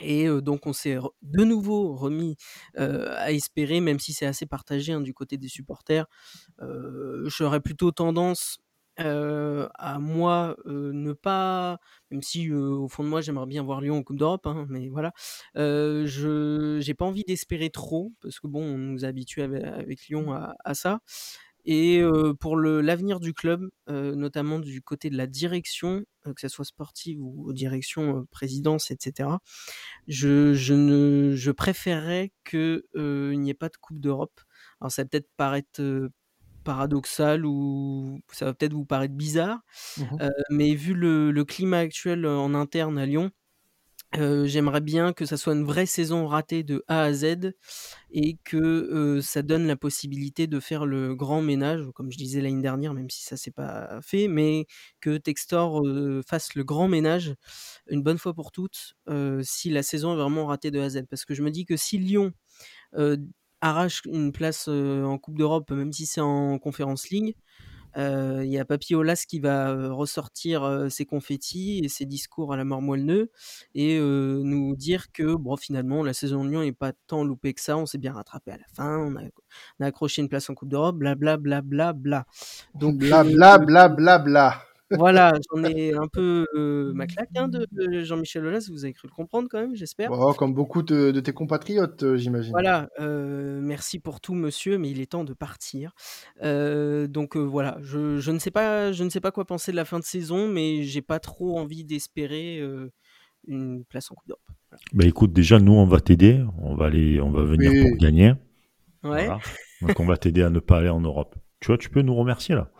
Et 0.00 0.28
donc 0.28 0.68
on 0.68 0.72
s'est 0.72 0.96
de 1.22 1.42
nouveau 1.42 1.96
remis 1.96 2.36
à 2.76 3.32
espérer, 3.32 3.80
même 3.80 3.98
si 3.98 4.12
c'est 4.12 4.26
assez 4.26 4.46
partagé 4.46 4.92
hein, 4.92 5.00
du 5.00 5.12
côté 5.12 5.38
des 5.38 5.48
supporters. 5.48 6.06
J'aurais 7.24 7.58
plutôt 7.60 7.90
tendance 7.90 8.60
à 8.98 9.98
moi 9.98 10.56
ne 10.66 11.12
pas, 11.12 11.78
même 12.10 12.22
si 12.22 12.52
au 12.52 12.88
fond 12.88 13.04
de 13.04 13.08
moi 13.08 13.20
j'aimerais 13.20 13.46
bien 13.46 13.62
voir 13.62 13.80
Lyon 13.80 13.98
en 13.98 14.02
Coupe 14.02 14.18
d'Europe, 14.18 14.46
hein, 14.46 14.66
mais 14.68 14.88
voilà, 14.88 15.12
je 15.54 16.78
j'ai 16.80 16.94
pas 16.94 17.04
envie 17.04 17.24
d'espérer 17.24 17.70
trop 17.70 18.12
parce 18.20 18.40
que 18.40 18.46
bon, 18.46 18.62
on 18.62 18.78
nous 18.78 19.04
a 19.04 19.08
habitués 19.08 19.42
avec, 19.42 20.06
Lyon 20.08 20.32
à, 20.32 20.74
ça. 20.74 21.00
Et 21.64 22.02
pour 22.40 22.56
l'avenir 22.56 23.20
du 23.20 23.34
club, 23.34 23.68
notamment 23.88 24.58
du 24.58 24.82
côté 24.82 25.10
de 25.10 25.16
la 25.16 25.26
direction, 25.26 26.04
que 26.24 26.40
ce 26.40 26.48
soit 26.48 26.64
sportive 26.64 27.20
ou 27.20 27.52
direction, 27.52 28.26
présidence, 28.30 28.90
etc., 28.90 29.28
je, 30.06 30.54
je, 30.54 31.50
préférerais 31.50 32.32
qu'il 32.48 32.82
n'y 32.94 33.50
ait 33.50 33.54
pas 33.54 33.68
de 33.68 33.76
Coupe 33.76 34.00
d'Europe. 34.00 34.40
Alors 34.80 34.92
ça 34.92 35.04
peut-être 35.04 35.28
paraître 35.36 36.10
paradoxal 36.68 37.46
ou 37.46 38.20
ça 38.30 38.44
va 38.44 38.52
peut-être 38.52 38.74
vous 38.74 38.84
paraître 38.84 39.14
bizarre, 39.14 39.60
mmh 39.96 40.02
euh, 40.20 40.28
mais 40.50 40.74
vu 40.74 40.92
le, 40.92 41.30
le, 41.30 41.44
climat 41.44 41.78
actuel 41.78 42.26
en 42.26 42.52
interne 42.52 42.98
à 42.98 43.06
Lyon, 43.06 43.30
euh, 44.16 44.46
j'aimerais 44.46 44.80
bien 44.80 45.12
que 45.12 45.26
ça 45.26 45.36
soit 45.36 45.52
une 45.52 45.64
vraie 45.64 45.84
saison 45.84 46.26
ratée 46.26 46.62
de 46.62 46.82
A 46.88 47.02
à 47.02 47.12
Z 47.12 47.52
et 48.10 48.38
que 48.42 48.56
euh, 48.56 49.20
ça 49.20 49.42
donne 49.42 49.66
la 49.66 49.76
possibilité 49.76 50.46
de 50.46 50.60
faire 50.60 50.86
le 50.86 51.14
grand 51.14 51.42
ménage, 51.42 51.82
comme 51.94 52.10
je 52.10 52.16
disais 52.16 52.40
l'année 52.40 52.62
dernière, 52.62 52.94
même 52.94 53.10
si 53.10 53.22
ça 53.22 53.36
s'est 53.36 53.50
pas 53.50 54.00
fait, 54.00 54.26
mais 54.26 54.66
que 55.00 55.18
Textor 55.18 55.86
euh, 55.86 56.22
fasse 56.26 56.54
le 56.54 56.64
grand 56.64 56.88
ménage 56.88 57.34
une 57.88 58.02
bonne 58.02 58.18
fois 58.18 58.32
pour 58.32 58.50
toutes 58.50 58.94
si 59.42 59.70
la 59.70 59.82
saison 59.82 60.12
est 60.12 60.16
vraiment 60.16 60.46
ratée 60.46 60.70
de 60.70 60.80
A 60.80 60.84
à 60.84 60.88
Z. 60.90 61.02
Parce 61.10 61.24
que 61.24 61.34
je 61.34 61.42
me 61.42 61.50
dis 61.50 61.66
que 61.66 61.76
si 61.76 61.98
Lyon 61.98 62.32
arrache 63.60 64.02
une 64.06 64.32
place 64.32 64.68
en 64.68 65.18
Coupe 65.18 65.38
d'Europe, 65.38 65.70
même 65.70 65.92
si 65.92 66.06
c'est 66.06 66.20
en 66.20 66.58
Conférence 66.58 67.10
League. 67.10 67.34
Il 67.96 68.44
y 68.44 68.58
a 68.58 68.64
Papiolas 68.64 69.24
qui 69.26 69.40
va 69.40 69.92
ressortir 69.92 70.86
ses 70.88 71.04
confettis 71.04 71.80
et 71.82 71.88
ses 71.88 72.04
discours 72.04 72.52
à 72.52 72.56
la 72.56 72.64
mort 72.64 72.80
moelleux 72.80 73.32
et 73.74 73.98
nous 73.98 74.76
dire 74.76 75.10
que 75.10 75.34
bon 75.34 75.56
finalement 75.56 76.04
la 76.04 76.12
saison 76.12 76.44
de 76.44 76.50
Lyon 76.50 76.60
n'est 76.62 76.70
pas 76.70 76.92
tant 77.08 77.24
loupée 77.24 77.54
que 77.54 77.60
ça, 77.60 77.76
on 77.76 77.86
s'est 77.86 77.98
bien 77.98 78.12
rattrapé 78.12 78.52
à 78.52 78.58
la 78.58 78.66
fin, 78.72 78.98
on 78.98 79.16
a, 79.16 79.22
on 79.80 79.84
a 79.84 79.86
accroché 79.86 80.22
une 80.22 80.28
place 80.28 80.48
en 80.48 80.54
Coupe 80.54 80.68
d'Europe, 80.68 80.96
bla 80.96 81.16
bla 81.16 81.38
bla 81.38 81.60
bla 81.60 81.92
bla. 81.92 82.24
Donc 82.74 82.98
bla 82.98 83.24
bla 83.24 83.58
bla 83.58 83.88
bla 83.88 84.18
bla. 84.18 84.62
Voilà, 84.90 85.34
j'en 85.50 85.64
ai 85.64 85.92
un 85.92 86.08
peu 86.08 86.46
euh, 86.54 86.92
ma 86.94 87.06
claque 87.06 87.28
hein, 87.36 87.48
de, 87.48 87.66
Jean-Michel 88.02 88.46
Aulas, 88.46 88.68
vous 88.70 88.84
avez 88.84 88.94
cru 88.94 89.08
le 89.08 89.14
comprendre 89.14 89.48
quand 89.50 89.60
même, 89.60 89.74
j'espère. 89.74 90.10
Oh, 90.12 90.32
comme 90.32 90.54
beaucoup 90.54 90.82
de, 90.82 91.18
tes 91.20 91.32
compatriotes, 91.32 92.02
euh, 92.02 92.16
j'imagine. 92.16 92.52
Voilà, 92.52 92.88
euh, 92.98 93.60
merci 93.60 93.98
pour 93.98 94.20
tout, 94.20 94.34
monsieur, 94.34 94.78
mais 94.78 94.90
il 94.90 95.00
est 95.00 95.10
temps 95.10 95.24
de 95.24 95.34
partir. 95.34 95.94
donc 96.42 97.36
voilà, 97.36 97.78
je, 97.82 98.18
je, 98.18 98.30
ne 98.30 98.38
sais 98.38 98.50
pas, 98.50 98.92
je 98.92 99.04
ne 99.04 99.10
sais 99.10 99.20
pas 99.20 99.30
quoi 99.30 99.44
penser 99.44 99.72
de 99.72 99.76
la 99.76 99.84
fin 99.84 99.98
de 99.98 100.04
saison, 100.04 100.48
mais 100.48 100.82
j'ai 100.84 101.02
pas 101.02 101.20
trop 101.20 101.58
envie 101.58 101.84
d'espérer 101.84 102.62
une 103.46 103.84
place 103.84 104.10
en 104.10 104.14
Coupe 104.14 104.28
d'Europe. 104.28 104.42
Bah 104.92 105.06
écoute, 105.06 105.32
déjà 105.32 105.58
nous 105.58 105.72
on 105.72 105.86
va 105.86 106.00
t'aider, 106.00 106.44
on 106.58 106.74
va 106.74 106.86
aller, 106.86 107.20
on 107.20 107.30
va 107.30 107.42
venir 107.42 107.88
pour 107.88 107.96
gagner. 107.96 108.34
Ouais. 109.02 109.28
Donc 109.80 109.98
on 110.00 110.06
va 110.06 110.16
t'aider 110.16 110.42
à 110.42 110.50
ne 110.50 110.58
pas 110.58 110.78
aller 110.78 110.88
en 110.88 111.00
Europe. 111.00 111.36
Tu 111.60 111.68
vois, 111.68 111.78
tu 111.78 111.90
peux 111.90 112.02
nous 112.02 112.14
remercier 112.14 112.54
là. 112.54 112.70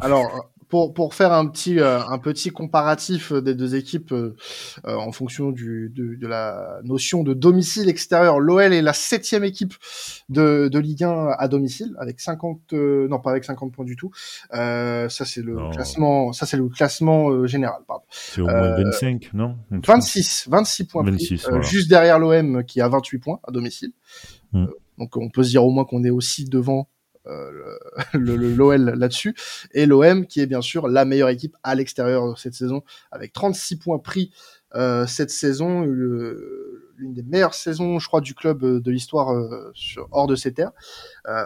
Alors, 0.00 0.52
pour, 0.70 0.94
pour 0.94 1.14
faire 1.14 1.32
un 1.32 1.46
petit, 1.46 1.80
euh, 1.80 2.00
un 2.06 2.18
petit 2.18 2.50
comparatif 2.50 3.32
des 3.32 3.54
deux 3.54 3.74
équipes 3.74 4.12
euh, 4.12 4.36
euh, 4.86 4.94
en 4.94 5.12
fonction 5.12 5.50
du, 5.50 5.92
de, 5.94 6.14
de, 6.14 6.26
la 6.26 6.80
notion 6.84 7.24
de 7.24 7.34
domicile 7.34 7.88
extérieur, 7.88 8.38
l'OL 8.38 8.72
est 8.72 8.80
la 8.80 8.92
septième 8.92 9.44
équipe 9.44 9.74
de, 10.28 10.68
de 10.68 10.78
Ligue 10.78 11.04
1 11.04 11.34
à 11.36 11.48
domicile 11.48 11.94
avec 11.98 12.20
50, 12.20 12.72
non 12.72 13.18
pas 13.18 13.32
avec 13.32 13.44
50 13.44 13.72
points 13.72 13.84
du 13.84 13.96
tout. 13.96 14.12
ça 14.52 15.08
c'est 15.08 15.42
le 15.42 15.70
classement, 15.72 16.32
ça 16.32 16.46
c'est 16.46 16.56
le 16.56 16.68
classement 16.68 17.46
général. 17.46 17.80
Pardon. 17.86 18.04
C'est 18.10 18.40
au 18.40 18.46
moins 18.46 18.76
25, 18.76 19.30
non? 19.34 19.56
26, 19.70 20.46
26 20.48 20.84
points. 20.84 21.02
26, 21.02 21.48
juste 21.62 21.88
derrière 21.88 22.18
l'OM 22.20 22.64
qui 22.64 22.80
a 22.80 22.88
28 22.88 23.18
points 23.18 23.40
à 23.46 23.50
domicile. 23.50 23.90
Mm. 24.52 24.66
donc 24.98 25.16
on 25.16 25.30
peut 25.30 25.44
se 25.44 25.50
dire 25.50 25.64
au 25.64 25.70
moins 25.70 25.84
qu'on 25.84 26.02
est 26.02 26.10
aussi 26.10 26.44
devant 26.44 26.88
euh, 26.90 26.99
l'OL 28.14 28.90
là-dessus. 28.90 29.34
Et 29.72 29.86
l'OM 29.86 30.26
qui 30.26 30.40
est 30.40 30.46
bien 30.46 30.62
sûr 30.62 30.88
la 30.88 31.04
meilleure 31.04 31.28
équipe 31.28 31.56
à 31.62 31.74
l'extérieur 31.74 32.38
cette 32.38 32.54
saison, 32.54 32.82
avec 33.10 33.32
36 33.32 33.76
points 33.76 33.98
pris 33.98 34.32
euh, 34.76 35.06
cette 35.06 35.30
saison, 35.30 35.82
l'une 35.82 37.12
des 37.12 37.22
meilleures 37.22 37.54
saisons, 37.54 37.98
je 37.98 38.06
crois, 38.06 38.20
du 38.20 38.34
club 38.34 38.62
euh, 38.62 38.80
de 38.80 38.90
l'histoire 38.90 39.32
euh, 39.32 39.72
hors 40.12 40.26
de 40.26 40.36
ses 40.36 40.52
terres. 40.52 40.70
Euh, 41.26 41.44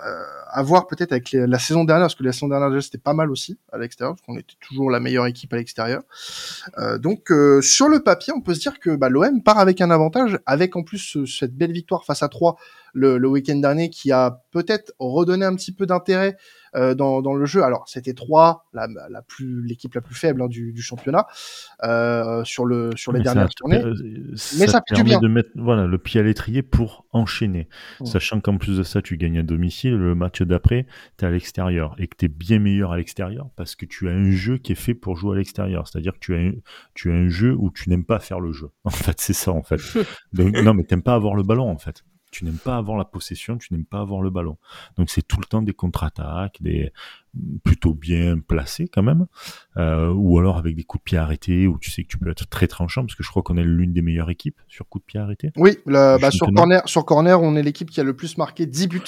à 0.50 0.62
voir 0.62 0.86
peut-être 0.86 1.12
avec 1.12 1.32
la 1.32 1.58
saison 1.58 1.84
dernière, 1.84 2.04
parce 2.04 2.14
que 2.14 2.22
la 2.22 2.32
saison 2.32 2.48
dernière 2.48 2.82
c'était 2.82 2.98
pas 2.98 3.14
mal 3.14 3.30
aussi 3.30 3.58
à 3.72 3.78
l'extérieur, 3.78 4.14
parce 4.14 4.26
qu'on 4.26 4.36
était 4.36 4.56
toujours 4.60 4.90
la 4.90 5.00
meilleure 5.00 5.26
équipe 5.26 5.52
à 5.52 5.56
l'extérieur. 5.56 6.02
donc 6.98 7.32
sur 7.60 7.88
le 7.88 8.02
papier, 8.02 8.32
on 8.36 8.40
peut 8.40 8.54
se 8.54 8.60
dire 8.60 8.78
que 8.78 8.94
bah, 8.94 9.08
l'OM 9.08 9.42
part 9.42 9.58
avec 9.58 9.80
un 9.80 9.90
avantage, 9.90 10.38
avec 10.46 10.76
en 10.76 10.82
plus 10.82 11.24
cette 11.26 11.56
belle 11.56 11.72
victoire 11.72 12.04
face 12.04 12.22
à 12.22 12.28
3 12.28 12.56
le, 12.94 13.18
le 13.18 13.28
week-end 13.28 13.56
dernier, 13.56 13.90
qui 13.90 14.12
a 14.12 14.40
peut-être 14.50 14.92
redonné 14.98 15.44
un 15.44 15.54
petit 15.54 15.72
peu 15.72 15.84
d'intérêt 15.84 16.36
euh, 16.76 16.94
dans, 16.94 17.22
dans, 17.22 17.34
le 17.34 17.46
jeu. 17.46 17.62
Alors 17.62 17.84
c'était 17.86 18.14
3, 18.14 18.66
la, 18.72 18.88
la 19.08 19.22
plus 19.22 19.64
l'équipe 19.64 19.94
la 19.94 20.00
plus 20.00 20.16
faible 20.16 20.42
hein, 20.42 20.48
du, 20.48 20.72
du, 20.72 20.82
championnat 20.82 21.26
euh, 21.84 22.42
sur 22.42 22.64
le 22.64 22.90
sur 22.96 23.12
les 23.12 23.20
dernières 23.20 23.48
tournées. 23.50 23.80
Mais 24.58 24.66
ça, 24.66 24.80
permet 24.80 25.04
bien. 25.04 25.20
de 25.20 25.28
mettre 25.28 25.50
voilà 25.54 25.86
le 25.86 25.98
pied 25.98 26.20
à 26.20 26.24
l'étrier 26.24 26.62
pour 26.62 27.06
enchaîner, 27.12 27.68
sachant 28.04 28.40
qu'en 28.40 28.56
plus 28.56 28.78
de 28.78 28.82
ça 28.82 29.02
tu 29.02 29.16
gagnes 29.16 29.38
à 29.38 29.42
domicile. 29.44 29.94
Le 29.94 30.16
match 30.16 30.42
d'après 30.42 30.86
tu 31.16 31.24
es 31.24 31.28
à 31.28 31.30
l'extérieur 31.30 31.94
et 31.98 32.08
que 32.08 32.16
tu 32.16 32.24
es 32.24 32.28
bien 32.28 32.58
meilleur 32.58 32.90
à 32.90 32.96
l'extérieur 32.96 33.50
parce 33.54 33.76
que 33.76 33.86
tu 33.86 34.08
as 34.08 34.12
un 34.12 34.32
jeu 34.32 34.58
qui 34.58 34.72
est 34.72 34.76
fait 34.76 34.94
pour 34.94 35.14
jouer 35.16 35.36
à 35.36 35.38
l'extérieur. 35.38 35.86
C'est-à-dire 35.86 36.14
que 36.14 36.18
tu 36.20 36.34
as 36.34 36.38
un, 36.38 36.52
tu 36.94 37.12
as 37.12 37.14
un 37.14 37.28
jeu 37.28 37.54
où 37.56 37.70
tu 37.70 37.88
n'aimes 37.88 38.04
pas 38.04 38.18
faire 38.18 38.40
le 38.40 38.50
jeu. 38.50 38.70
En 38.84 38.90
fait 38.90 39.20
c'est 39.20 39.32
ça 39.32 39.52
en 39.52 39.62
fait. 39.62 39.80
Donc, 40.32 40.56
non 40.56 40.74
mais 40.74 40.82
t'aimes 40.82 41.02
pas 41.02 41.14
avoir 41.14 41.36
le 41.36 41.44
ballon 41.44 41.70
en 41.70 41.78
fait 41.78 42.02
tu 42.34 42.44
n'aimes 42.44 42.58
pas 42.58 42.76
avoir 42.76 42.98
la 42.98 43.04
possession, 43.04 43.56
tu 43.58 43.72
n'aimes 43.72 43.84
pas 43.84 44.00
avoir 44.00 44.20
le 44.20 44.30
ballon. 44.30 44.58
Donc 44.96 45.08
c'est 45.08 45.22
tout 45.22 45.38
le 45.38 45.46
temps 45.46 45.62
des 45.62 45.72
contre-attaques, 45.72 46.58
des 46.60 46.92
plutôt 47.62 47.94
bien 47.94 48.38
placés 48.38 48.88
quand 48.88 49.02
même, 49.02 49.26
euh, 49.76 50.12
ou 50.12 50.38
alors 50.38 50.56
avec 50.56 50.74
des 50.74 50.82
coups 50.82 51.02
de 51.02 51.04
pied 51.04 51.18
arrêtés, 51.18 51.66
où 51.66 51.78
tu 51.78 51.90
sais 51.90 52.02
que 52.02 52.08
tu 52.08 52.18
peux 52.18 52.28
être 52.28 52.48
très 52.48 52.66
tranchant, 52.66 53.02
parce 53.02 53.14
que 53.14 53.22
je 53.22 53.28
crois 53.28 53.42
qu'on 53.42 53.56
est 53.56 53.64
l'une 53.64 53.92
des 53.92 54.02
meilleures 54.02 54.30
équipes 54.30 54.60
sur 54.68 54.88
coups 54.88 55.04
de 55.04 55.06
pied 55.06 55.20
arrêtés. 55.20 55.52
Oui, 55.56 55.78
bah, 55.86 56.18
sur, 56.30 56.52
corner, 56.52 56.82
sur 56.86 57.04
corner, 57.04 57.40
on 57.40 57.54
est 57.54 57.62
l'équipe 57.62 57.90
qui 57.90 58.00
a 58.00 58.04
le 58.04 58.16
plus 58.16 58.36
marqué 58.36 58.66
10 58.66 58.88
buts 58.88 59.00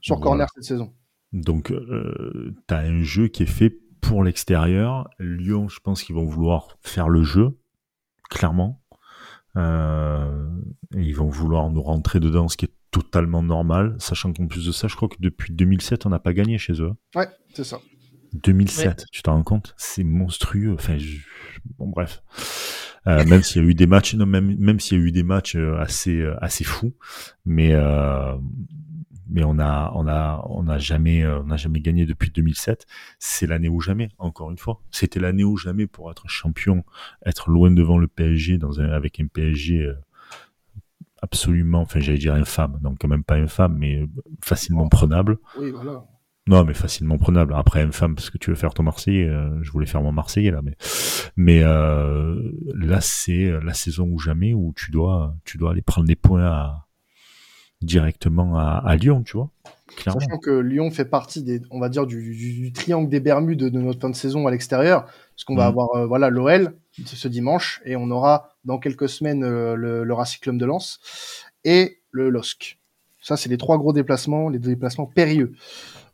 sur 0.00 0.20
corner 0.20 0.48
cette 0.54 0.64
saison. 0.64 0.92
Donc 1.32 1.70
euh, 1.70 2.54
tu 2.66 2.74
as 2.74 2.78
un 2.78 3.02
jeu 3.02 3.28
qui 3.28 3.42
est 3.42 3.46
fait 3.46 3.78
pour 4.00 4.24
l'extérieur. 4.24 5.08
Lyon, 5.18 5.68
je 5.68 5.80
pense 5.80 6.02
qu'ils 6.02 6.14
vont 6.14 6.24
vouloir 6.24 6.76
faire 6.80 7.08
le 7.08 7.22
jeu, 7.22 7.58
clairement. 8.30 8.79
Euh, 9.56 10.48
ils 10.94 11.14
vont 11.14 11.28
vouloir 11.28 11.70
nous 11.70 11.82
rentrer 11.82 12.20
dedans, 12.20 12.48
ce 12.48 12.56
qui 12.56 12.66
est 12.66 12.74
totalement 12.90 13.42
normal, 13.42 13.96
sachant 13.98 14.32
qu'en 14.32 14.46
plus 14.46 14.66
de 14.66 14.72
ça, 14.72 14.88
je 14.88 14.96
crois 14.96 15.08
que 15.08 15.16
depuis 15.18 15.52
2007, 15.52 16.06
on 16.06 16.10
n'a 16.10 16.18
pas 16.18 16.32
gagné 16.32 16.58
chez 16.58 16.80
eux. 16.80 16.92
Ouais, 17.14 17.28
c'est 17.54 17.64
ça. 17.64 17.78
2007, 18.32 19.06
tu 19.10 19.22
t'en 19.22 19.34
rends 19.34 19.42
compte? 19.42 19.74
C'est 19.76 20.04
monstrueux. 20.04 20.74
Enfin, 20.74 20.96
bon, 21.78 21.88
bref. 21.88 22.22
Euh, 23.06 23.24
même 23.26 23.42
s'il 23.42 23.62
y 23.62 23.64
a 23.64 23.68
eu 23.68 23.74
des 23.74 23.86
matchs, 23.86 24.14
non, 24.14 24.26
même 24.26 24.56
même 24.58 24.78
s'il 24.78 24.98
y 24.98 25.00
a 25.00 25.04
eu 25.04 25.12
des 25.12 25.22
matchs 25.22 25.56
euh, 25.56 25.78
assez 25.78 26.20
euh, 26.20 26.36
assez 26.40 26.64
fous, 26.64 26.94
mais 27.44 27.72
euh, 27.72 28.36
mais 29.30 29.44
on 29.44 29.58
a 29.58 29.92
on 29.94 30.06
a 30.08 30.44
on 30.48 30.68
a 30.68 30.78
jamais 30.78 31.26
on 31.26 31.44
n'a 31.44 31.56
jamais 31.56 31.80
gagné 31.80 32.06
depuis 32.06 32.30
2007. 32.30 32.86
C'est 33.18 33.46
l'année 33.46 33.68
ou 33.68 33.80
jamais. 33.80 34.08
Encore 34.18 34.50
une 34.50 34.58
fois, 34.58 34.80
c'était 34.90 35.20
l'année 35.20 35.44
ou 35.44 35.56
jamais 35.56 35.86
pour 35.86 36.10
être 36.10 36.28
champion, 36.28 36.84
être 37.24 37.50
loin 37.50 37.70
devant 37.70 37.98
le 37.98 38.08
PSG 38.08 38.58
dans 38.58 38.80
un 38.80 38.90
avec 38.90 39.20
un 39.20 39.26
PSG 39.26 39.92
absolument, 41.22 41.80
enfin 41.80 42.00
j'allais 42.00 42.18
dire 42.18 42.34
infâme, 42.34 42.78
donc 42.82 42.98
quand 43.00 43.08
même 43.08 43.24
pas 43.24 43.36
infâme, 43.36 43.76
mais 43.78 44.04
facilement 44.42 44.88
prenable. 44.88 45.38
Oui, 45.58 45.70
voilà. 45.70 46.04
Non, 46.46 46.64
mais 46.64 46.74
facilement 46.74 47.18
prenable. 47.18 47.54
Après, 47.54 47.82
infâme, 47.82 48.14
parce 48.14 48.30
que 48.30 48.38
tu 48.38 48.50
veux 48.50 48.56
faire 48.56 48.74
ton 48.74 48.82
Marseillais, 48.82 49.28
euh, 49.28 49.62
je 49.62 49.70
voulais 49.70 49.86
faire 49.86 50.02
mon 50.02 50.10
Marseillais 50.10 50.50
là, 50.50 50.62
mais 50.62 50.76
mais 51.36 51.62
euh, 51.62 52.52
là 52.74 53.00
c'est 53.00 53.52
la 53.62 53.74
saison 53.74 54.08
ou 54.08 54.18
jamais 54.18 54.54
où 54.54 54.72
tu 54.76 54.90
dois 54.90 55.36
tu 55.44 55.58
dois 55.58 55.72
aller 55.72 55.82
prendre 55.82 56.08
des 56.08 56.16
points 56.16 56.46
à, 56.46 56.88
directement 57.82 58.58
à, 58.58 58.82
à 58.84 58.96
Lyon, 58.96 59.22
tu 59.22 59.36
vois. 59.36 59.50
Clairement. 59.96 60.20
Sachant 60.20 60.38
que 60.38 60.50
Lyon 60.50 60.90
fait 60.90 61.04
partie 61.04 61.42
des, 61.42 61.60
on 61.70 61.80
va 61.80 61.88
dire, 61.88 62.06
du, 62.06 62.22
du, 62.22 62.52
du 62.60 62.72
triangle 62.72 63.08
des 63.08 63.20
Bermudes 63.20 63.58
de, 63.58 63.80
notre 63.80 64.00
fin 64.00 64.10
de 64.10 64.14
saison 64.14 64.46
à 64.46 64.50
l'extérieur, 64.50 65.04
parce 65.04 65.44
qu'on 65.44 65.56
va 65.56 65.64
Mhm. 65.64 65.68
avoir 65.68 65.96
euh, 65.96 66.06
voilà 66.06 66.30
l'OL 66.30 66.74
ce 67.04 67.28
dimanche 67.28 67.80
et 67.84 67.96
on 67.96 68.10
aura 68.10 68.50
dans 68.64 68.78
quelques 68.78 69.08
semaines 69.08 69.42
euh, 69.42 69.74
le, 69.74 70.04
le 70.04 70.14
Racing 70.14 70.40
Club 70.40 70.58
de 70.58 70.66
Lens 70.66 71.00
et 71.64 71.98
le 72.10 72.28
LOSC. 72.30 72.78
Ça, 73.22 73.36
c'est 73.36 73.48
les 73.48 73.58
trois 73.58 73.78
gros 73.78 73.92
déplacements, 73.92 74.48
les 74.48 74.58
déplacements 74.58 75.06
périlleux. 75.06 75.52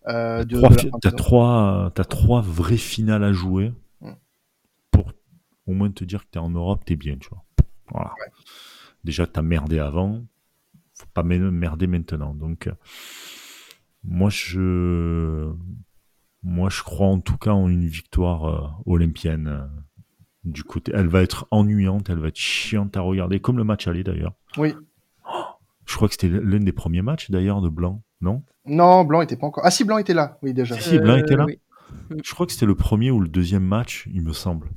Euh, 0.09 0.44
de, 0.44 0.57
Trois 0.59 0.70
de 0.70 0.90
T'as 1.02 1.11
trois, 1.11 1.90
t'as 1.94 2.05
trois 2.05 2.40
vraies 2.40 2.76
finales 2.76 3.24
à 3.24 3.33
jouer 3.33 3.72
Mm. 4.00 4.11
pour 4.90 5.12
au 5.66 5.72
moins 5.72 5.90
te 5.90 6.05
dire 6.05 6.24
que 6.24 6.31
t'es 6.31 6.38
en 6.38 6.50
Europe, 6.50 6.83
t'es 6.85 6.96
bien, 6.96 7.16
tu 7.18 7.29
vois. 7.31 7.42
Voilà. 7.90 8.12
Déjà, 9.05 9.26
t'as 9.26 9.42
merdé 9.42 9.79
avant, 9.81 10.22
faut 10.98 11.06
pas 11.14 11.22
me- 11.22 11.50
merder 11.50 11.87
maintenant. 11.87 12.35
Donc, 12.35 12.66
euh, 12.66 12.72
moi, 14.04 14.30
je, 14.30 15.50
moi, 16.42 16.68
je 16.70 16.82
crois 16.82 17.09
en 17.09 17.20
tout 17.20 17.37
cas 17.37 17.52
en 17.52 17.68
une 17.68 17.87
victoire 17.87 18.44
euh, 18.44 18.68
olympienne. 18.87 19.48
euh, 19.48 19.66
du 20.44 20.62
côté, 20.62 20.92
elle 20.94 21.09
va 21.09 21.22
être 21.22 21.48
ennuyante, 21.50 22.09
elle 22.09 22.18
va 22.20 22.28
être 22.28 22.37
chiante 22.38 22.96
à 22.96 23.00
regarder, 23.00 23.40
comme 23.40 23.59
le 23.59 23.64
match 23.64 23.88
aller 23.88 24.04
d'ailleurs. 24.04 24.32
Oui. 24.56 24.74
Je 25.87 25.94
crois 25.96 26.06
que 26.09 26.14
c'était 26.14 26.28
l'un 26.28 26.61
des 26.61 26.72
premiers 26.72 27.02
matchs 27.02 27.30
d'ailleurs 27.32 27.61
de 27.61 27.68
Blanc, 27.68 28.02
non? 28.20 28.44
Non, 28.64 29.04
Blanc 29.04 29.22
était 29.22 29.37
pas 29.37 29.46
encore. 29.46 29.64
Ah 29.66 29.70
si, 29.72 29.82
Blanc 29.85 29.98
était 29.98 30.14
là. 30.14 30.38
Oui, 30.42 30.54
déjà. 30.54 30.78
Si, 30.78 30.98
Blanc 31.00 31.16
était 31.16 31.35
là? 31.37 31.44
Euh, 31.44 31.46
oui. 31.46 31.59
Je 32.24 32.32
crois 32.32 32.46
que 32.46 32.52
c'était 32.52 32.66
le 32.66 32.74
premier 32.76 33.11
ou 33.11 33.18
le 33.20 33.28
deuxième 33.28 33.64
match, 33.64 34.09
il 34.12 34.22
me 34.22 34.32
semble. 34.32 34.68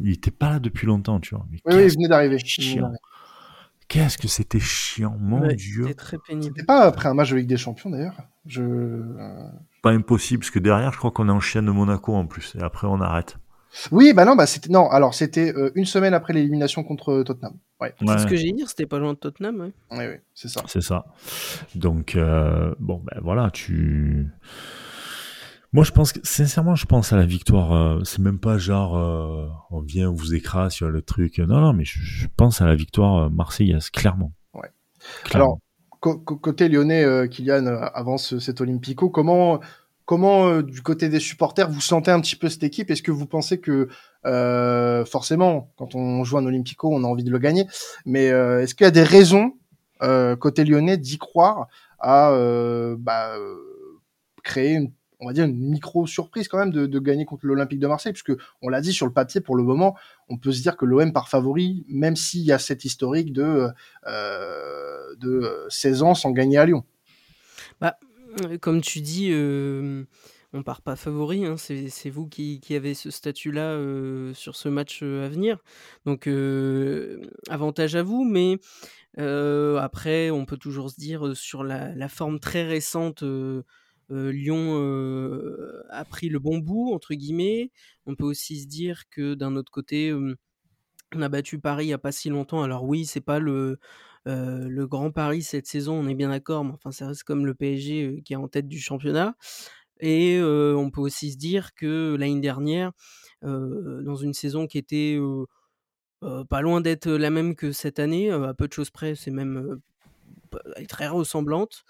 Il 0.00 0.10
était 0.10 0.30
pas 0.32 0.50
là 0.50 0.58
depuis 0.58 0.86
longtemps, 0.88 1.20
tu 1.20 1.34
vois. 1.36 1.46
Mais 1.50 1.58
Oui, 1.66 1.74
oui, 1.76 1.84
il 1.86 1.92
venait 1.92 2.08
d'arriver. 2.08 2.36
Il 2.36 2.38
venait 2.38 2.48
chiant. 2.72 2.82
d'arriver. 2.82 2.98
Qu'est-ce 3.94 4.18
que 4.18 4.28
c'était 4.28 4.60
chiant, 4.60 5.16
mon 5.20 5.40
Ouais, 5.42 5.54
Dieu. 5.54 5.82
C'était 5.84 5.94
très 5.94 6.18
pénible. 6.18 6.52
C'était 6.56 6.66
pas 6.66 6.82
après 6.82 7.08
un 7.08 7.14
match 7.14 7.30
de 7.30 7.36
Ligue 7.36 7.48
des 7.48 7.56
Champions 7.56 7.90
d'ailleurs. 7.90 8.16
Je. 8.46 8.62
euh, 8.62 9.48
Pas 9.82 9.90
impossible, 9.92 10.40
parce 10.40 10.50
que 10.50 10.58
derrière, 10.58 10.92
je 10.92 10.98
crois 10.98 11.10
qu'on 11.10 11.28
enchaîne 11.28 11.66
Monaco 11.66 12.14
en 12.14 12.26
plus, 12.26 12.54
et 12.58 12.62
après 12.62 12.86
on 12.86 13.00
arrête. 13.00 13.36
Oui, 13.90 14.12
bah 14.14 14.24
non, 14.24 14.36
bah 14.36 14.46
c'était 14.46 14.70
non. 14.70 14.88
Alors 14.90 15.14
c'était 15.14 15.52
euh, 15.56 15.72
une 15.74 15.84
semaine 15.84 16.14
après 16.14 16.32
l'élimination 16.32 16.84
contre 16.84 17.22
Tottenham. 17.24 17.54
Ouais, 17.80 17.92
C'est 17.98 18.08
Ouais, 18.08 18.18
ce 18.18 18.26
que 18.26 18.36
j'ai 18.36 18.52
dit, 18.52 18.62
c'était 18.68 18.86
pas 18.86 18.98
loin 19.00 19.14
de 19.14 19.18
Tottenham. 19.18 19.60
ouais. 19.60 19.72
oui, 19.90 20.04
oui, 20.06 20.16
c'est 20.34 20.48
ça. 20.48 20.62
c'est 20.68 20.80
ça. 20.80 21.06
Donc, 21.74 22.14
euh, 22.14 22.72
bon, 22.78 23.02
ben 23.04 23.20
voilà, 23.22 23.50
tu. 23.50 24.28
Moi, 25.74 25.82
je 25.82 25.90
pense 25.90 26.12
que, 26.12 26.20
sincèrement, 26.22 26.76
je 26.76 26.86
pense 26.86 27.12
à 27.12 27.16
la 27.16 27.26
victoire. 27.26 27.72
euh, 27.72 28.04
c'est 28.04 28.20
même 28.20 28.38
pas 28.38 28.58
genre, 28.58 28.96
euh, 28.96 29.48
on 29.70 29.80
vient, 29.80 30.08
on 30.08 30.14
vous 30.14 30.32
écrase 30.32 30.72
sur 30.72 30.88
le 30.88 31.02
truc. 31.02 31.38
Non, 31.40 31.60
non, 31.60 31.72
mais 31.72 31.84
je, 31.84 31.98
je 32.00 32.26
pense 32.36 32.60
à 32.62 32.66
la 32.66 32.76
victoire 32.76 33.24
euh, 33.24 33.28
marseillaise, 33.28 33.90
clairement. 33.90 34.32
Ouais. 34.54 34.70
Clairement. 35.24 35.60
Co- 35.98 36.18
co- 36.18 36.36
côté 36.36 36.68
lyonnais, 36.68 37.02
euh, 37.02 37.26
Kylian, 37.26 37.66
euh, 37.66 37.80
avant 37.92 38.18
ce- 38.18 38.38
cet 38.38 38.60
Olympico, 38.60 39.10
comment, 39.10 39.58
comment 40.04 40.46
euh, 40.46 40.62
du 40.62 40.80
côté 40.80 41.08
des 41.08 41.18
supporters 41.18 41.68
vous 41.68 41.80
sentez 41.80 42.12
un 42.12 42.20
petit 42.20 42.36
peu 42.36 42.48
cette 42.48 42.62
équipe? 42.62 42.92
Est-ce 42.92 43.02
que 43.02 43.10
vous 43.10 43.26
pensez 43.26 43.58
que 43.58 43.88
euh, 44.26 45.04
forcément, 45.04 45.72
quand 45.76 45.96
on 45.96 46.22
joue 46.22 46.38
un 46.38 46.46
Olympico, 46.46 46.88
on 46.94 47.02
a 47.02 47.06
envie 47.08 47.24
de 47.24 47.30
le 47.32 47.38
gagner, 47.40 47.66
mais 48.06 48.30
euh, 48.30 48.62
est-ce 48.62 48.76
qu'il 48.76 48.84
y 48.84 48.88
a 48.88 48.92
des 48.92 49.02
raisons 49.02 49.54
euh, 50.02 50.36
côté 50.36 50.64
lyonnais 50.64 50.98
d'y 50.98 51.18
croire 51.18 51.66
à 51.98 52.30
euh, 52.30 52.94
bah, 52.96 53.32
créer 54.44 54.74
une 54.74 54.92
on 55.24 55.28
va 55.28 55.32
dire 55.32 55.46
une 55.46 55.58
micro 55.58 56.06
surprise 56.06 56.48
quand 56.48 56.58
même 56.58 56.70
de, 56.70 56.98
gagner 56.98 57.24
contre 57.24 57.46
l'Olympique 57.46 57.80
de 57.80 57.86
Marseille, 57.86 58.12
puisque 58.12 58.32
on 58.62 58.68
l'a 58.68 58.80
dit 58.80 58.92
sur 58.92 59.06
le 59.06 59.12
papier 59.12 59.40
pour 59.40 59.56
le 59.56 59.62
moment, 59.62 59.96
on 60.28 60.38
peut 60.38 60.52
se 60.52 60.62
dire 60.62 60.76
que 60.76 60.84
l'OM 60.84 61.12
part 61.12 61.28
favori, 61.28 61.84
même 61.88 62.16
s'il 62.16 62.42
y 62.42 62.52
a 62.52 62.58
cette 62.58 62.84
historique 62.84 63.32
de 63.32 63.68
euh, 64.06 65.14
de 65.16 65.66
16 65.68 66.02
ans 66.02 66.14
sans 66.14 66.30
gagner 66.30 66.58
à 66.58 66.66
Lyon. 66.66 66.84
Bah, 67.80 67.98
euh, 68.42 68.58
comme 68.58 68.80
tu 68.80 69.00
dis, 69.00 69.30
euh, 69.32 70.04
on 70.52 70.62
part 70.62 70.82
pas 70.82 70.96
favori. 70.96 71.44
hein, 71.44 71.56
c'est 71.56 72.10
vous 72.10 72.28
qui, 72.28 72.60
avez 72.70 72.94
ce 72.94 73.10
statut-là 73.10 73.72
euh, 73.72 74.34
sur 74.34 74.56
ce 74.56 74.68
match 74.68 75.02
à 75.02 75.28
venir. 75.28 75.58
Donc, 76.06 76.28
avantage 77.48 77.96
à 77.96 78.02
vous. 78.02 78.24
Mais 78.24 78.58
après, 79.16 80.30
on 80.30 80.44
peut 80.44 80.56
toujours 80.56 80.90
se 80.90 80.96
dire 80.96 81.36
sur 81.36 81.64
la 81.64 82.08
forme 82.08 82.40
très 82.40 82.64
récente, 82.64 83.24
Lyon 84.10 84.76
a 85.90 86.04
pris 86.04 86.28
le 86.28 86.38
bon 86.38 86.58
bout, 86.58 86.92
entre 86.92 87.14
guillemets. 87.14 87.70
On 88.06 88.14
peut 88.14 88.24
aussi 88.24 88.60
se 88.60 88.66
dire 88.66 89.04
que 89.10 89.34
d'un 89.34 89.56
autre 89.56 89.72
côté, 89.72 90.12
on 91.14 91.22
a 91.22 91.28
battu 91.28 91.58
Paris 91.60 91.84
il 91.84 91.88
n'y 91.88 91.94
a 91.94 91.98
pas 91.98 92.12
si 92.12 92.28
longtemps. 92.28 92.62
Alors 92.62 92.84
oui, 92.84 93.06
c'est 93.06 93.20
pas 93.20 93.38
le, 93.38 93.78
le 94.26 94.86
grand 94.86 95.10
Paris 95.10 95.42
cette 95.42 95.66
saison, 95.66 95.94
on 95.94 96.08
est 96.08 96.14
bien 96.14 96.30
d'accord, 96.30 96.64
mais 96.64 96.72
enfin 96.72 96.92
ça 96.92 97.06
reste 97.06 97.24
comme 97.24 97.46
le 97.46 97.54
PSG 97.54 98.22
qui 98.24 98.32
est 98.32 98.36
en 98.36 98.48
tête 98.48 98.68
du 98.68 98.80
championnat. 98.80 99.36
Et 100.00 100.40
on 100.42 100.90
peut 100.90 101.00
aussi 101.00 101.32
se 101.32 101.36
dire 101.38 101.74
que 101.74 102.16
l'année 102.18 102.40
dernière, 102.40 102.92
dans 103.42 104.16
une 104.16 104.34
saison 104.34 104.66
qui 104.66 104.78
était 104.78 105.18
pas 106.48 106.62
loin 106.62 106.80
d'être 106.80 107.10
la 107.10 107.30
même 107.30 107.54
que 107.54 107.72
cette 107.72 107.98
année, 107.98 108.30
à 108.30 108.54
peu 108.54 108.66
de 108.66 108.72
choses 108.72 108.90
près, 108.90 109.14
c'est 109.14 109.30
même 109.30 109.80
est 110.76 110.86
très 110.88 111.08
ressemblante, 111.08 111.84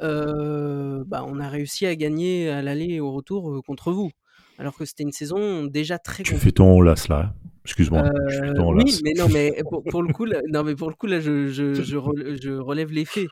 bah, 0.00 1.24
on 1.26 1.38
a 1.40 1.48
réussi 1.48 1.86
à 1.86 1.96
gagner 1.96 2.48
à 2.50 2.62
l'aller 2.62 2.86
et 2.94 3.00
au 3.00 3.12
retour 3.12 3.62
contre 3.66 3.92
vous. 3.92 4.10
Alors 4.58 4.76
que 4.76 4.84
c'était 4.84 5.02
une 5.02 5.10
saison 5.12 5.64
déjà 5.64 5.98
très 5.98 6.22
Tu 6.22 6.30
compliquée. 6.32 6.44
fais 6.46 6.52
ton 6.52 6.80
las 6.80 7.08
là. 7.08 7.34
Excuse-moi. 7.64 8.02
Euh, 8.04 8.52
ton 8.54 8.74
oui, 8.76 9.00
mais 9.02 9.14
non, 9.16 9.26
mais 9.32 9.52
pour, 9.68 9.82
pour 9.82 10.02
le 10.02 10.12
coup, 10.12 10.26
là, 10.26 10.40
non, 10.52 10.62
mais 10.62 10.76
pour 10.76 10.90
le 10.90 10.94
coup, 10.94 11.06
là, 11.06 11.18
je, 11.18 11.48
je, 11.48 11.72
je, 11.82 11.96
rel- 11.96 12.38
je 12.40 12.50
relève 12.52 12.92
les 12.92 13.04
faits. 13.06 13.26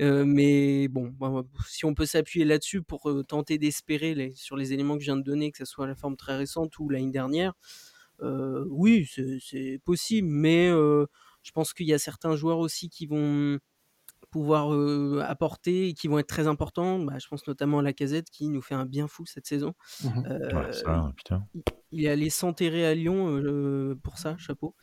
Euh, 0.00 0.24
mais 0.26 0.88
bon, 0.88 1.12
bon, 1.16 1.44
si 1.68 1.84
on 1.84 1.94
peut 1.94 2.06
s'appuyer 2.06 2.44
là-dessus 2.46 2.82
pour 2.82 3.08
euh, 3.10 3.22
tenter 3.22 3.58
d'espérer 3.58 4.14
les- 4.14 4.32
sur 4.34 4.56
les 4.56 4.72
éléments 4.72 4.94
que 4.96 5.00
je 5.02 5.06
viens 5.06 5.16
de 5.18 5.22
donner, 5.22 5.52
que 5.52 5.58
ce 5.58 5.64
soit 5.66 5.86
la 5.86 5.94
forme 5.94 6.16
très 6.16 6.36
récente 6.36 6.76
ou 6.80 6.88
l'année 6.88 7.10
dernière, 7.12 7.52
oui, 8.22 9.06
c'est 9.40 9.78
possible. 9.84 10.28
Mais 10.28 10.68
je 10.70 11.50
pense 11.52 11.72
qu'il 11.74 11.86
y 11.86 11.92
a 11.92 11.98
certains 11.98 12.34
joueurs 12.36 12.58
aussi 12.58 12.88
qui 12.88 13.06
vont 13.06 13.58
pouvoir 14.34 14.74
euh, 14.74 15.22
apporter 15.24 15.86
et 15.90 15.94
qui 15.94 16.08
vont 16.08 16.18
être 16.18 16.26
très 16.26 16.48
importants. 16.48 16.98
Bah, 16.98 17.20
je 17.20 17.28
pense 17.28 17.46
notamment 17.46 17.78
à 17.78 17.82
la 17.82 17.92
casette 17.92 18.30
qui 18.30 18.48
nous 18.48 18.62
fait 18.62 18.74
un 18.74 18.84
bien 18.84 19.06
fou 19.06 19.24
cette 19.26 19.46
saison. 19.46 19.74
Ouais, 20.02 20.72
ça, 20.72 21.12
putain. 21.16 21.46
il 21.92 22.04
est 22.04 22.08
allé 22.08 22.30
s'enterrer 22.30 22.84
à 22.84 22.96
Lyon 22.96 23.94
pour 24.02 24.18
ça, 24.18 24.36
chapeau. 24.36 24.74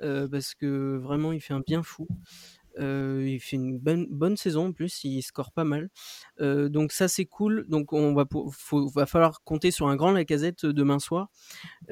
Parce 0.00 0.54
que 0.54 0.96
vraiment, 0.96 1.32
il 1.32 1.42
fait 1.42 1.52
un 1.52 1.60
bien 1.60 1.82
fou. 1.82 2.08
Euh, 2.80 3.24
il 3.28 3.38
fait 3.38 3.54
une 3.54 3.78
bonne, 3.78 4.08
bonne 4.10 4.36
saison 4.36 4.66
en 4.66 4.72
plus, 4.72 5.04
il 5.04 5.22
score 5.22 5.52
pas 5.52 5.62
mal. 5.62 5.90
Euh, 6.40 6.68
donc 6.68 6.90
ça, 6.90 7.06
c'est 7.06 7.24
cool. 7.26 7.66
Donc 7.68 7.92
on 7.92 8.14
va, 8.14 8.24
faut- 8.50 8.88
va 8.88 9.06
falloir 9.06 9.42
compter 9.44 9.70
sur 9.70 9.86
un 9.86 9.94
grand 9.96 10.10
Lacazette 10.12 10.66
demain 10.66 10.98
soir. 10.98 11.28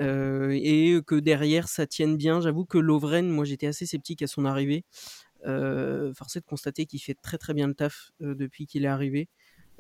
Euh, 0.01 0.51
et 0.61 1.01
que 1.07 1.15
derrière, 1.17 1.69
ça 1.69 1.87
tienne 1.87 2.17
bien. 2.17 2.41
J'avoue 2.41 2.65
que 2.65 2.79
Lovren, 2.79 3.29
moi 3.29 3.45
j'étais 3.45 3.67
assez 3.69 3.87
sceptique 3.87 4.23
à 4.23 4.27
son 4.27 4.45
arrivée. 4.45 4.85
Euh, 5.47 6.13
force 6.15 6.37
est 6.37 6.41
de 6.41 6.47
constater 6.47 6.87
qu'il 6.87 7.01
fait 7.01 7.17
très 7.21 7.39
très 7.39 7.55
bien 7.55 7.67
le 7.67 7.75
taf 7.75 8.13
euh, 8.23 8.35
depuis 8.35 8.67
qu'il 8.67 8.85
est 8.85 8.89
arrivé. 8.89 9.29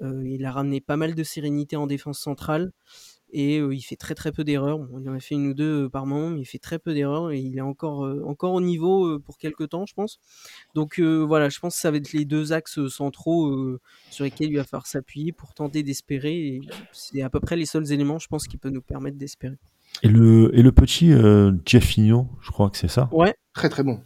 Euh, 0.02 0.26
il 0.26 0.44
a 0.44 0.50
ramené 0.52 0.80
pas 0.80 0.96
mal 0.96 1.14
de 1.14 1.22
sérénité 1.22 1.76
en 1.76 1.86
défense 1.86 2.18
centrale 2.18 2.72
et 3.32 3.58
euh, 3.58 3.74
il 3.74 3.80
fait 3.82 3.96
très 3.96 4.14
très 4.14 4.32
peu 4.32 4.42
d'erreurs. 4.42 4.78
Bon, 4.78 4.98
il 5.00 5.08
en 5.08 5.14
a 5.14 5.20
fait 5.20 5.34
une 5.34 5.48
ou 5.48 5.54
deux 5.54 5.84
euh, 5.84 5.88
par 5.88 6.06
moment, 6.06 6.30
mais 6.30 6.40
il 6.40 6.44
fait 6.44 6.58
très 6.58 6.78
peu 6.78 6.92
d'erreurs 6.94 7.30
et 7.30 7.38
il 7.38 7.56
est 7.56 7.62
encore, 7.62 8.04
euh, 8.04 8.22
encore 8.26 8.54
au 8.54 8.60
niveau 8.60 9.06
euh, 9.06 9.18
pour 9.18 9.38
quelques 9.38 9.68
temps, 9.68 9.86
je 9.86 9.94
pense. 9.94 10.18
Donc 10.74 10.98
euh, 10.98 11.18
voilà, 11.24 11.48
je 11.48 11.58
pense 11.60 11.74
que 11.74 11.80
ça 11.80 11.90
va 11.90 11.98
être 11.98 12.12
les 12.12 12.24
deux 12.24 12.52
axes 12.52 12.86
centraux 12.88 13.48
euh, 13.48 13.80
sur 14.10 14.24
lesquels 14.24 14.50
il 14.50 14.56
va 14.56 14.64
falloir 14.64 14.86
s'appuyer 14.86 15.32
pour 15.32 15.54
tenter 15.54 15.82
d'espérer. 15.82 16.60
C'est 16.92 17.22
à 17.22 17.30
peu 17.30 17.40
près 17.40 17.56
les 17.56 17.66
seuls 17.66 17.92
éléments, 17.92 18.18
je 18.18 18.28
pense, 18.28 18.46
qui 18.48 18.56
peuvent 18.56 18.72
nous 18.72 18.82
permettre 18.82 19.18
d'espérer. 19.18 19.56
Et 20.02 20.08
le, 20.08 20.50
et 20.58 20.62
le 20.62 20.72
petit 20.72 21.12
euh, 21.12 21.52
Jeffinho, 21.66 22.28
je 22.40 22.50
crois 22.50 22.70
que 22.70 22.78
c'est 22.78 22.88
ça? 22.88 23.08
Ouais, 23.12 23.34
Très 23.54 23.68
très 23.68 23.82
bon. 23.82 24.00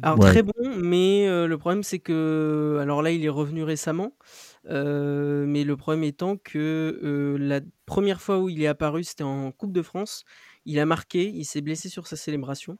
Alors 0.00 0.18
Ouais. 0.18 0.18
très 0.18 0.42
bon, 0.42 0.52
mais 0.76 1.26
heu, 1.28 1.46
le 1.46 1.58
problème 1.58 1.82
c'est 1.82 1.98
que 1.98 2.78
alors 2.80 3.02
là, 3.02 3.10
il 3.10 3.24
est 3.24 3.28
revenu 3.28 3.62
récemment, 3.64 4.16
heu, 4.68 5.44
mais 5.46 5.64
le 5.64 5.76
problème 5.76 6.04
étant 6.04 6.36
que, 6.36 6.98
heu, 7.02 7.36
la 7.38 7.60
première 7.86 8.20
fois 8.22 8.38
où 8.38 8.48
il 8.48 8.62
est 8.62 8.66
apparu, 8.66 9.04
c'était 9.04 9.24
en 9.24 9.52
coupe 9.52 9.72
de 9.72 9.82
France. 9.82 10.24
Il 10.64 10.78
a 10.78 10.86
marqué, 10.86 11.28
il 11.28 11.44
s'est 11.44 11.60
blessé 11.60 11.88
sur 11.88 12.06
sa 12.06 12.16
célébration, 12.16 12.78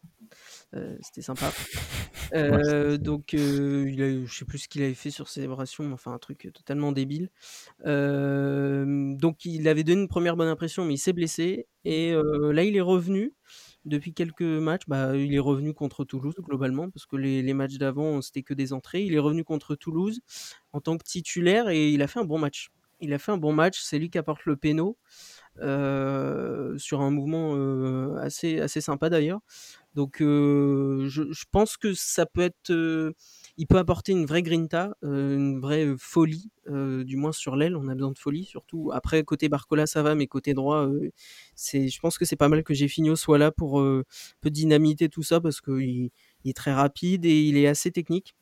heu, 0.74 0.98
c'était 1.02 1.22
sympa. 1.22 1.56
Ouais, 2.48 2.62
Heu, 2.74 2.98
donc 2.98 3.34
heu, 3.34 3.88
il 3.90 4.02
a 4.02 4.26
je 4.26 4.34
sais 4.34 4.44
plus 4.46 4.58
ce 4.60 4.68
qu'il 4.68 4.82
avait 4.82 4.94
fait 4.94 5.10
sur 5.10 5.28
célébration, 5.28 5.84
mais 5.84 5.92
enfin 5.94 6.12
un 6.12 6.18
truc, 6.18 6.48
totalement 6.54 6.92
débile. 6.92 7.30
Hem, 7.84 9.16
donc 9.18 9.44
il 9.46 9.68
avait 9.68 9.84
donné 9.84 10.02
une 10.02 10.08
première 10.08 10.36
bonne 10.36 10.48
impression, 10.48 10.84
mais 10.86 10.94
il 10.94 10.98
s'est 10.98 11.12
blessé 11.14 11.68
et 11.84 12.12
heu, 12.12 12.52
là, 12.52 12.64
il 12.64 12.76
est 12.76 12.80
revenu 12.82 13.34
depuis 13.84 14.14
quelques 14.14 14.42
matchs. 14.42 14.82
Bah, 14.88 15.16
il 15.16 15.34
est 15.34 15.38
revenu 15.38 15.74
contre 15.74 16.04
Toulouse 16.04 16.34
globalement 16.40 16.90
parce 16.90 17.06
que 17.06 17.16
les 17.16 17.42
les 17.42 17.54
matchs 17.54 17.76
d'avant, 17.78 18.20
c'était 18.22 18.42
que 18.42 18.54
des 18.54 18.72
entrées. 18.72 19.02
Il 19.04 19.14
est 19.14 19.18
revenu 19.18 19.44
contre 19.44 19.74
Toulouse 19.76 20.20
en 20.72 20.80
tant 20.80 20.96
que 20.98 21.04
titulaire 21.04 21.68
et 21.68 21.90
il 21.92 22.02
a 22.02 22.08
fait 22.08 22.20
un 22.20 22.24
bon 22.24 22.38
match. 22.38 22.70
Il 23.00 23.12
a 23.14 23.18
fait 23.18 23.32
un 23.32 23.36
bon 23.38 23.52
match, 23.52 23.80
c'est 23.82 23.98
lui 23.98 24.10
qui 24.10 24.18
apporte 24.18 24.44
le 24.46 24.56
péno, 24.56 24.96
heu, 25.62 26.74
sur 26.78 27.00
un 27.02 27.10
mouvement, 27.10 27.54
heu, 27.56 28.16
assez 28.20 28.60
assez 28.60 28.80
sympa 28.80 29.10
d'ailleurs. 29.10 29.40
Donc 29.94 30.22
heu, 30.22 31.06
je 31.08 31.24
je 31.32 31.44
pense 31.52 31.76
que 31.78 31.94
ça 31.94 32.26
peut 32.26 32.42
être, 32.42 32.70
il 33.62 33.66
peut 33.68 33.78
apporter 33.78 34.12
une 34.12 34.26
vraie 34.26 34.42
grinta, 34.42 34.96
une 35.02 35.60
vraie, 35.60 35.94
folie, 35.98 36.50
du 36.68 37.16
moins 37.16 37.32
sur 37.32 37.56
l'aile, 37.56 37.76
on 37.76 37.88
a 37.88 37.94
besoin 37.94 38.10
de 38.12 38.18
folie 38.18 38.44
surtout. 38.44 38.90
Après 38.92 39.22
côté 39.24 39.48
Barcola 39.48 39.86
ça 39.86 40.02
va, 40.02 40.14
mais 40.16 40.26
côté 40.26 40.54
droit, 40.54 40.88
c'est 41.54 41.88
je 41.88 42.00
pense 42.00 42.18
que 42.18 42.24
c'est 42.24 42.36
pas 42.36 42.48
mal 42.48 42.64
que 42.64 42.74
Gefinho 42.74 43.16
soit 43.16 43.38
là 43.38 43.52
pour, 43.52 43.80
un 43.80 44.02
peu 44.40 44.50
dynamiter 44.50 45.08
tout 45.08 45.22
ça 45.22 45.40
parce 45.40 45.60
qu'il 45.60 46.10
il 46.44 46.50
est 46.50 46.54
très 46.56 46.72
rapide 46.74 47.24
et 47.26 47.42
il 47.44 47.56
est 47.56 47.68
assez 47.68 47.92
technique. 47.92 48.34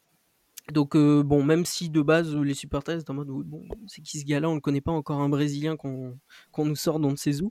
Donc 0.73 0.97
bon, 0.97 1.43
même 1.45 1.65
si 1.67 1.91
de 1.91 2.03
base, 2.03 2.37
les 2.37 2.55
supporters 2.55 3.01
étaient 3.01 3.11
en 3.11 3.15
mode: 3.15 3.31
«Oui 3.31 3.45
bon, 3.47 3.65
c'est 3.89 4.03
qui 4.03 4.21
ce 4.21 4.25
gars-là? 4.27 4.49
On 4.51 4.55
le 4.55 4.61
connaît 4.61 4.81
pas 4.83 4.93
encore 4.93 5.21
un 5.21 5.29
brésilien 5.29 5.77
qu'on 5.77 6.19
qu'on 6.53 6.67
nous 6.67 6.77
sort 6.77 7.01
d'on 7.01 7.13
ne 7.13 7.17
sait 7.17 7.43
où». 7.43 7.51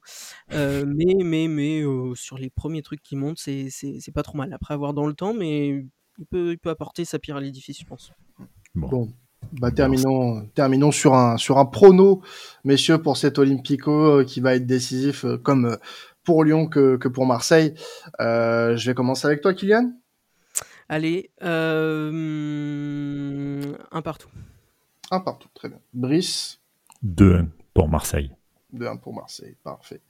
Heu, 0.53 0.85
mais 0.87 1.15
mais 1.23 1.47
mais 1.49 1.83
sur 2.15 2.37
les 2.39 2.49
premiers 2.51 2.81
trucs 2.83 3.03
qui 3.03 3.15
montent, 3.17 3.39
c'est 3.39 3.69
c'est 3.71 3.99
c'est 4.01 4.11
pas 4.13 4.23
trop 4.23 4.37
mal. 4.37 4.53
Après 4.53 4.73
à 4.75 4.77
voir 4.77 4.93
dans 4.93 5.07
le 5.07 5.13
temps, 5.15 5.33
mais 5.33 5.85
il 6.19 6.25
peut 6.25 6.51
il 6.51 6.59
peut 6.59 6.69
apporter 6.69 7.05
sa 7.05 7.17
pierre 7.17 7.37
à 7.37 7.41
l'édifice, 7.41 7.79
je 7.79 7.85
pense. 7.85 8.11
Bon. 8.75 8.87
Bon, 8.87 9.09
bah 9.53 9.71
terminons, 9.71 10.45
terminons 10.53 10.91
sur 10.91 11.15
un 11.15 11.37
sur 11.37 11.57
un 11.57 11.65
prono, 11.65 12.21
messieurs, 12.63 13.01
pour 13.01 13.17
cet 13.17 13.39
Olympico 13.39 14.19
euh, 14.19 14.23
qui 14.23 14.41
va 14.41 14.55
être 14.55 14.65
décisif 14.65 15.25
euh, 15.25 15.37
comme 15.37 15.65
euh, 15.65 15.75
pour 16.23 16.43
Lyon 16.43 16.67
que, 16.67 16.97
que 16.97 17.07
pour 17.07 17.25
Marseille. 17.25 17.73
Euh, 18.19 18.77
je 18.77 18.91
vais 18.91 18.93
commencer 18.93 19.25
avec 19.25 19.41
toi, 19.41 19.53
Kylian. 19.53 19.93
Allez, 20.89 21.31
un 21.41 21.51
partout. 24.03 24.29
Un 25.11 25.19
partout, 25.19 25.49
très 25.53 25.69
bien. 25.69 25.79
Brice, 25.93 26.59
2-1 27.03 27.47
pour 27.73 27.89
Marseille. 27.89 28.31
2-1 28.73 28.97
pour 28.97 29.13
Marseille, 29.13 29.55
parfait. 29.63 30.01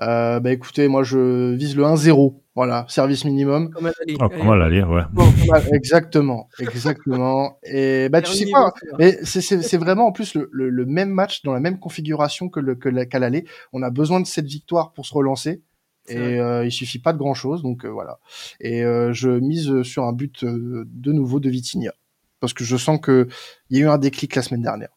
Euh, 0.00 0.38
bah 0.40 0.52
écoutez, 0.52 0.88
moi 0.88 1.02
je 1.02 1.52
vise 1.54 1.76
le 1.76 1.84
1-0, 1.84 2.40
voilà, 2.54 2.86
service 2.88 3.24
minimum. 3.24 3.70
Comme 3.70 3.86
à 3.86 3.92
l'aller. 3.98 4.16
Ah, 4.20 4.28
mal 4.44 4.62
aller, 4.62 4.82
ouais. 4.82 5.02
Bon, 5.12 5.24
voilà, 5.46 5.64
exactement, 5.74 6.48
exactement. 6.60 7.58
Et 7.64 8.08
bah 8.08 8.22
tu 8.22 8.32
sais 8.32 8.50
quoi, 8.50 8.72
mais 8.98 9.18
c'est 9.24 9.40
c'est 9.40 9.62
c'est 9.62 9.76
vraiment 9.78 10.06
en 10.06 10.12
plus 10.12 10.34
le, 10.34 10.48
le, 10.52 10.68
le 10.70 10.86
même 10.86 11.10
match 11.10 11.42
dans 11.42 11.52
la 11.52 11.60
même 11.60 11.78
configuration 11.78 12.48
que 12.48 12.60
le 12.60 12.74
que 12.76 12.88
la- 12.88 13.06
qu'à 13.06 13.18
l'aller. 13.18 13.44
On 13.72 13.82
a 13.82 13.90
besoin 13.90 14.20
de 14.20 14.26
cette 14.26 14.46
victoire 14.46 14.92
pour 14.92 15.06
se 15.06 15.14
relancer. 15.14 15.62
C'est 16.08 16.14
Et 16.14 16.38
euh, 16.40 16.64
il 16.64 16.70
suffit 16.70 17.00
pas 17.00 17.12
de 17.12 17.18
grand 17.18 17.34
chose, 17.34 17.62
donc 17.62 17.84
euh, 17.84 17.88
voilà. 17.88 18.20
Et 18.60 18.84
euh, 18.84 19.12
je 19.12 19.28
mise 19.28 19.82
sur 19.82 20.04
un 20.04 20.12
but 20.12 20.44
euh, 20.44 20.84
de 20.86 21.10
nouveau 21.12 21.40
de 21.40 21.50
Vitinha, 21.50 21.92
parce 22.38 22.52
que 22.52 22.62
je 22.62 22.76
sens 22.76 23.00
que 23.00 23.26
il 23.70 23.78
y 23.78 23.80
a 23.80 23.86
eu 23.86 23.88
un 23.88 23.98
déclic 23.98 24.36
la 24.36 24.42
semaine 24.42 24.62
dernière. 24.62 24.90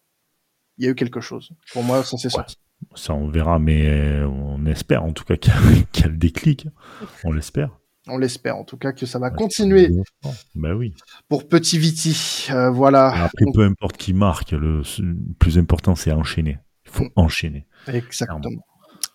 Il 0.78 0.86
y 0.86 0.88
a 0.88 0.91
eu 0.91 0.95
quelque 0.95 1.20
chose. 1.20 1.49
Pour 1.74 1.82
moi, 1.84 2.03
ça 2.03 2.18
s'est 2.18 2.28
Ouais. 2.28 2.32
sorti. 2.32 2.57
Ça, 2.95 3.13
on 3.13 3.27
verra, 3.30 3.59
mais 3.59 3.88
euh, 3.88 4.27
on 4.27 4.65
espère 4.65 5.03
en 5.03 5.11
tout 5.11 5.23
cas 5.25 5.36
qu'il 5.38 5.53
y, 5.53 5.55
a- 5.55 5.84
qu'il 5.91 6.03
y 6.03 6.07
a 6.07 6.11
le 6.11 6.17
déclic. 6.17 6.67
On 7.23 7.32
l'espère. 7.32 7.77
On 8.07 8.17
l'espère 8.17 8.57
en 8.57 8.63
tout 8.63 8.77
cas 8.77 8.91
que 8.91 9.05
ça 9.05 9.19
va 9.19 9.30
continuer 9.30 9.89
Ben 10.55 10.73
oui. 10.73 10.95
pour 11.27 11.47
Petit 11.47 11.77
Viti. 11.77 12.47
Euh, 12.49 12.69
voilà. 12.71 13.13
Et 13.15 13.19
après, 13.21 13.45
Donc, 13.45 13.55
peu 13.55 13.63
importe 13.63 13.97
qui 13.97 14.13
marque, 14.13 14.51
le, 14.51 14.82
le 14.99 15.15
plus 15.38 15.59
important, 15.59 15.93
c'est 15.95 16.11
enchaîner. 16.11 16.57
Il 16.86 16.91
faut 16.91 17.03
Mm. 17.03 17.09
enchaîner. 17.17 17.67
Exactement. 17.88 18.41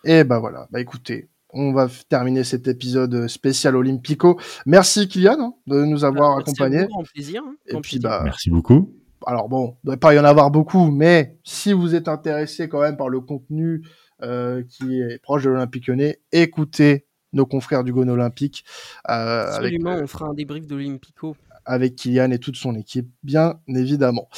Et 0.05 0.23
bah 0.23 0.39
voilà, 0.39 0.67
bah 0.71 0.79
écoutez, 0.79 1.29
on 1.49 1.73
va 1.73 1.89
terminer 2.09 2.43
cet 2.45 2.67
épisode 2.69 3.27
spécial 3.27 3.75
Olympico. 3.75 4.39
Merci 4.65 5.07
Kylian 5.09 5.37
hein, 5.39 5.53
de 5.67 5.83
nous 5.83 6.05
avoir 6.05 6.37
à 6.37 6.39
accompagnés. 6.39 6.85
grand 6.87 7.03
plaisir, 7.03 7.41
hein, 7.45 7.55
Et 7.67 7.73
puis 7.81 7.97
plaisir. 7.99 8.01
bah, 8.09 8.21
Merci 8.23 8.49
beaucoup. 8.49 8.93
Alors 9.25 9.49
bon, 9.49 9.77
il 9.83 9.87
doit 9.87 9.97
pas 9.97 10.13
y 10.13 10.19
en 10.19 10.23
avoir 10.23 10.51
beaucoup, 10.51 10.91
mais 10.91 11.37
si 11.43 11.73
vous 11.73 11.95
êtes 11.95 12.07
intéressé 12.07 12.69
quand 12.69 12.81
même 12.81 12.97
par 12.97 13.09
le 13.09 13.19
contenu 13.19 13.83
euh, 14.21 14.63
qui 14.69 15.01
est 15.01 15.21
proche 15.21 15.43
de 15.43 15.49
l'Olympique 15.49 15.87
Lyonnais, 15.87 16.19
écoutez 16.31 17.05
nos 17.35 17.45
confrères 17.45 17.83
du 17.83 17.93
Gone 17.93 18.09
Olympique 18.09 18.65
euh, 19.09 19.45
Absolument, 19.47 19.91
euh, 19.91 20.01
on 20.03 20.07
fera 20.07 20.25
un 20.25 20.33
débrief 20.33 20.65
de 20.65 20.75
l'Olympico. 20.75 21.35
avec 21.65 21.95
Kylian 21.95 22.31
et 22.31 22.39
toute 22.39 22.55
son 22.57 22.75
équipe, 22.75 23.09
bien 23.23 23.59
évidemment. 23.67 24.29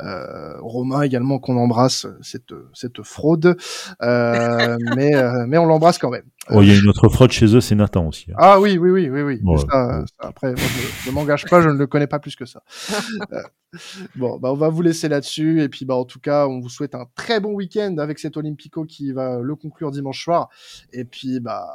Euh, 0.00 0.54
Romain 0.60 1.02
également 1.02 1.38
qu'on 1.38 1.56
embrasse 1.56 2.06
cette 2.22 2.52
cette 2.74 3.02
fraude, 3.02 3.56
euh, 4.02 4.76
mais 4.96 5.14
euh, 5.14 5.44
mais 5.46 5.58
on 5.58 5.66
l'embrasse 5.66 5.98
quand 5.98 6.10
même. 6.10 6.24
Oh, 6.48 6.62
il 6.62 6.68
y 6.68 6.72
a 6.72 6.78
une 6.78 6.88
autre 6.88 7.08
fraude 7.08 7.30
chez 7.30 7.54
eux, 7.54 7.60
c'est 7.60 7.74
Nathan 7.76 8.08
aussi. 8.08 8.30
hein. 8.32 8.36
Ah 8.38 8.58
oui, 8.60 8.76
oui, 8.78 8.90
oui, 8.90 9.08
oui, 9.10 9.22
oui. 9.22 9.40
Ouais, 9.44 9.58
Ça, 9.58 9.98
ouais. 10.00 10.04
ça, 10.20 10.28
après, 10.28 10.48
moi, 10.52 10.60
je 11.04 11.10
ne 11.10 11.14
m'engage 11.14 11.44
pas, 11.44 11.60
je 11.60 11.68
ne 11.68 11.74
le 11.74 11.86
connais 11.86 12.06
pas 12.08 12.18
plus 12.18 12.34
que 12.36 12.46
ça. 12.46 12.62
Euh, 13.32 13.42
bon, 14.16 14.38
bah, 14.40 14.50
on 14.50 14.56
va 14.56 14.68
vous 14.68 14.82
laisser 14.82 15.08
là-dessus. 15.08 15.62
Et 15.62 15.68
puis, 15.68 15.84
bah, 15.84 15.94
en 15.94 16.04
tout 16.04 16.18
cas, 16.18 16.48
on 16.48 16.58
vous 16.58 16.68
souhaite 16.70 16.96
un 16.96 17.06
très 17.14 17.38
bon 17.38 17.52
week-end 17.52 17.98
avec 17.98 18.18
cet 18.18 18.36
Olympico 18.36 18.84
qui 18.84 19.12
va 19.12 19.38
le 19.40 19.54
conclure 19.54 19.92
dimanche 19.92 20.24
soir. 20.24 20.48
Et 20.92 21.04
puis, 21.04 21.38
bah, 21.38 21.68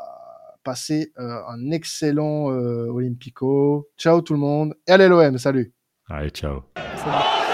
passez 0.66 1.14
euh, 1.18 1.40
un 1.48 1.72
excellent 1.72 2.52
euh, 2.52 2.90
Olympico. 2.90 3.90
Ciao 3.98 4.22
tout 4.22 4.34
le 4.34 4.40
monde. 4.40 4.76
Et 4.88 4.92
allez 4.92 5.08
l'OM, 5.08 5.38
salut. 5.38 5.74
Allez, 6.10 6.32
ciao. 6.32 6.64
Salut. 6.98 7.45